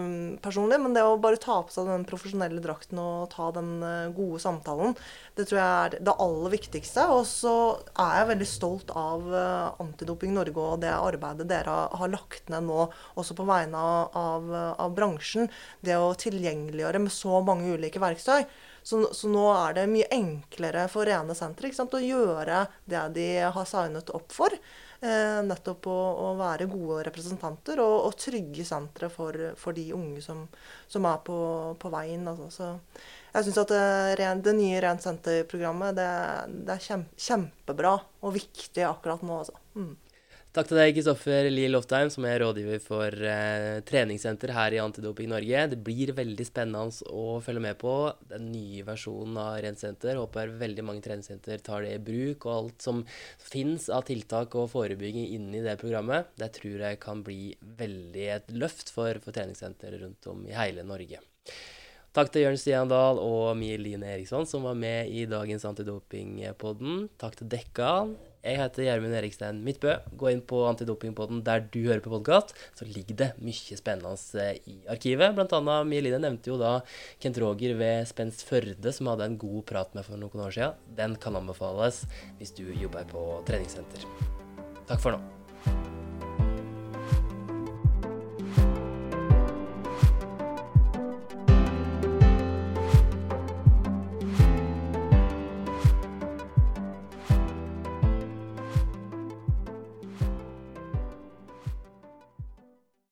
personlig, 0.42 0.80
men 0.82 0.96
det 0.96 1.04
å 1.06 1.14
bare 1.22 1.38
ta 1.42 1.60
på 1.62 1.74
seg 1.74 1.86
den 1.92 2.06
profesjonelle 2.08 2.62
drakten 2.64 2.98
og 3.02 3.28
ta 3.34 3.52
den 3.54 3.76
eh, 3.86 4.08
gode 4.16 4.42
samtalen, 4.42 4.98
det 5.36 5.44
tror 5.48 5.58
jeg 5.60 5.72
er 5.86 5.96
det 6.08 6.14
aller 6.24 6.52
viktigste. 6.54 7.06
Og 7.12 7.26
så 7.28 7.54
er 7.92 8.20
jeg 8.20 8.30
veldig 8.30 8.48
stolt 8.48 8.92
av 8.96 9.26
uh, 9.28 9.82
Antidoping 9.84 10.32
Norge 10.36 10.62
og 10.62 10.80
det 10.84 10.94
arbeidet 10.94 11.48
dere 11.50 11.74
har 11.92 12.12
lagt 12.12 12.48
ned 12.52 12.64
nå, 12.68 12.86
også 13.20 13.36
på 13.36 13.46
vegne 13.48 13.82
av, 14.16 14.48
av 14.80 14.96
bransjen. 14.96 15.50
Det 15.84 15.98
å 16.00 16.14
tilgjengeliggjøre 16.16 17.04
med 17.04 17.14
så 17.14 17.42
mange 17.44 17.76
ulike 17.76 18.02
verktøy. 18.02 18.46
Så, 18.86 19.00
så, 19.18 19.28
nå 19.28 19.48
er 19.50 19.74
det 19.74 19.88
mye 19.90 20.06
enklere 20.14 20.84
for 20.88 21.08
rene 21.08 21.34
sentre 21.34 21.72
å 21.74 22.02
gjøre 22.02 22.66
det 22.86 23.02
de 23.16 23.30
har 23.42 23.66
signet 23.66 24.12
opp 24.14 24.30
for. 24.32 24.54
Eh, 25.04 25.42
nettopp 25.44 25.90
å, 25.92 25.94
å, 26.24 26.28
være 26.38 26.68
gode 26.72 27.02
representanter 27.10 27.82
og, 27.84 28.06
og 28.08 28.14
trygge 28.16 28.64
sentre 28.64 29.10
for, 29.12 29.36
for, 29.60 29.76
de 29.76 29.90
unge 29.92 30.22
som, 30.24 30.46
som 30.88 31.04
er 31.10 31.20
på, 31.26 31.36
på 31.80 31.90
veien. 31.92 32.24
Altså. 32.30 32.48
Så 32.54 32.70
jeg 33.34 33.46
syns 33.48 33.60
at 33.60 33.74
det, 33.74 34.30
det, 34.46 34.56
nye 34.56 34.80
Rent 34.80 35.04
senter-programmet 35.04 35.98
det, 35.98 36.08
det, 36.64 36.78
er 36.78 37.04
kjempebra 37.28 37.92
og 38.24 38.36
viktig 38.38 38.86
akkurat 38.88 39.24
nå. 39.26 39.42
Altså. 39.44 39.60
Mm. 39.76 39.92
Takk 40.56 40.70
til 40.70 40.78
deg, 40.80 40.94
Kristoffer 40.96 41.46
Lie 41.52 41.68
Loftheim, 41.68 42.08
som 42.08 42.24
er 42.24 42.38
rådgiver 42.40 42.78
for 42.80 43.12
eh, 43.28 43.82
treningssenter 43.84 44.54
her 44.56 44.72
i 44.72 44.78
Antidoping 44.80 45.28
Norge. 45.28 45.64
Det 45.68 45.76
blir 45.84 46.14
veldig 46.16 46.46
spennende 46.48 46.86
å 47.12 47.24
følge 47.44 47.60
med 47.60 47.76
på 47.82 47.96
den 48.30 48.46
nye 48.54 48.86
versjonen 48.86 49.34
av 49.36 49.58
Rent 49.60 49.82
senter. 49.82 50.16
Håper 50.16 50.54
veldig 50.56 50.84
mange 50.88 51.02
treningssenter 51.04 51.60
tar 51.60 51.84
det 51.84 51.90
i 51.98 52.00
bruk, 52.06 52.46
og 52.48 52.54
alt 52.54 52.86
som 52.86 53.02
finnes 53.36 53.90
av 53.92 54.06
tiltak 54.08 54.56
og 54.56 54.70
forebygging 54.72 55.26
inni 55.34 55.60
det 55.60 55.74
programmet. 55.82 56.30
Det 56.40 56.48
tror 56.56 56.86
jeg 56.86 57.00
kan 57.02 57.20
bli 57.26 57.50
veldig 57.82 58.24
et 58.38 58.48
løft 58.56 58.94
for, 58.94 59.20
for 59.20 59.36
treningssenter 59.36 59.98
rundt 60.00 60.30
om 60.32 60.40
i 60.48 60.54
hele 60.56 60.86
Norge. 60.88 61.20
Takk 62.16 62.32
til 62.32 62.46
Jørn 62.46 62.56
Stian 62.56 62.88
Dahl 62.88 63.20
og 63.20 63.50
Mie 63.60 63.76
Line 63.76 64.08
Eriksson, 64.14 64.48
som 64.48 64.64
var 64.64 64.80
med 64.80 65.12
i 65.12 65.28
dagens 65.28 65.68
Antidopingpodden. 65.68 67.10
Takk 67.20 67.36
til 67.42 67.52
Dekkan. 67.58 68.16
Jeg 68.46 68.60
heter 68.60 68.84
Gjermund 68.86 69.14
Erikstein 69.18 69.56
Midtbø. 69.66 69.96
Gå 70.14 70.28
inn 70.30 70.42
på 70.46 70.60
Antidopingpodden 70.68 71.40
der 71.46 71.64
du 71.66 71.80
hører 71.88 72.02
på 72.04 72.12
podkast. 72.12 72.52
Så 72.78 72.86
ligger 72.86 73.18
det 73.18 73.28
mye 73.42 73.78
spennende 73.78 74.12
eh, 74.38 74.60
i 74.70 74.76
arkivet. 74.92 75.34
Blant 75.34 75.54
annet 75.56 75.88
Mieline 75.90 76.20
nevnte 76.22 76.52
jo 76.52 76.60
da 76.60 76.76
Kent 77.22 77.40
Roger 77.42 77.74
ved 77.80 78.06
Spenst 78.06 78.46
Førde, 78.46 78.92
som 78.94 79.10
hadde 79.10 79.26
en 79.26 79.38
god 79.42 79.64
prat 79.66 79.98
med 79.98 80.06
for 80.06 80.20
noen 80.20 80.46
år 80.46 80.54
siden. 80.54 80.78
Den 80.94 81.18
kan 81.18 81.34
anbefales 81.40 82.04
hvis 82.38 82.54
du 82.54 82.68
jobber 82.70 83.08
på 83.10 83.26
treningssenter. 83.50 84.06
Takk 84.86 85.02
for 85.02 85.18
nå. 85.18 86.15